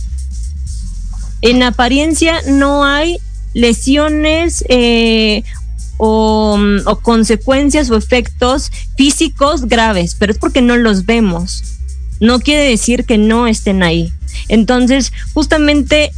en 1.43 1.63
apariencia 1.63 2.41
no 2.47 2.85
hay 2.85 3.19
lesiones 3.55 4.65
eh, 4.69 5.43
o, 5.97 6.59
consecuencias 7.03 7.91
o 7.91 7.97
efectos 7.97 8.71
físicos 8.97 9.67
graves, 9.67 10.17
pero 10.19 10.33
es 10.33 10.39
porque 10.39 10.63
no 10.63 10.77
los 10.77 11.07
vemos. 11.07 11.63
No 12.21 12.41
quiere 12.41 12.65
decir 12.65 13.05
que 13.05 13.19
no 13.19 13.47
estén 13.47 13.83
ahí. 13.83 14.13
Entonces, 14.49 15.13
justamente 15.33 16.11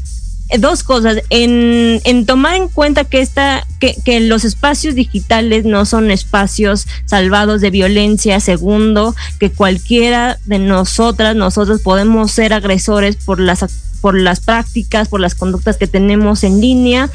dos 0.59 0.83
cosas, 0.83 1.23
en, 1.31 2.27
tomar 2.27 2.57
en 2.57 2.69
cuenta 2.69 3.05
que, 3.05 3.21
esta, 3.21 3.67
que, 3.81 3.97
que, 4.05 4.21
los 4.21 4.45
espacios 4.45 4.95
digitales 4.95 5.65
no 5.65 5.87
son 5.87 6.11
espacios 6.11 6.87
salvados 7.07 7.61
de 7.63 7.71
violencia, 7.71 8.39
segundo, 8.39 9.15
que 9.41 9.51
cualquiera 9.51 10.39
de 10.45 10.59
nosotras, 10.59 11.35
nosotros 11.35 11.81
podemos 11.81 12.33
ser 12.33 12.53
agresores 12.53 13.17
por 13.17 13.41
las, 13.41 13.63
por 14.03 14.19
las 14.19 14.41
prácticas, 14.41 15.09
por 15.09 15.21
las 15.21 15.35
conductas 15.35 15.79
que 15.79 15.87
tenemos 15.87 16.45
en 16.45 16.61
línea. 16.61 17.09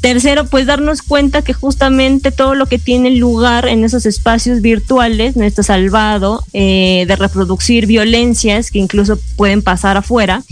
Tercero, 0.00 0.46
pues 0.46 0.66
darnos 0.66 1.00
cuenta 1.02 1.42
que 1.42 1.52
justamente 1.52 2.30
todo 2.30 2.54
lo 2.54 2.66
que 2.66 2.78
tiene 2.78 3.10
lugar 3.10 3.66
en 3.66 3.82
esos 3.82 4.04
espacios 4.04 4.60
virtuales 4.60 5.36
no 5.36 5.44
está 5.44 5.62
salvado 5.62 6.44
eh, 6.52 7.04
de 7.08 7.16
reproducir 7.16 7.86
violencias 7.86 8.70
que 8.70 8.78
incluso 8.78 9.18
pueden 9.36 9.62
pasar 9.62 9.96
afuera. 9.96 10.42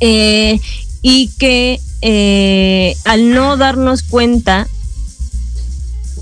Eh, 0.00 0.60
y 1.02 1.28
que 1.38 1.80
eh, 2.02 2.96
al 3.04 3.30
no 3.30 3.56
darnos 3.56 4.02
cuenta 4.02 4.66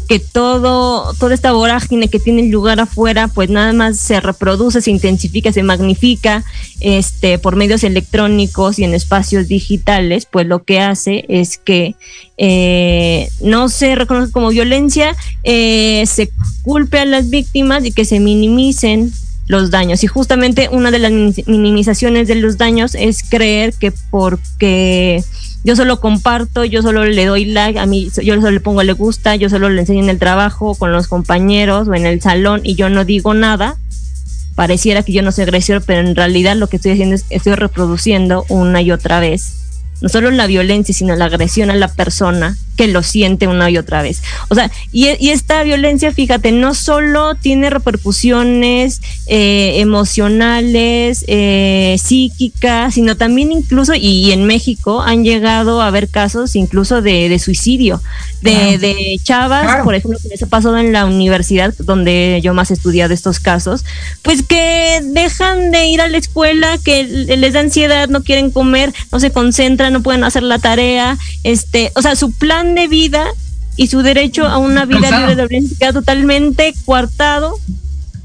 que 0.09 0.19
todo, 0.19 1.15
toda 1.15 1.35
esta 1.35 1.53
vorágine 1.53 2.09
que 2.09 2.19
tiene 2.19 2.49
lugar 2.49 2.81
afuera, 2.81 3.29
pues 3.29 3.51
nada 3.51 3.73
más 3.73 3.99
se 3.99 4.21
reproduce, 4.21 4.81
se 4.81 4.91
intensifica, 4.91 5.53
se 5.53 5.63
magnifica 5.63 6.45
este, 6.81 7.39
por 7.39 7.57
medios 7.57 7.85
electrónicos 7.85 8.79
y 8.79 8.85
en 8.85 8.95
espacios 8.95 9.49
digitales, 9.49 10.27
pues 10.27 10.47
lo 10.47 10.63
que 10.65 10.81
hace 10.81 11.25
es 11.29 11.59
que 11.59 11.95
eh, 12.37 13.29
no 13.41 13.69
se 13.69 13.95
reconoce 13.95 14.33
como 14.33 14.49
violencia, 14.51 15.17
eh, 15.43 16.05
se 16.07 16.31
culpe 16.63 16.99
a 16.99 17.05
las 17.05 17.31
víctimas 17.31 17.85
y 17.85 17.93
que 17.93 18.05
se 18.05 18.21
minimicen 18.21 19.13
los 19.47 19.71
daños. 19.71 20.03
Y 20.05 20.07
justamente 20.07 20.69
una 20.71 20.91
de 20.91 20.99
las 20.99 21.13
minimizaciones 21.47 22.29
de 22.29 22.37
los 22.37 22.57
daños 22.57 22.95
es 22.95 23.23
creer 23.23 23.75
que 23.75 23.93
porque 24.11 25.23
yo 25.65 25.75
solo 25.77 25.99
comparto, 25.99 26.65
yo 26.65 26.83
solo 26.83 27.05
le 27.07 27.25
doy 27.25 27.47
like, 27.47 27.79
a 27.79 27.87
mí 27.87 28.11
yo 28.23 28.35
solo 28.35 28.51
le 28.51 28.61
pongo 28.61 28.83
le 28.83 28.93
gusta, 28.93 29.35
yo 29.35 29.49
solo 29.49 29.71
le 29.71 29.81
enseño 29.81 30.03
en 30.03 30.11
el 30.11 30.19
trabajo, 30.19 30.75
con 30.75 30.93
los 30.93 31.09
compañeros 31.09 31.89
o 31.89 31.95
en 31.95 32.05
el 32.05 32.21
salón 32.21 32.61
y 32.63 32.75
yo 32.75 32.91
no 32.91 33.07
digo 33.07 33.33
nada, 33.33 33.77
pareciera 34.55 35.03
que 35.03 35.13
yo 35.13 35.23
no 35.23 35.33
soy 35.33 35.45
agresor, 35.45 35.83
pero 35.83 36.07
en 36.07 36.15
realidad 36.15 36.55
lo 36.55 36.69
que 36.69 36.77
estoy 36.77 36.93
haciendo 36.93 37.15
es 37.15 37.25
estoy 37.31 37.55
reproduciendo 37.55 38.45
una 38.51 38.83
y 38.83 38.93
otra 38.93 39.21
vez. 39.21 39.61
No 40.03 40.11
solo 40.11 40.31
la 40.31 40.47
violencia, 40.47 40.95
sino 40.95 41.17
la 41.17 41.25
agresión 41.25 41.71
a 41.71 41.75
la 41.75 41.89
persona 41.89 42.59
que 42.77 42.89
lo 42.89 43.03
siente 43.03 43.47
una 43.47 43.71
y 43.71 43.79
otra 43.79 44.03
vez. 44.03 44.23
O 44.49 44.55
sea, 44.55 44.71
y, 44.93 45.07
esta 45.31 45.63
violencia, 45.63 46.13
fíjate, 46.13 46.53
no 46.53 46.75
solo 46.75 47.35
tiene 47.35 47.71
repercusiones 47.71 49.01
eh, 49.27 49.75
emocionales, 49.77 51.25
eh, 51.29 51.97
psíquicas, 52.03 52.95
sino 52.95 53.17
también 53.17 53.53
incluso, 53.53 53.95
y, 53.95 54.33
en 54.33 54.45
México 54.45 55.03
han 55.03 55.25
llegado 55.25 55.81
a 55.81 55.87
haber 55.87 56.09
casos 56.09 56.57
incluso 56.57 57.03
de, 57.03 57.39
suicidio, 57.39 58.01
de, 58.43 59.19
chavas, 59.23 59.85
por 59.85 59.95
ejemplo, 59.95 60.19
que 60.21 60.35
eso 60.35 60.49
pasó 60.49 60.77
en 60.77 60.93
la 60.93 61.05
universidad 61.07 61.75
donde 61.79 62.41
yo 62.43 62.55
más 62.55 62.71
he 62.71 62.75
estudiado 62.75 63.15
estos 63.15 63.41
casos, 63.41 63.85
pues 64.23 64.43
que 64.43 65.01
dejan 65.03 65.71
de 65.71 65.87
ir 65.87 66.01
a 66.01 66.09
la 66.09 66.19
escuela, 66.19 66.79
que 66.85 67.05
les 67.05 67.53
da 67.53 67.61
ansiedad, 67.61 68.09
no 68.09 68.23
quieren 68.23 68.51
comer, 68.51 68.93
no 69.13 69.21
se 69.21 69.31
concentran, 69.31 69.93
no 69.93 70.03
pueden 70.03 70.25
hacer 70.25 70.43
la 70.43 70.59
tarea, 70.59 71.19
este, 71.43 71.93
o 71.95 72.03
sea, 72.03 72.17
su 72.17 72.33
plan 72.33 72.64
de 72.75 72.89
vida 72.89 73.27
y 73.77 73.89
su 73.89 74.03
derecho 74.03 74.47
a 74.47 74.59
una 74.59 74.87
vida 74.87 75.11
libre 75.11 75.37
de 75.37 75.47
violencia 75.47 75.93
totalmente 75.93 76.75
coartado. 76.85 77.55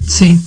Sí. 0.07 0.39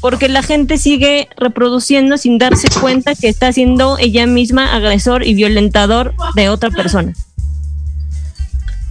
Porque 0.00 0.28
la 0.28 0.42
gente 0.42 0.78
sigue 0.78 1.28
reproduciendo 1.36 2.16
sin 2.16 2.38
darse 2.38 2.68
cuenta 2.80 3.14
que 3.14 3.28
está 3.28 3.52
siendo 3.52 3.98
ella 3.98 4.26
misma 4.26 4.74
agresor 4.74 5.26
y 5.26 5.34
violentador 5.34 6.14
de 6.34 6.48
otra 6.48 6.70
persona. 6.70 7.12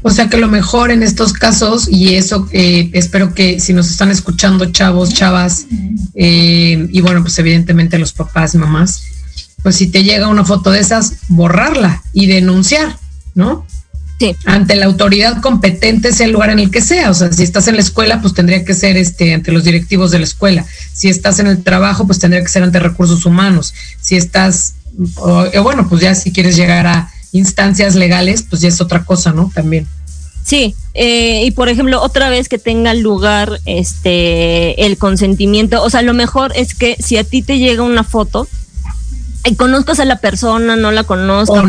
O 0.01 0.12
sea 0.12 0.30
que 0.30 0.38
lo 0.38 0.47
mejor 0.47 0.91
en 0.91 1.03
estos 1.03 1.34
casos, 1.34 1.89
y 1.89 2.16
eso 2.16 2.47
eh, 2.51 2.89
espero 2.93 3.34
que 3.34 3.60
si 3.60 3.74
nos 3.74 3.89
están 3.89 4.12
escuchando 4.12 4.72
chavos, 4.72 5.14
chavas, 5.14 5.66
eh, 6.16 6.88
y 6.89 7.01
bueno, 7.01 7.22
pues 7.22 7.38
evidentemente 7.38 7.99
los 7.99 8.14
papás, 8.14 8.55
mamás, 8.55 9.03
pues 9.62 9.76
si 9.76 9.88
te 9.88 10.03
llega 10.03 10.30
una 10.30 10.45
foto 10.45 10.72
de 10.72 10.80
esas, 10.80 11.16
borrarla 11.28 12.01
y 12.14 12.28
denunciar, 12.28 12.97
¿no? 13.36 13.66
Ante 14.45 14.76
la 14.76 14.86
autoridad 14.86 15.41
competente, 15.41 16.11
sea 16.11 16.26
el 16.26 16.34
lugar 16.34 16.49
en 16.49 16.59
el 16.59 16.72
que 16.72 16.82
sea. 16.82 17.09
O 17.09 17.13
sea, 17.13 17.32
si 17.32 17.43
estás 17.43 17.67
en 17.67 17.76
la 17.76 17.82
escuela, 17.82 18.22
pues 18.22 18.34
tendría 18.34 18.63
que 18.65 18.74
ser 18.74 18.97
este 18.97 19.34
ante 19.34 19.51
los 19.51 19.63
directivos 19.63 20.11
de 20.11 20.20
la 20.20 20.26
escuela. 20.26 20.65
Si 20.93 21.07
estás 21.09 21.39
en 21.39 21.47
el 21.47 21.63
trabajo, 21.63 22.05
pues 22.05 22.20
tendría 22.20 22.41
que 22.41 22.49
ser 22.49 22.63
ante 22.63 22.80
recursos 22.80 23.26
humanos. 23.26 23.74
Si 24.01 24.15
estás, 24.15 24.76
o, 25.15 25.45
bueno, 25.63 25.88
pues 25.88 26.01
ya 26.01 26.15
si 26.15 26.32
quieres 26.32 26.55
llegar 26.55 26.88
a 26.88 27.11
instancias 27.32 27.95
legales, 27.95 28.43
pues 28.43 28.61
ya 28.61 28.70
es 28.70 28.82
otra 28.82 29.03
cosa, 29.05 29.32
¿no? 29.32 29.51
También. 29.53 29.88
Sí, 30.43 30.76
eh, 30.95 31.43
y 31.45 31.51
por 31.51 31.70
ejemplo, 31.70 32.01
otra 32.01 32.30
vez 32.30 32.49
que 32.49 32.57
tenga 32.57 32.93
lugar 32.95 33.59
este 33.65 34.86
el 34.86 34.97
consentimiento, 34.97 35.84
o 35.84 35.89
sea, 35.89 36.01
lo 36.01 36.13
mejor 36.13 36.53
es 36.55 36.74
que 36.74 36.95
si 36.99 37.17
a 37.17 37.24
ti 37.24 37.43
te 37.43 37.59
llega 37.59 37.84
una 37.84 38.03
foto, 38.03 38.47
y 39.46 39.56
conozcas 39.56 40.00
a 40.00 40.06
la 40.06 40.18
persona, 40.18 40.76
no 40.76 40.92
la 40.92 41.04
conozco, 41.04 41.64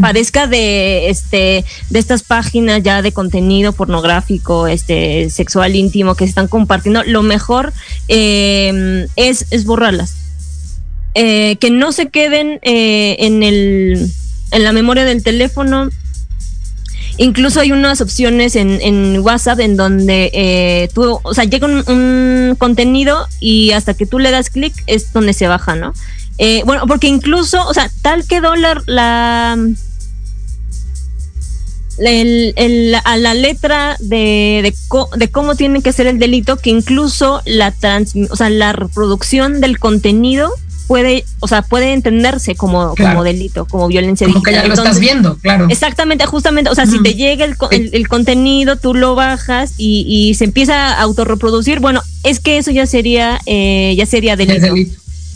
parezca 0.00 0.46
de 0.46 1.08
este 1.08 1.64
de 1.88 1.98
estas 1.98 2.22
páginas 2.22 2.82
ya 2.82 3.00
de 3.00 3.12
contenido 3.12 3.72
pornográfico, 3.72 4.66
este 4.66 5.30
sexual 5.30 5.74
íntimo 5.74 6.14
que 6.14 6.24
se 6.24 6.30
están 6.30 6.48
compartiendo, 6.48 7.02
lo 7.04 7.22
mejor 7.22 7.72
eh, 8.08 9.06
es, 9.16 9.46
es 9.50 9.64
borrarlas. 9.64 10.14
Eh, 11.14 11.56
que 11.56 11.70
no 11.70 11.92
se 11.92 12.10
queden 12.10 12.60
eh, 12.62 13.16
en 13.20 13.42
el 13.42 14.10
en 14.50 14.64
la 14.64 14.72
memoria 14.72 15.04
del 15.04 15.22
teléfono. 15.22 15.88
Incluso 17.20 17.58
hay 17.58 17.72
unas 17.72 18.00
opciones 18.00 18.54
en, 18.54 18.80
en 18.80 19.18
WhatsApp 19.18 19.58
en 19.58 19.76
donde 19.76 20.88
tú, 20.94 21.18
o 21.20 21.34
sea, 21.34 21.42
llega 21.42 21.66
un, 21.66 21.82
un 21.88 22.54
contenido 22.56 23.26
y 23.40 23.72
hasta 23.72 23.94
que 23.94 24.06
tú 24.06 24.20
le 24.20 24.30
das 24.30 24.50
clic 24.50 24.72
es 24.86 25.12
donde 25.12 25.32
se 25.32 25.48
baja, 25.48 25.74
¿no? 25.74 25.94
Eh, 26.38 26.62
bueno, 26.64 26.86
porque 26.86 27.08
incluso, 27.08 27.66
o 27.66 27.74
sea, 27.74 27.90
tal 28.02 28.24
quedó 28.26 28.54
la, 28.54 28.80
la 28.86 29.58
el, 31.98 32.96
a 33.04 33.16
la 33.16 33.34
letra 33.34 33.96
de, 33.98 34.72
de, 35.16 35.28
cómo 35.28 35.56
tiene 35.56 35.82
que 35.82 35.92
ser 35.92 36.06
el 36.06 36.18
delito 36.18 36.56
que 36.56 36.70
incluso 36.70 37.42
la 37.44 37.72
trans, 37.72 38.14
o 38.30 38.36
sea, 38.36 38.50
la 38.50 38.72
reproducción 38.72 39.60
del 39.60 39.78
contenido 39.78 40.52
puede, 40.86 41.24
o 41.40 41.48
sea, 41.48 41.62
puede 41.62 41.92
entenderse 41.92 42.54
como, 42.54 42.94
como 42.96 43.22
delito, 43.22 43.66
como 43.66 43.88
violencia 43.88 44.26
como 44.26 44.42
que 44.42 44.52
ya 44.52 44.64
lo 44.64 44.74
estás 44.74 44.98
viendo, 44.98 45.36
claro. 45.36 45.66
Exactamente, 45.68 46.24
justamente, 46.24 46.70
o 46.70 46.74
sea, 46.74 46.86
si 46.86 47.02
te 47.02 47.14
llega 47.14 47.44
el, 47.44 47.56
el, 47.92 48.08
contenido, 48.08 48.76
tú 48.76 48.94
lo 48.94 49.14
bajas 49.14 49.74
y, 49.76 50.06
y, 50.08 50.34
se 50.34 50.44
empieza 50.44 50.94
a 50.94 51.02
autorreproducir, 51.02 51.80
bueno, 51.80 52.00
es 52.24 52.40
que 52.40 52.56
eso 52.56 52.70
ya 52.70 52.86
sería, 52.86 53.38
eh, 53.44 53.94
ya 53.98 54.06
sería 54.06 54.36
delito. 54.36 54.74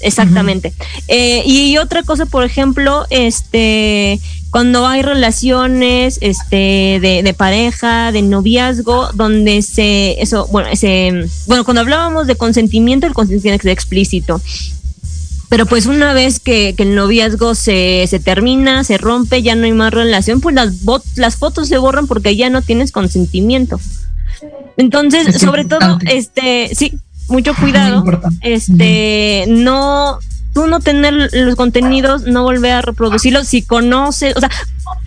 Exactamente. 0.03 0.73
Eh, 1.09 1.43
y 1.47 1.79
otra 1.79 2.03
cosa, 2.03 2.27
por 2.27 2.45
ejemplo, 2.45 3.07
este, 3.11 4.21
cuando 4.51 4.87
hay 4.87 5.03
relaciones, 5.03 6.19
este, 6.21 6.99
de, 7.01 7.23
de, 7.25 7.35
pareja, 7.35 8.13
de 8.13 8.23
noviazgo, 8.23 9.11
donde 9.15 9.63
se, 9.63 10.21
eso, 10.21 10.47
bueno, 10.49 10.69
ese, 10.71 11.27
bueno, 11.47 11.65
cuando 11.65 11.81
hablábamos 11.81 12.27
de 12.27 12.37
consentimiento, 12.37 13.07
el 13.07 13.15
consentimiento 13.15 13.43
tiene 13.43 13.59
que 13.59 13.63
ser 13.63 13.73
explícito. 13.73 14.41
Pero 15.49 15.67
pues 15.67 15.87
una 15.87 16.15
vez 16.15 16.41
que, 16.41 16.75
que 16.75 16.83
el 16.83 16.95
noviazgo 16.95 17.55
se, 17.55 18.07
se, 18.09 18.19
termina, 18.21 18.85
se 18.85 18.97
rompe, 18.97 19.43
ya 19.43 19.55
no 19.55 19.65
hay 19.65 19.73
más 19.73 19.93
relación, 19.93 20.41
pues 20.41 20.55
las, 20.55 20.73
las 21.17 21.37
fotos 21.37 21.69
se 21.69 21.79
borran 21.79 22.07
porque 22.07 22.37
ya 22.37 22.49
no 22.49 22.63
tienes 22.63 22.91
consentimiento. 22.91 23.79
Entonces, 24.77 25.41
sobre 25.41 25.65
todo, 25.65 25.99
este, 26.07 26.75
sí, 26.75 26.99
mucho 27.33 27.55
cuidado. 27.55 28.05
Este, 28.41 29.45
no, 29.49 30.19
tú 30.53 30.67
no 30.67 30.81
tener 30.81 31.31
los 31.33 31.57
contenidos, 31.57 32.23
no 32.23 32.43
volver 32.43 32.73
a 32.73 32.83
reproducirlos. 32.83 33.49
Si 33.49 33.63
conoces, 33.63 34.37
o 34.37 34.41
sea, 34.41 34.51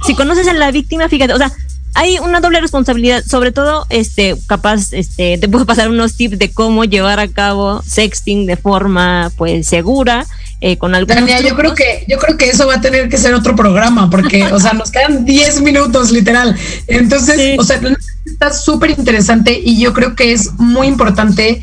si 0.05 0.15
conoces 0.15 0.47
a 0.47 0.53
la 0.53 0.71
víctima, 0.71 1.07
fíjate, 1.07 1.33
o 1.33 1.37
sea, 1.37 1.51
hay 1.95 2.19
una 2.19 2.41
doble 2.41 2.59
responsabilidad, 2.59 3.23
sobre 3.25 3.53
todo, 3.53 3.85
este, 3.89 4.35
capaz, 4.47 4.91
este, 4.91 5.37
te 5.37 5.47
puedo 5.47 5.65
pasar 5.65 5.89
unos 5.89 6.15
tips 6.17 6.37
de 6.37 6.51
cómo 6.51 6.83
llevar 6.83 7.21
a 7.21 7.27
cabo 7.29 7.81
sexting 7.83 8.45
de 8.45 8.57
forma, 8.57 9.31
pues, 9.37 9.65
segura, 9.65 10.25
eh, 10.59 10.77
con 10.77 10.93
algunos. 10.93 11.17
Tania, 11.17 11.39
yo 11.39 11.55
creo 11.55 11.73
que, 11.73 12.05
yo 12.09 12.19
creo 12.19 12.37
que 12.37 12.49
eso 12.49 12.67
va 12.67 12.75
a 12.75 12.81
tener 12.81 13.07
que 13.07 13.17
ser 13.17 13.33
otro 13.33 13.55
programa, 13.55 14.09
porque, 14.09 14.43
o 14.51 14.59
sea, 14.59 14.73
nos 14.73 14.91
quedan 14.91 15.23
10 15.23 15.61
minutos, 15.61 16.11
literal. 16.11 16.55
Entonces, 16.87 17.57
o 17.57 17.63
sea, 17.63 17.79
está 18.25 18.51
súper 18.51 18.89
interesante 18.91 19.57
y 19.63 19.79
yo 19.79 19.93
creo 19.93 20.15
que 20.15 20.33
es 20.33 20.53
muy 20.57 20.87
importante 20.87 21.61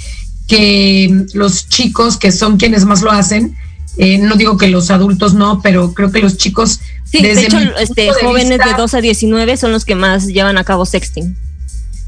que 0.53 1.24
los 1.32 1.68
chicos, 1.68 2.16
que 2.18 2.30
son 2.30 2.59
quienes 2.59 2.84
más 2.84 3.00
lo 3.00 3.11
hacen, 3.11 3.57
eh, 3.96 4.18
no 4.18 4.36
digo 4.36 4.57
que 4.57 4.68
los 4.68 4.90
adultos 4.90 5.34
no, 5.34 5.61
pero 5.62 5.94
creo 5.94 6.12
que 6.12 6.20
los 6.20 6.36
chicos... 6.36 6.80
Sí, 7.05 7.22
de 7.22 7.32
hecho, 7.32 7.59
este, 7.78 8.11
jóvenes 8.22 8.59
de 8.59 8.74
2 8.76 8.94
a 8.94 9.00
19 9.00 9.57
son 9.57 9.72
los 9.72 9.84
que 9.84 9.94
más 9.94 10.26
llevan 10.26 10.57
a 10.59 10.64
cabo 10.64 10.86
sexting. 10.86 11.36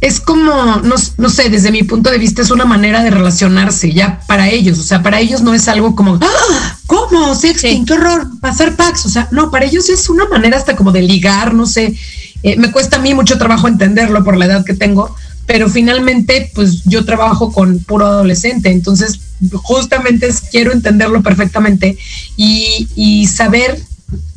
es 0.01 0.21
como, 0.21 0.53
no, 0.83 1.29
sé, 1.29 1.49
desde 1.51 1.71
mi 1.71 1.83
punto 1.83 2.11
de 2.11 2.19
vista 2.19 2.43
es 2.43 2.51
una 2.51 2.65
manera 2.65 3.03
de 3.03 3.11
relacionarse 3.11 3.93
ya 3.93 4.21
para 4.27 4.49
ellos, 4.49 4.79
o 4.79 4.83
sea, 4.83 5.03
para 5.03 5.21
ellos 5.21 5.43
no 5.43 5.53
es 5.55 5.69
algo 5.69 5.95
como, 5.95 6.19
¡Ah! 6.21 6.79
¿cómo? 6.87 7.35
Sexting, 7.35 7.85
qué 7.85 7.93
horror, 7.95 8.29
pasar 8.41 8.77
packs, 8.77 9.07
o 9.07 9.09
sea, 9.11 9.29
no, 9.31 9.51
para 9.51 9.67
ellos 9.67 9.89
es 9.89 10.09
una 10.09 10.27
manera 10.27 10.57
hasta 10.57 10.77
como 10.77 10.93
de 10.93 11.03
ligar, 11.03 11.55
no 11.55 11.67
sé, 11.67 11.95
eh, 12.43 12.57
me 12.57 12.71
cuesta 12.71 12.97
a 12.97 13.01
mí 13.01 13.15
mucho 13.15 13.39
trabajo 13.39 13.69
entenderlo 13.69 14.23
por 14.25 14.37
la 14.37 14.47
edad 14.47 14.65
que 14.65 14.75
tengo, 14.75 15.15
pero 15.47 15.69
finalmente, 15.69 16.51
pues 16.55 16.85
yo 16.85 17.05
trabajo 17.05 17.53
con 17.53 17.79
puro 17.81 18.07
adolescente, 18.07 18.71
entonces 18.71 19.21
justamente 19.53 20.29
quiero 20.51 20.73
entenderlo 20.73 21.23
perfectamente 21.23 21.99
y, 22.37 23.27
saber 23.27 23.81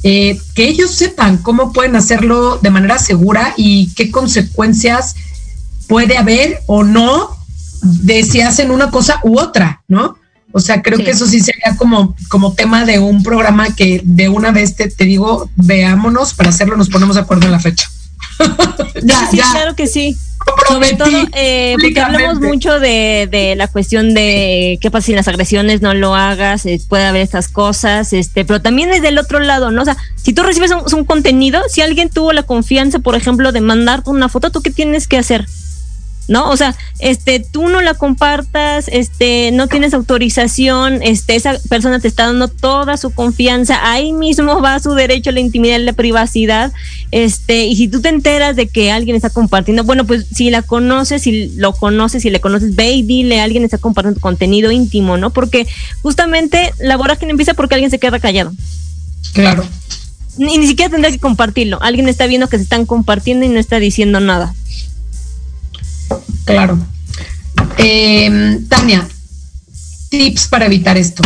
eh, 0.04 0.40
que 0.56 0.68
ellos 0.68 0.92
sepan 0.92 1.38
cómo 1.38 1.72
pueden 1.72 1.96
hacerlo 1.96 2.58
de 2.62 2.72
manera 2.72 2.98
segura 2.98 3.54
y 3.58 3.94
qué 3.94 4.10
consecuencias 4.12 5.16
puede 5.88 6.18
haber 6.18 6.62
o 6.66 6.84
no 6.84 7.38
de 7.82 8.24
si 8.24 8.42
hacen 8.42 8.72
una 8.72 8.90
cosa 8.90 9.20
u 9.24 9.40
otra, 9.40 9.84
¿no? 9.88 10.18
O 10.52 10.60
sea, 10.60 10.82
creo 10.82 10.98
que 10.98 11.12
eso 11.12 11.28
sí 11.28 11.40
sería 11.40 11.76
como, 11.78 12.16
como 12.30 12.54
tema 12.54 12.86
de 12.86 13.00
un 13.00 13.22
programa 13.22 13.76
que 13.76 14.02
de 14.04 14.30
una 14.30 14.52
vez 14.52 14.76
te, 14.76 14.90
te 14.90 15.04
digo, 15.06 15.50
veámonos 15.56 16.34
para 16.34 16.50
hacerlo, 16.50 16.78
nos 16.78 16.90
ponemos 16.90 17.16
de 17.16 17.22
acuerdo 17.22 17.46
en 17.46 17.52
la 17.52 17.60
fecha. 17.60 17.90
ya, 19.04 19.30
sí, 19.30 19.38
claro 19.38 19.76
que 19.76 19.88
sí. 19.88 20.18
Sobre 20.68 20.94
todo, 20.94 21.10
eh, 21.34 21.76
porque 21.82 22.00
hablamos 22.00 22.40
mucho 22.42 22.80
de, 22.80 23.28
de, 23.32 23.56
la 23.56 23.68
cuestión 23.68 24.14
de 24.14 24.78
qué 24.82 24.92
pasa 24.92 25.08
si 25.08 25.14
las 25.14 25.28
agresiones 25.28 25.82
no 25.82 25.94
lo 25.94 26.14
hagas, 26.16 26.66
eh, 26.66 26.80
puede 26.90 27.06
haber 27.06 27.22
estas 27.22 27.48
cosas, 27.48 28.12
este, 28.14 28.44
pero 28.44 28.62
también 28.62 28.92
es 28.92 29.02
del 29.02 29.18
otro 29.18 29.40
lado, 29.40 29.72
¿no? 29.72 29.82
O 29.82 29.86
sea, 29.86 29.98
si 30.16 30.34
tú 30.34 30.44
recibes 30.44 30.72
un, 30.72 30.82
un 30.94 31.06
contenido, 31.06 31.62
si 31.70 31.82
alguien 31.82 32.10
tuvo 32.10 32.34
la 32.34 32.44
confianza, 32.44 33.00
por 33.00 33.16
ejemplo, 33.16 33.52
de 33.52 33.62
mandarte 33.62 34.10
una 34.10 34.30
foto, 34.30 34.52
¿tú 34.52 34.62
qué 34.62 34.72
tienes 34.72 35.08
que 35.08 35.18
hacer? 35.18 35.46
¿No? 36.28 36.50
O 36.50 36.58
sea, 36.58 36.76
este, 37.00 37.40
tú 37.40 37.70
no 37.70 37.82
la 37.82 37.94
compartas, 37.94 38.90
este, 38.92 39.52
no 39.52 39.68
tienes 39.68 39.94
autorización, 39.94 41.02
este, 41.02 41.36
esa 41.36 41.58
persona 41.70 42.00
te 42.00 42.08
está 42.08 42.26
dando 42.26 42.48
toda 42.48 42.98
su 42.98 43.12
confianza, 43.12 43.80
ahí 43.90 44.14
mismo 44.14 44.62
va 44.62 44.80
su 44.80 44.94
derecho 44.94 45.30
a 45.30 45.34
la 45.34 45.40
intimidad 45.40 45.80
y 45.80 45.84
la 45.84 45.94
privacidad, 45.94 46.74
este, 47.12 47.66
y 47.66 47.76
si 47.76 47.88
tú 47.88 48.02
te 48.02 48.10
enteras 48.10 48.56
de 48.56 48.68
que 48.68 48.92
alguien 48.92 49.16
está 49.16 49.30
compartiendo, 49.30 49.84
bueno, 49.84 50.06
pues 50.06 50.26
si 50.34 50.50
la 50.50 50.62
conoces, 50.62 51.22
si 51.22 51.50
lo 51.56 51.74
conoces, 51.74 52.22
si 52.24 52.30
le 52.30 52.42
conoces, 52.42 52.76
ve 52.76 52.92
y 52.92 53.04
dile, 53.04 53.40
alguien 53.40 53.64
está 53.64 53.78
compartiendo 53.78 54.20
contenido 54.20 54.72
íntimo, 54.72 55.18
¿no? 55.18 55.32
Porque 55.32 55.68
justamente 56.02 56.74
la 56.80 56.98
vorágine 56.98 57.32
empieza 57.32 57.54
porque 57.54 57.76
alguien 57.76 57.92
se 57.92 58.00
queda 58.00 58.20
callado. 58.20 58.52
Claro. 59.34 59.64
Ni, 60.38 60.58
ni 60.58 60.68
siquiera 60.68 60.92
tendrá 60.92 61.12
que 61.12 61.20
compartirlo. 61.20 61.82
Alguien 61.82 62.08
está 62.08 62.28
viendo 62.28 62.48
que 62.48 62.58
se 62.58 62.64
están 62.64 62.86
compartiendo 62.86 63.46
y 63.46 63.50
no 63.50 63.60
está 63.60 63.80
diciendo 63.80 64.20
nada. 64.20 64.54
Claro. 66.48 66.80
Eh, 67.78 68.60
Tania, 68.70 69.08
tips 70.10 70.48
para 70.48 70.66
evitar 70.66 70.98
esto. 70.98 71.24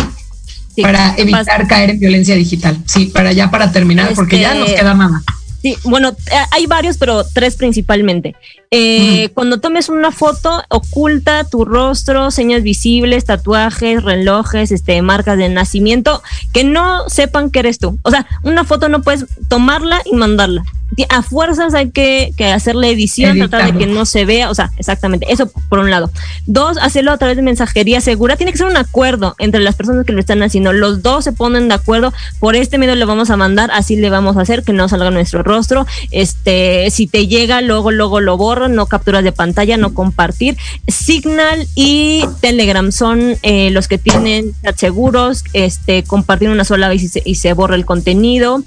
para 0.80 1.14
evitar 1.16 1.66
caer 1.66 1.90
en 1.90 2.00
violencia 2.00 2.34
digital. 2.34 2.78
Sí, 2.86 3.06
para 3.06 3.32
ya 3.32 3.50
para 3.50 3.70
terminar, 3.72 4.12
porque 4.14 4.40
ya 4.40 4.54
nos 4.54 4.70
queda 4.70 4.94
nada. 4.94 5.22
Sí, 5.60 5.76
bueno, 5.84 6.08
eh, 6.08 6.34
hay 6.50 6.66
varios, 6.66 6.98
pero 6.98 7.24
tres 7.24 7.54
principalmente. 7.54 8.34
Eh, 8.72 9.28
cuando 9.32 9.60
tomes 9.60 9.88
una 9.88 10.10
foto, 10.10 10.64
oculta 10.68 11.44
tu 11.44 11.64
rostro, 11.64 12.32
señas 12.32 12.64
visibles, 12.64 13.26
tatuajes, 13.26 14.02
relojes, 14.02 14.72
este, 14.72 15.00
marcas 15.02 15.38
de 15.38 15.48
nacimiento, 15.50 16.20
que 16.52 16.64
no 16.64 17.08
sepan 17.08 17.50
que 17.50 17.60
eres 17.60 17.78
tú. 17.78 17.96
O 18.02 18.10
sea, 18.10 18.26
una 18.42 18.64
foto 18.64 18.88
no 18.88 19.02
puedes 19.02 19.26
tomarla 19.48 20.02
y 20.04 20.16
mandarla 20.16 20.64
a 21.08 21.22
fuerzas 21.22 21.74
hay 21.74 21.90
que, 21.90 22.32
que 22.36 22.46
hacerle 22.46 22.90
edición, 22.90 23.38
tratar 23.38 23.72
de 23.72 23.78
que 23.78 23.86
no 23.86 24.04
se 24.04 24.24
vea, 24.24 24.50
o 24.50 24.54
sea, 24.54 24.70
exactamente, 24.76 25.26
eso 25.32 25.50
por 25.68 25.78
un 25.78 25.90
lado. 25.90 26.10
Dos, 26.46 26.76
hacerlo 26.78 27.12
a 27.12 27.18
través 27.18 27.36
de 27.36 27.42
mensajería 27.42 28.00
segura, 28.00 28.36
tiene 28.36 28.52
que 28.52 28.58
ser 28.58 28.66
un 28.66 28.76
acuerdo 28.76 29.34
entre 29.38 29.60
las 29.60 29.74
personas 29.74 30.04
que 30.04 30.12
lo 30.12 30.20
están 30.20 30.42
haciendo, 30.42 30.72
los 30.72 31.02
dos 31.02 31.24
se 31.24 31.32
ponen 31.32 31.68
de 31.68 31.74
acuerdo, 31.74 32.12
por 32.38 32.56
este 32.56 32.78
medio 32.78 32.94
le 32.94 33.04
vamos 33.04 33.30
a 33.30 33.36
mandar, 33.36 33.70
así 33.72 33.96
le 33.96 34.10
vamos 34.10 34.36
a 34.36 34.42
hacer 34.42 34.62
que 34.62 34.72
no 34.72 34.88
salga 34.88 35.10
nuestro 35.10 35.42
rostro, 35.42 35.86
este, 36.10 36.90
si 36.90 37.06
te 37.06 37.26
llega, 37.26 37.60
luego, 37.60 37.90
luego 37.90 38.20
lo 38.20 38.36
borro, 38.36 38.68
no 38.68 38.86
capturas 38.86 39.24
de 39.24 39.32
pantalla, 39.32 39.76
no 39.76 39.94
compartir. 39.94 40.56
Signal 40.88 41.66
y 41.74 42.24
Telegram 42.40 42.92
son 42.92 43.36
eh, 43.42 43.70
los 43.70 43.88
que 43.88 43.98
tienen 43.98 44.52
seguros, 44.76 45.44
este, 45.52 46.04
compartir 46.04 46.50
una 46.50 46.64
sola 46.64 46.88
vez 46.88 47.02
y 47.02 47.08
se, 47.08 47.22
y 47.24 47.36
se 47.36 47.52
borra 47.52 47.76
el 47.76 47.84
contenido. 47.84 48.62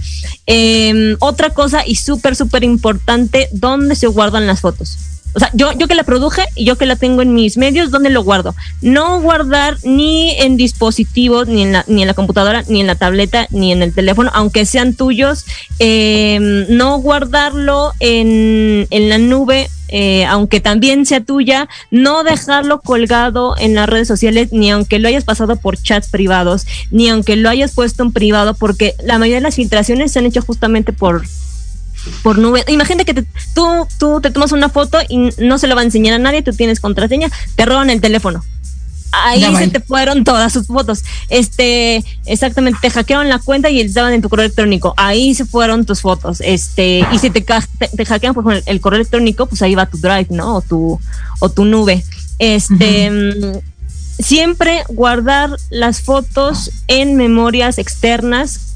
Em, 0.45 1.17
otra 1.19 1.49
cosa 1.51 1.83
y 1.85 1.95
su 1.95 2.14
súper, 2.15 2.35
súper 2.35 2.63
importante 2.63 3.49
dónde 3.51 3.95
se 3.95 4.07
guardan 4.07 4.47
las 4.47 4.61
fotos. 4.61 4.97
O 5.33 5.39
sea, 5.39 5.49
yo, 5.53 5.73
yo 5.73 5.89
que 5.89 5.95
la 5.95 6.03
produje 6.03 6.43
y 6.55 6.63
yo 6.63 6.77
que 6.77 6.85
la 6.85 6.95
tengo 6.95 7.21
en 7.21 7.33
mis 7.33 7.57
medios, 7.57 7.91
¿dónde 7.91 8.09
lo 8.09 8.23
guardo? 8.23 8.55
No 8.81 9.19
guardar 9.19 9.75
ni 9.83 10.31
en 10.39 10.55
dispositivos, 10.55 11.49
ni 11.49 11.63
en 11.63 11.73
la, 11.73 11.83
ni 11.87 12.03
en 12.03 12.07
la 12.07 12.13
computadora, 12.13 12.63
ni 12.69 12.79
en 12.79 12.87
la 12.87 12.95
tableta, 12.95 13.45
ni 13.49 13.73
en 13.73 13.81
el 13.81 13.93
teléfono, 13.93 14.31
aunque 14.33 14.65
sean 14.65 14.93
tuyos. 14.93 15.45
Em, 15.79 16.65
no 16.69 16.99
guardarlo 16.99 17.91
en, 17.99 18.87
en 18.89 19.09
la 19.09 19.17
nube, 19.17 19.69
eh, 19.89 20.23
aunque 20.25 20.61
también 20.61 21.05
sea 21.05 21.19
tuya, 21.19 21.67
no 21.91 22.23
dejarlo 22.23 22.79
colgado 22.79 23.55
en 23.57 23.75
las 23.75 23.89
redes 23.89 24.07
sociales, 24.07 24.53
ni 24.53 24.71
aunque 24.71 24.99
lo 24.99 25.09
hayas 25.09 25.25
pasado 25.25 25.57
por 25.57 25.75
chats 25.75 26.07
privados, 26.07 26.65
ni 26.91 27.09
aunque 27.09 27.35
lo 27.35 27.49
hayas 27.49 27.73
puesto 27.73 28.03
en 28.03 28.13
privado, 28.13 28.53
porque 28.53 28.93
la 29.03 29.19
mayoría 29.19 29.37
de 29.37 29.41
las 29.41 29.55
filtraciones 29.55 30.13
se 30.13 30.19
han 30.19 30.25
hecho 30.27 30.41
justamente 30.41 30.93
por 30.93 31.23
por 32.23 32.37
nube. 32.37 32.63
Imagínate 32.67 33.05
que 33.05 33.25
tú, 33.53 33.87
tú 33.99 34.21
te 34.21 34.31
tomas 34.31 34.51
una 34.51 34.69
foto 34.69 34.99
y 35.07 35.29
no 35.37 35.57
se 35.57 35.67
lo 35.67 35.75
va 35.75 35.81
a 35.81 35.85
enseñar 35.85 36.15
a 36.15 36.19
nadie, 36.19 36.41
tú 36.41 36.51
tienes 36.51 36.79
contraseña, 36.79 37.29
te 37.55 37.65
roban 37.65 37.89
el 37.89 38.01
teléfono. 38.01 38.43
Ahí 39.11 39.43
se 39.55 39.69
te 39.69 39.79
fueron 39.79 40.23
todas 40.23 40.51
sus 40.51 40.67
fotos. 40.67 41.03
Este, 41.29 42.03
exactamente, 42.25 42.79
te 42.81 42.89
hackearon 42.89 43.29
la 43.29 43.39
cuenta 43.39 43.69
y 43.69 43.79
estaban 43.79 44.13
en 44.13 44.21
tu 44.21 44.29
correo 44.29 44.45
electrónico. 44.45 44.93
Ahí 44.97 45.33
se 45.35 45.45
fueron 45.45 45.85
tus 45.85 46.01
fotos. 46.01 46.41
Este, 46.41 47.05
y 47.11 47.19
si 47.19 47.29
te, 47.29 47.41
te, 47.41 48.05
hackean 48.05 48.33
por 48.33 48.53
el, 48.53 48.63
el, 48.65 48.81
correo 48.81 48.97
electrónico, 48.97 49.45
pues 49.45 49.61
ahí 49.61 49.73
va 49.73 49.85
tu 49.85 49.97
drive, 49.97 50.27
¿no? 50.31 50.57
O 50.57 50.61
tu, 50.61 50.99
o 51.39 51.49
tu 51.49 51.63
nube. 51.65 52.03
Este, 52.39 53.09
mm, 53.09 53.59
siempre 54.19 54.83
guardar 54.89 55.51
las 55.69 56.01
fotos 56.01 56.71
en 56.87 57.15
memorias 57.15 57.77
externas 57.77 58.74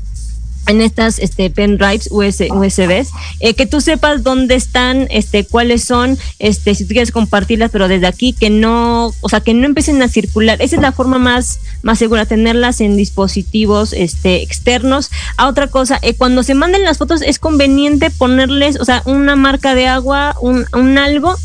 en 0.70 0.82
estas 0.82 1.20
este, 1.20 1.49
pendrives 1.49 2.07
US, 2.11 2.41
USBs, 2.49 3.11
eh, 3.39 3.53
que 3.55 3.65
tú 3.65 3.82
sepas 3.82 4.24
dónde 4.24 4.55
están, 4.55 5.07
este, 5.09 5.43
cuáles 5.45 5.84
son, 5.84 6.17
este, 6.38 6.76
si 6.76 6.86
tú 6.86 6.89
quieres 6.89 7.11
compartirlas, 7.11 7.72
pero 7.72 7.88
desde 7.88 8.07
aquí 8.07 8.34
que 8.34 8.49
no, 8.49 9.11
o 9.22 9.30
sea, 9.30 9.41
que 9.41 9.53
no 9.53 9.65
empiecen 9.65 10.01
a 10.01 10.07
circular. 10.07 10.61
Esa 10.61 10.76
es 10.76 10.82
la 10.82 10.91
forma 10.91 11.17
más, 11.17 11.59
más 11.82 11.99
segura, 11.99 12.26
tenerlas 12.26 12.82
en 12.82 12.95
dispositivos 12.97 13.93
este, 13.93 14.41
externos. 14.41 15.09
A 15.38 15.47
otra 15.47 15.67
cosa, 15.67 15.99
eh, 16.01 16.13
cuando 16.13 16.43
se 16.43 16.53
manden 16.53 16.84
las 16.84 16.97
fotos 16.97 17.22
es 17.22 17.39
conveniente 17.39 18.11
ponerles, 18.11 18.80
o 18.80 18.86
sea, 18.86 19.01
una 19.05 19.36
marca 19.36 19.76
de 19.76 19.88
agua, 19.88 20.36
un, 20.41 20.65
un 20.74 20.97
algo. 20.97 21.36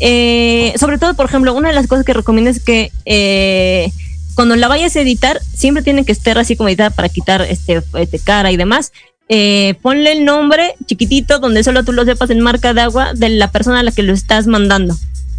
Eh, 0.00 0.74
sobre 0.80 0.98
todo, 0.98 1.14
por 1.14 1.26
ejemplo, 1.26 1.54
una 1.54 1.68
de 1.68 1.74
las 1.74 1.86
cosas 1.86 2.04
que 2.04 2.12
recomiendo 2.12 2.50
es 2.50 2.58
que 2.58 2.90
eh, 3.04 3.92
cuando 4.34 4.56
la 4.56 4.68
vayas 4.68 4.96
a 4.96 5.00
editar, 5.00 5.40
siempre 5.54 5.82
tiene 5.82 6.04
que 6.04 6.12
estar 6.12 6.38
así 6.38 6.56
como 6.56 6.68
editada 6.68 6.90
para 6.90 7.08
quitar 7.08 7.42
este, 7.42 7.82
este 7.94 8.18
cara 8.18 8.50
y 8.52 8.56
demás. 8.56 8.92
Eh, 9.28 9.78
ponle 9.82 10.12
el 10.12 10.24
nombre 10.24 10.74
chiquitito 10.86 11.38
donde 11.38 11.64
solo 11.64 11.84
tú 11.84 11.92
lo 11.92 12.04
sepas 12.04 12.30
en 12.30 12.40
marca 12.40 12.74
de 12.74 12.82
agua 12.82 13.14
de 13.14 13.28
la 13.30 13.50
persona 13.50 13.80
a 13.80 13.82
la 13.82 13.92
que 13.92 14.02
lo 14.02 14.12
estás 14.12 14.46
mandando. 14.46 14.96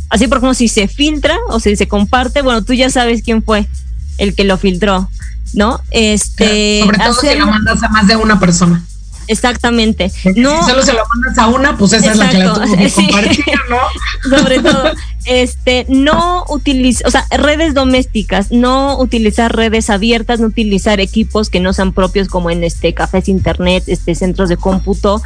Así 0.09 0.27
por 0.27 0.37
ejemplo, 0.37 0.53
si 0.53 0.67
se 0.67 0.87
filtra 0.87 1.37
o 1.49 1.59
si 1.59 1.75
se 1.75 1.87
comparte, 1.87 2.41
bueno, 2.41 2.63
tú 2.63 2.73
ya 2.73 2.89
sabes 2.89 3.23
quién 3.23 3.43
fue 3.43 3.67
el 4.17 4.35
que 4.35 4.43
lo 4.43 4.57
filtró, 4.57 5.09
¿no? 5.53 5.79
Este, 5.91 6.81
sobre 6.83 6.97
todo 6.97 7.13
si 7.13 7.35
lo 7.35 7.47
mandas 7.47 7.81
a 7.83 7.89
más 7.89 8.07
de 8.07 8.15
una 8.15 8.39
persona. 8.39 8.83
Exactamente. 9.27 10.11
no, 10.35 10.63
si 10.63 10.69
solo 10.69 10.83
se 10.83 10.93
lo 10.93 11.03
mandas 11.13 11.37
a 11.37 11.47
una, 11.47 11.77
pues 11.77 11.93
esa 11.93 12.11
es 12.11 12.17
la 12.17 12.29
que 12.29 12.37
la 12.37 12.53
tuvo 12.53 12.65
compartir, 12.95 13.45
¿no? 13.69 13.77
Sobre 14.37 14.59
todo, 14.59 14.91
este, 15.25 15.85
no 15.89 16.45
utilizar, 16.49 17.07
o 17.07 17.11
sea, 17.11 17.25
redes 17.31 17.73
domésticas, 17.73 18.51
no 18.51 18.99
utilizar 18.99 19.55
redes 19.55 19.89
abiertas, 19.89 20.39
no 20.39 20.47
utilizar 20.47 20.99
equipos 20.99 21.49
que 21.49 21.59
no 21.59 21.73
sean 21.73 21.93
propios 21.93 22.27
como 22.27 22.49
en 22.49 22.63
este 22.63 22.93
cafés 22.93 23.29
internet, 23.29 23.83
este 23.87 24.15
centros 24.15 24.49
de 24.49 24.57
cómputo, 24.57 25.21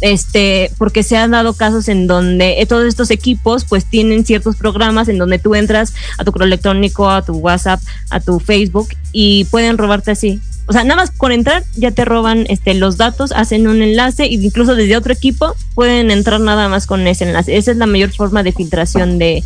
este, 0.00 0.70
porque 0.78 1.02
se 1.02 1.16
han 1.16 1.32
dado 1.32 1.54
casos 1.54 1.88
en 1.88 2.06
donde 2.06 2.64
todos 2.68 2.86
estos 2.86 3.10
equipos 3.10 3.64
pues 3.64 3.84
tienen 3.84 4.24
ciertos 4.24 4.56
programas 4.56 5.08
en 5.08 5.18
donde 5.18 5.38
tú 5.38 5.54
entras 5.54 5.94
a 6.18 6.24
tu 6.24 6.32
correo 6.32 6.46
electrónico, 6.46 7.08
a 7.08 7.22
tu 7.22 7.34
WhatsApp, 7.34 7.80
a 8.10 8.20
tu 8.20 8.40
Facebook 8.40 8.88
y 9.12 9.44
pueden 9.46 9.78
robarte 9.78 10.10
así 10.10 10.40
o 10.68 10.72
sea, 10.74 10.84
nada 10.84 10.96
más 10.96 11.10
con 11.10 11.32
entrar 11.32 11.64
ya 11.76 11.92
te 11.92 12.04
roban 12.04 12.44
este, 12.50 12.74
los 12.74 12.98
datos, 12.98 13.32
hacen 13.32 13.66
un 13.68 13.80
enlace 13.80 14.24
e 14.24 14.34
incluso 14.34 14.74
desde 14.74 14.98
otro 14.98 15.14
equipo 15.14 15.56
pueden 15.74 16.10
entrar 16.10 16.40
nada 16.40 16.68
más 16.68 16.86
con 16.86 17.06
ese 17.06 17.24
enlace. 17.24 17.56
Esa 17.56 17.70
es 17.70 17.78
la 17.78 17.86
mayor 17.86 18.12
forma 18.12 18.42
de 18.42 18.52
filtración 18.52 19.18
de, 19.18 19.42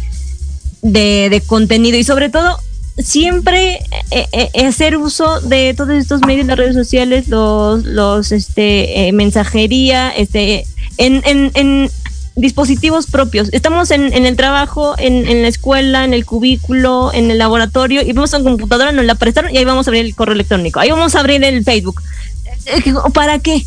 de, 0.83 1.43
contenido 1.47 1.97
y 1.97 2.03
sobre 2.03 2.29
todo 2.29 2.59
siempre 2.99 3.75
eh, 4.11 4.27
eh, 4.33 4.51
eh, 4.53 4.67
hacer 4.67 4.97
uso 4.97 5.41
de 5.41 5.75
todos 5.75 5.91
estos 5.91 6.21
medios, 6.23 6.47
las 6.47 6.59
redes 6.59 6.75
sociales, 6.75 7.29
los, 7.29 7.85
los 7.85 8.33
este, 8.33 9.11
mensajería, 9.13 10.11
este, 10.11 10.67
en, 10.99 11.23
en, 11.25 11.51
en 11.55 11.91
dispositivos 12.37 13.07
propios. 13.07 13.49
Estamos 13.53 13.91
en, 13.91 14.13
el 14.13 14.37
trabajo, 14.37 14.95
en, 14.99 15.27
en, 15.27 15.43
la 15.43 15.49
escuela, 15.49 16.05
en 16.05 16.15
el 16.15 16.25
cubículo, 16.25 17.11
en 17.13 17.31
el 17.31 17.39
laboratorio 17.39 18.03
y 18.03 18.07
vemos 18.07 18.33
una 18.33 18.45
computadora, 18.45 18.93
nos 18.93 19.05
la 19.05 19.15
prestaron 19.15 19.53
y 19.55 19.59
ahí 19.59 19.65
vamos 19.65 19.87
a 19.87 19.91
abrir 19.91 20.05
el 20.05 20.15
correo 20.15 20.35
electrónico, 20.35 20.81
ahí 20.81 20.91
vamos 20.91 21.15
a 21.15 21.21
abrir 21.21 21.45
el 21.45 21.65
Facebook. 21.65 22.01
Eh, 22.67 22.95
¿Para 23.13 23.39
qué? 23.39 23.67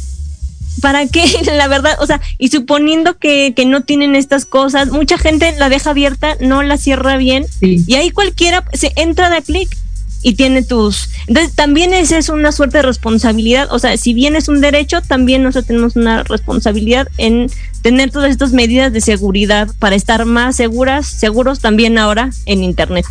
¿Para 0.86 1.07
qué? 1.07 1.25
La 1.57 1.67
verdad, 1.67 1.97
o 1.99 2.05
sea, 2.05 2.21
y 2.38 2.49
suponiendo 2.49 3.17
que, 3.17 3.53
que 3.55 3.65
no 3.65 3.81
tienen 3.81 4.15
estas 4.15 4.45
cosas, 4.45 4.89
mucha 4.89 5.17
gente 5.17 5.51
la 5.57 5.67
deja 5.67 5.89
abierta, 5.89 6.38
no 6.41 6.61
la 6.61 6.77
cierra 6.77 7.17
bien 7.17 7.43
y 7.59 7.95
ahí 7.95 8.11
cualquiera 8.11 8.63
se 8.71 8.91
entra 8.95 9.31
de 9.31 9.41
clic 9.41 9.75
y 10.21 10.36
tiene 10.36 10.61
tus... 10.61 11.09
Entonces, 11.25 11.55
también 11.55 11.91
esa 11.91 12.19
es 12.19 12.29
una 12.29 12.51
suerte 12.51 12.77
de 12.77 12.81
responsabilidad, 12.83 13.67
o 13.71 13.79
sea, 13.79 13.97
si 13.97 14.13
bien 14.13 14.36
es 14.36 14.47
un 14.47 14.61
derecho, 14.61 15.01
también 15.01 15.41
nosotros 15.41 15.65
tenemos 15.65 15.95
una 15.95 16.21
responsabilidad 16.21 17.07
en 17.17 17.49
tener 17.81 18.11
todas 18.11 18.29
estas 18.29 18.53
medidas 18.53 18.93
de 18.93 19.01
seguridad 19.01 19.67
para 19.79 19.95
estar 19.95 20.25
más 20.25 20.55
seguras, 20.55 21.07
seguros 21.07 21.61
también 21.61 21.97
ahora 21.97 22.29
en 22.45 22.63
Internet. 22.63 23.05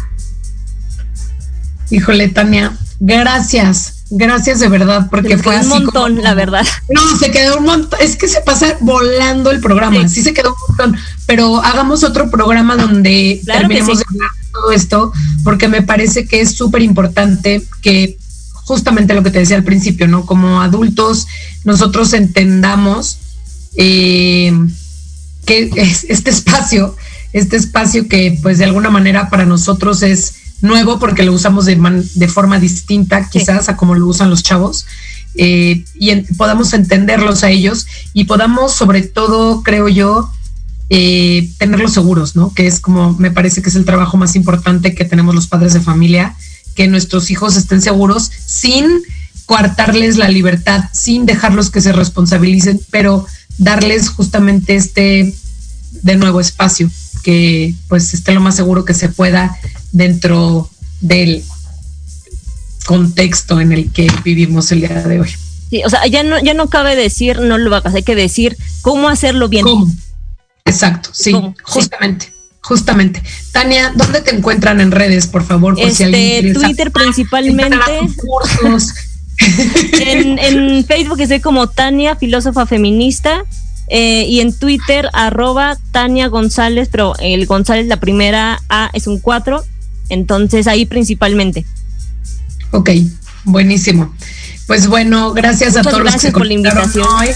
Híjole, 1.91 2.29
Tania, 2.29 2.73
gracias. 3.01 3.94
Gracias 4.11 4.61
de 4.61 4.69
verdad, 4.69 5.09
porque 5.11 5.39
fue 5.39 5.59
un 5.59 5.69
montón, 5.69 6.23
la 6.23 6.35
verdad. 6.35 6.67
No, 6.91 7.17
se 7.19 7.31
quedó 7.31 7.59
un 7.59 7.65
montón. 7.65 7.99
Es 8.03 8.17
que 8.17 8.29
se 8.29 8.41
pasa 8.43 8.77
volando 8.81 9.51
el 9.51 9.61
programa. 9.61 10.09
Sí, 10.09 10.23
se 10.23 10.35
quedó 10.35 10.51
un 10.51 10.77
montón. 10.77 11.01
Pero 11.27 11.63
hagamos 11.63 12.05
otro 12.05 12.31
programa 12.31 12.77
donde 12.77 13.41
terminemos 13.47 13.99
de 13.99 14.05
hablar 14.09 14.31
todo 14.53 14.73
esto, 14.73 15.13
porque 15.43 15.69
me 15.69 15.83
parece 15.83 16.27
que 16.27 16.41
es 16.41 16.55
súper 16.55 16.83
importante 16.83 17.65
que 17.81 18.19
justamente 18.53 19.15
lo 19.15 19.23
que 19.23 19.31
te 19.31 19.41
decía 19.41 19.57
al 19.57 19.65
principio, 19.65 20.07
¿no? 20.07 20.27
Como 20.27 20.61
adultos, 20.61 21.27
nosotros 21.65 22.13
entendamos 22.13 23.19
eh, 23.77 24.53
que 25.45 25.71
es 25.77 26.07
este 26.09 26.31
espacio, 26.31 26.97
este 27.33 27.57
espacio 27.57 28.09
que 28.09 28.39
pues 28.43 28.59
de 28.59 28.65
alguna 28.65 28.91
manera 28.91 29.29
para 29.29 29.45
nosotros 29.45 30.03
es 30.03 30.35
nuevo 30.61 30.99
porque 30.99 31.25
lo 31.25 31.33
usamos 31.33 31.67
de, 31.67 31.77
de 32.15 32.29
forma 32.29 32.59
distinta 32.59 33.29
quizás 33.29 33.69
a 33.69 33.77
como 33.77 33.95
lo 33.95 34.07
usan 34.07 34.31
los 34.31 34.43
chavos 34.43 34.87
eh, 35.37 35.85
y 35.95 36.15
podamos 36.35 36.73
entenderlos 36.75 37.43
a 37.43 37.51
ellos 37.51 37.87
y 38.13 38.25
podamos 38.25 38.73
sobre 38.73 39.03
todo, 39.03 39.63
creo 39.63 39.89
yo, 39.89 40.31
eh, 40.91 41.51
tenerlos 41.59 41.93
seguros, 41.93 42.37
¿no? 42.37 42.53
Que 42.55 42.67
es 42.67 42.79
como 42.79 43.15
me 43.15 43.31
parece 43.31 43.63
que 43.63 43.69
es 43.69 43.75
el 43.75 43.85
trabajo 43.85 44.17
más 44.17 44.37
importante 44.37 44.95
que 44.95 45.05
tenemos 45.05 45.35
los 45.35 45.49
padres 45.49 45.73
de 45.73 45.81
familia, 45.81 46.37
que 46.77 46.87
nuestros 46.87 47.31
hijos 47.31 47.57
estén 47.57 47.83
seguros 47.83 48.31
sin 48.47 48.87
coartarles 49.47 50.17
la 50.17 50.29
libertad, 50.29 50.85
sin 50.93 51.27
dejarlos 51.27 51.71
que 51.71 51.81
se 51.81 51.93
responsabilicen, 51.93 52.81
pero 52.91 53.27
darles 53.59 54.09
justamente 54.09 54.77
este 54.77 55.35
de 56.03 56.17
nuevo 56.17 56.41
espacio 56.41 56.91
que 57.25 57.75
pues 57.89 58.15
esté 58.15 58.33
lo 58.33 58.41
más 58.41 58.55
seguro 58.55 58.85
que 58.85 58.95
se 58.95 59.09
pueda 59.09 59.57
dentro 59.91 60.71
del 61.01 61.43
contexto 62.87 63.61
en 63.61 63.73
el 63.73 63.91
que 63.91 64.07
vivimos 64.23 64.71
el 64.71 64.81
día 64.81 65.03
de 65.03 65.21
hoy. 65.21 65.31
Sí, 65.71 65.83
o 65.85 65.91
sea, 65.91 66.07
ya 66.07 66.23
no, 66.23 66.39
ya 66.41 66.55
no 66.55 66.69
cabe 66.69 66.95
decir 66.95 67.41
no 67.41 67.59
lo 67.59 67.75
hagas, 67.75 67.95
hay 67.95 68.03
que 68.03 68.15
decir 68.15 68.57
cómo 68.83 69.09
hacerlo 69.09 69.49
bien. 69.49 69.65
Exacto, 70.65 71.11
sí, 71.13 71.35
justamente. 71.63 72.33
Justamente. 72.61 73.23
Tania, 73.53 73.93
¿dónde 73.95 74.23
te 74.23 74.35
encuentran 74.35 74.81
en 74.81 74.91
redes, 74.91 75.27
por 75.27 75.45
favor? 75.45 75.75
Por 75.75 75.85
este, 75.85 76.55
Twitter 76.55 76.91
principalmente. 76.91 77.77
en, 80.01 80.39
en 80.39 80.85
Facebook 80.87 81.21
estoy 81.21 81.41
como 81.41 81.69
Tania, 81.69 82.17
filósofa 82.17 82.65
feminista. 82.65 83.45
Eh, 83.89 84.27
y 84.29 84.41
en 84.41 84.57
Twitter, 84.57 85.09
arroba 85.13 85.77
Tania 85.91 86.29
González, 86.29 86.89
pero 86.91 87.15
el 87.21 87.47
González, 87.47 87.87
la 87.87 88.01
primera 88.01 88.63
A 88.69 88.91
es 88.93 89.07
un 89.07 89.19
4, 89.19 89.63
entonces 90.09 90.67
ahí 90.67 90.87
principalmente. 90.87 91.65
Ok, 92.71 92.91
buenísimo. 93.45 94.15
Pues 94.67 94.87
bueno, 94.87 95.33
gracias 95.35 95.77
a 95.77 95.83
todos 95.83 96.01
gracias 96.01 96.25
los 96.25 96.33
que 96.33 96.39
por 96.39 96.47
la 96.47 96.55
invitación. 96.55 97.07
Hoy. 97.07 97.29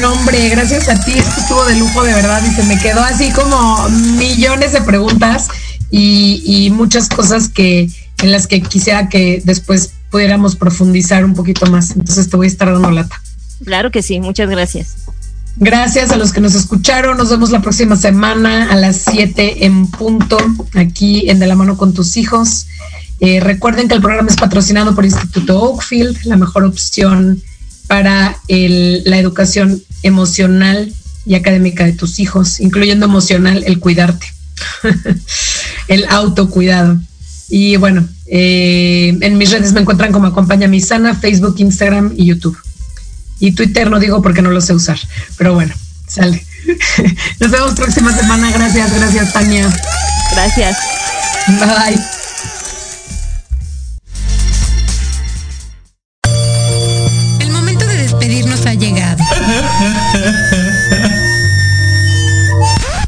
No, 0.00 0.12
hombre, 0.12 0.48
gracias 0.50 0.88
a 0.88 1.02
ti, 1.02 1.12
esto 1.12 1.40
estuvo 1.40 1.64
de 1.64 1.76
lujo 1.76 2.04
de 2.04 2.12
verdad 2.12 2.42
y 2.46 2.54
se 2.54 2.64
me 2.64 2.78
quedó 2.78 3.00
así 3.00 3.30
como 3.30 3.88
millones 4.18 4.72
de 4.72 4.82
preguntas 4.82 5.48
y, 5.90 6.42
y 6.44 6.70
muchas 6.70 7.08
cosas 7.08 7.48
que 7.48 7.88
en 8.22 8.32
las 8.32 8.46
que 8.46 8.60
quisiera 8.60 9.08
que 9.08 9.42
después 9.44 9.92
pudiéramos 10.10 10.56
profundizar 10.56 11.24
un 11.24 11.34
poquito 11.34 11.66
más. 11.66 11.92
Entonces 11.92 12.28
te 12.28 12.36
voy 12.36 12.46
a 12.46 12.48
estar 12.48 12.70
dando 12.70 12.90
lata. 12.90 13.20
Claro 13.64 13.90
que 13.90 14.02
sí, 14.02 14.20
muchas 14.20 14.50
gracias. 14.50 15.05
Gracias 15.58 16.10
a 16.10 16.16
los 16.16 16.32
que 16.32 16.40
nos 16.40 16.54
escucharon. 16.54 17.16
Nos 17.16 17.30
vemos 17.30 17.50
la 17.50 17.62
próxima 17.62 17.96
semana 17.96 18.70
a 18.70 18.76
las 18.76 18.96
7 19.10 19.64
en 19.64 19.86
punto, 19.86 20.36
aquí 20.74 21.30
en 21.30 21.38
De 21.38 21.46
la 21.46 21.56
mano 21.56 21.78
con 21.78 21.94
tus 21.94 22.18
hijos. 22.18 22.66
Eh, 23.20 23.40
recuerden 23.40 23.88
que 23.88 23.94
el 23.94 24.02
programa 24.02 24.28
es 24.28 24.36
patrocinado 24.36 24.94
por 24.94 25.06
Instituto 25.06 25.58
Oakfield, 25.58 26.24
la 26.24 26.36
mejor 26.36 26.64
opción 26.64 27.42
para 27.86 28.38
la 28.48 29.18
educación 29.18 29.82
emocional 30.02 30.92
y 31.24 31.34
académica 31.34 31.84
de 31.86 31.92
tus 31.92 32.18
hijos, 32.18 32.60
incluyendo 32.60 33.06
emocional, 33.06 33.64
el 33.66 33.80
cuidarte, 33.80 34.26
el 35.88 36.04
autocuidado. 36.10 37.00
Y 37.48 37.76
bueno, 37.76 38.06
eh, 38.26 39.16
en 39.20 39.38
mis 39.38 39.50
redes 39.50 39.72
me 39.72 39.80
encuentran 39.80 40.12
como 40.12 40.26
Acompaña 40.26 40.68
Mi 40.68 40.80
Sana, 40.80 41.14
Facebook, 41.14 41.56
Instagram 41.58 42.12
y 42.16 42.26
YouTube. 42.26 42.58
Y 43.38 43.52
Twitter 43.52 43.90
no 43.90 43.98
digo 43.98 44.22
porque 44.22 44.42
no 44.42 44.50
lo 44.50 44.60
sé 44.60 44.72
usar, 44.72 44.98
pero 45.36 45.54
bueno, 45.54 45.74
sale. 46.08 46.44
Nos 47.40 47.50
vemos 47.50 47.74
próxima 47.74 48.16
semana. 48.16 48.50
Gracias, 48.50 48.92
gracias 48.94 49.32
Tania. 49.32 49.68
Gracias. 50.32 50.76
Bye. 51.48 51.98
El 57.40 57.50
momento 57.50 57.86
de 57.86 57.96
despedirnos 57.96 58.66
ha 58.66 58.74
llegado. 58.74 59.22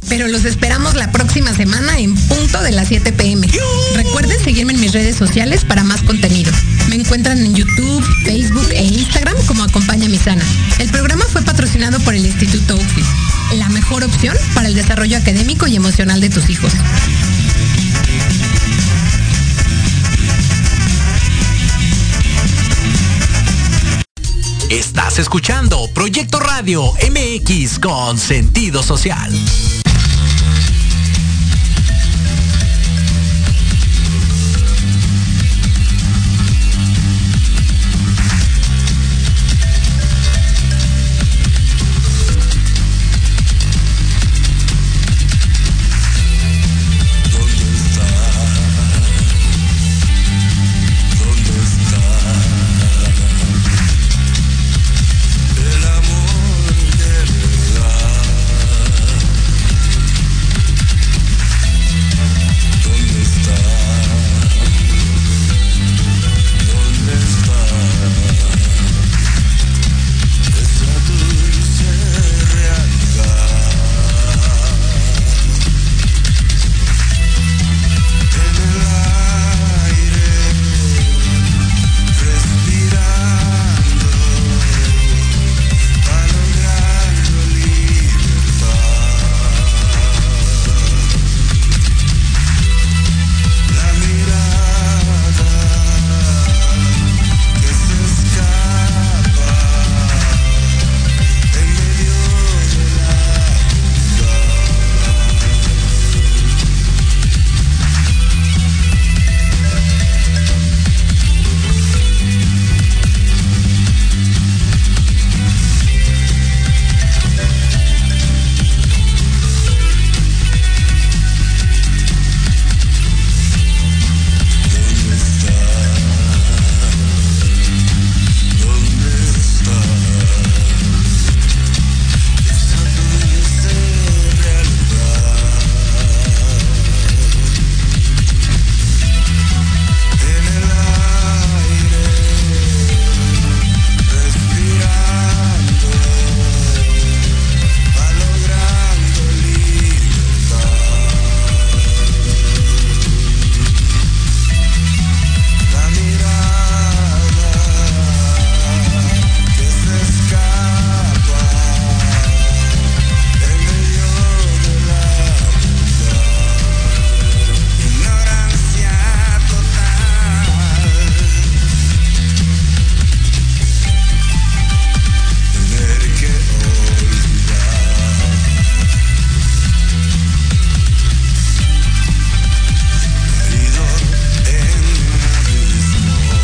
Pero 0.09 0.29
los 0.29 0.45
esperamos 0.45 0.95
la 0.95 1.11
próxima 1.11 1.55
semana 1.55 1.99
en 1.99 2.15
punto 2.15 2.63
de 2.63 2.73
las 2.73 2.89
7 2.89 3.13
pm. 3.13 3.49
Recuerden 3.95 4.39
seguirme 4.43 4.73
en 4.73 4.81
mis 4.81 4.93
redes 4.93 5.17
sociales 5.17 5.65
para 5.65 5.85
más 5.85 6.03
contenido. 6.03 6.53
Encuentran 6.99 7.39
en 7.39 7.55
YouTube, 7.55 8.05
Facebook 8.25 8.71
e 8.73 8.83
Instagram 8.83 9.37
como 9.47 9.63
Acompaña 9.63 10.09
Mi 10.09 10.19
Sana. 10.19 10.45
El 10.81 10.91
programa 10.91 11.25
fue 11.27 11.43
patrocinado 11.43 12.01
por 12.01 12.13
el 12.13 12.27
Instituto 12.27 12.75
UFI, 12.75 13.05
la 13.57 13.69
mejor 13.69 14.03
opción 14.03 14.37
para 14.53 14.67
el 14.67 14.75
desarrollo 14.75 15.17
académico 15.17 15.69
y 15.69 15.77
emocional 15.77 16.21
de 16.21 16.29
tus 16.29 16.51
hijos. 16.51 16.73
Estás 24.69 25.21
escuchando 25.21 25.89
Proyecto 25.95 26.41
Radio 26.41 26.83
MX 26.95 27.79
con 27.79 28.19
sentido 28.19 28.83
social. 28.83 29.33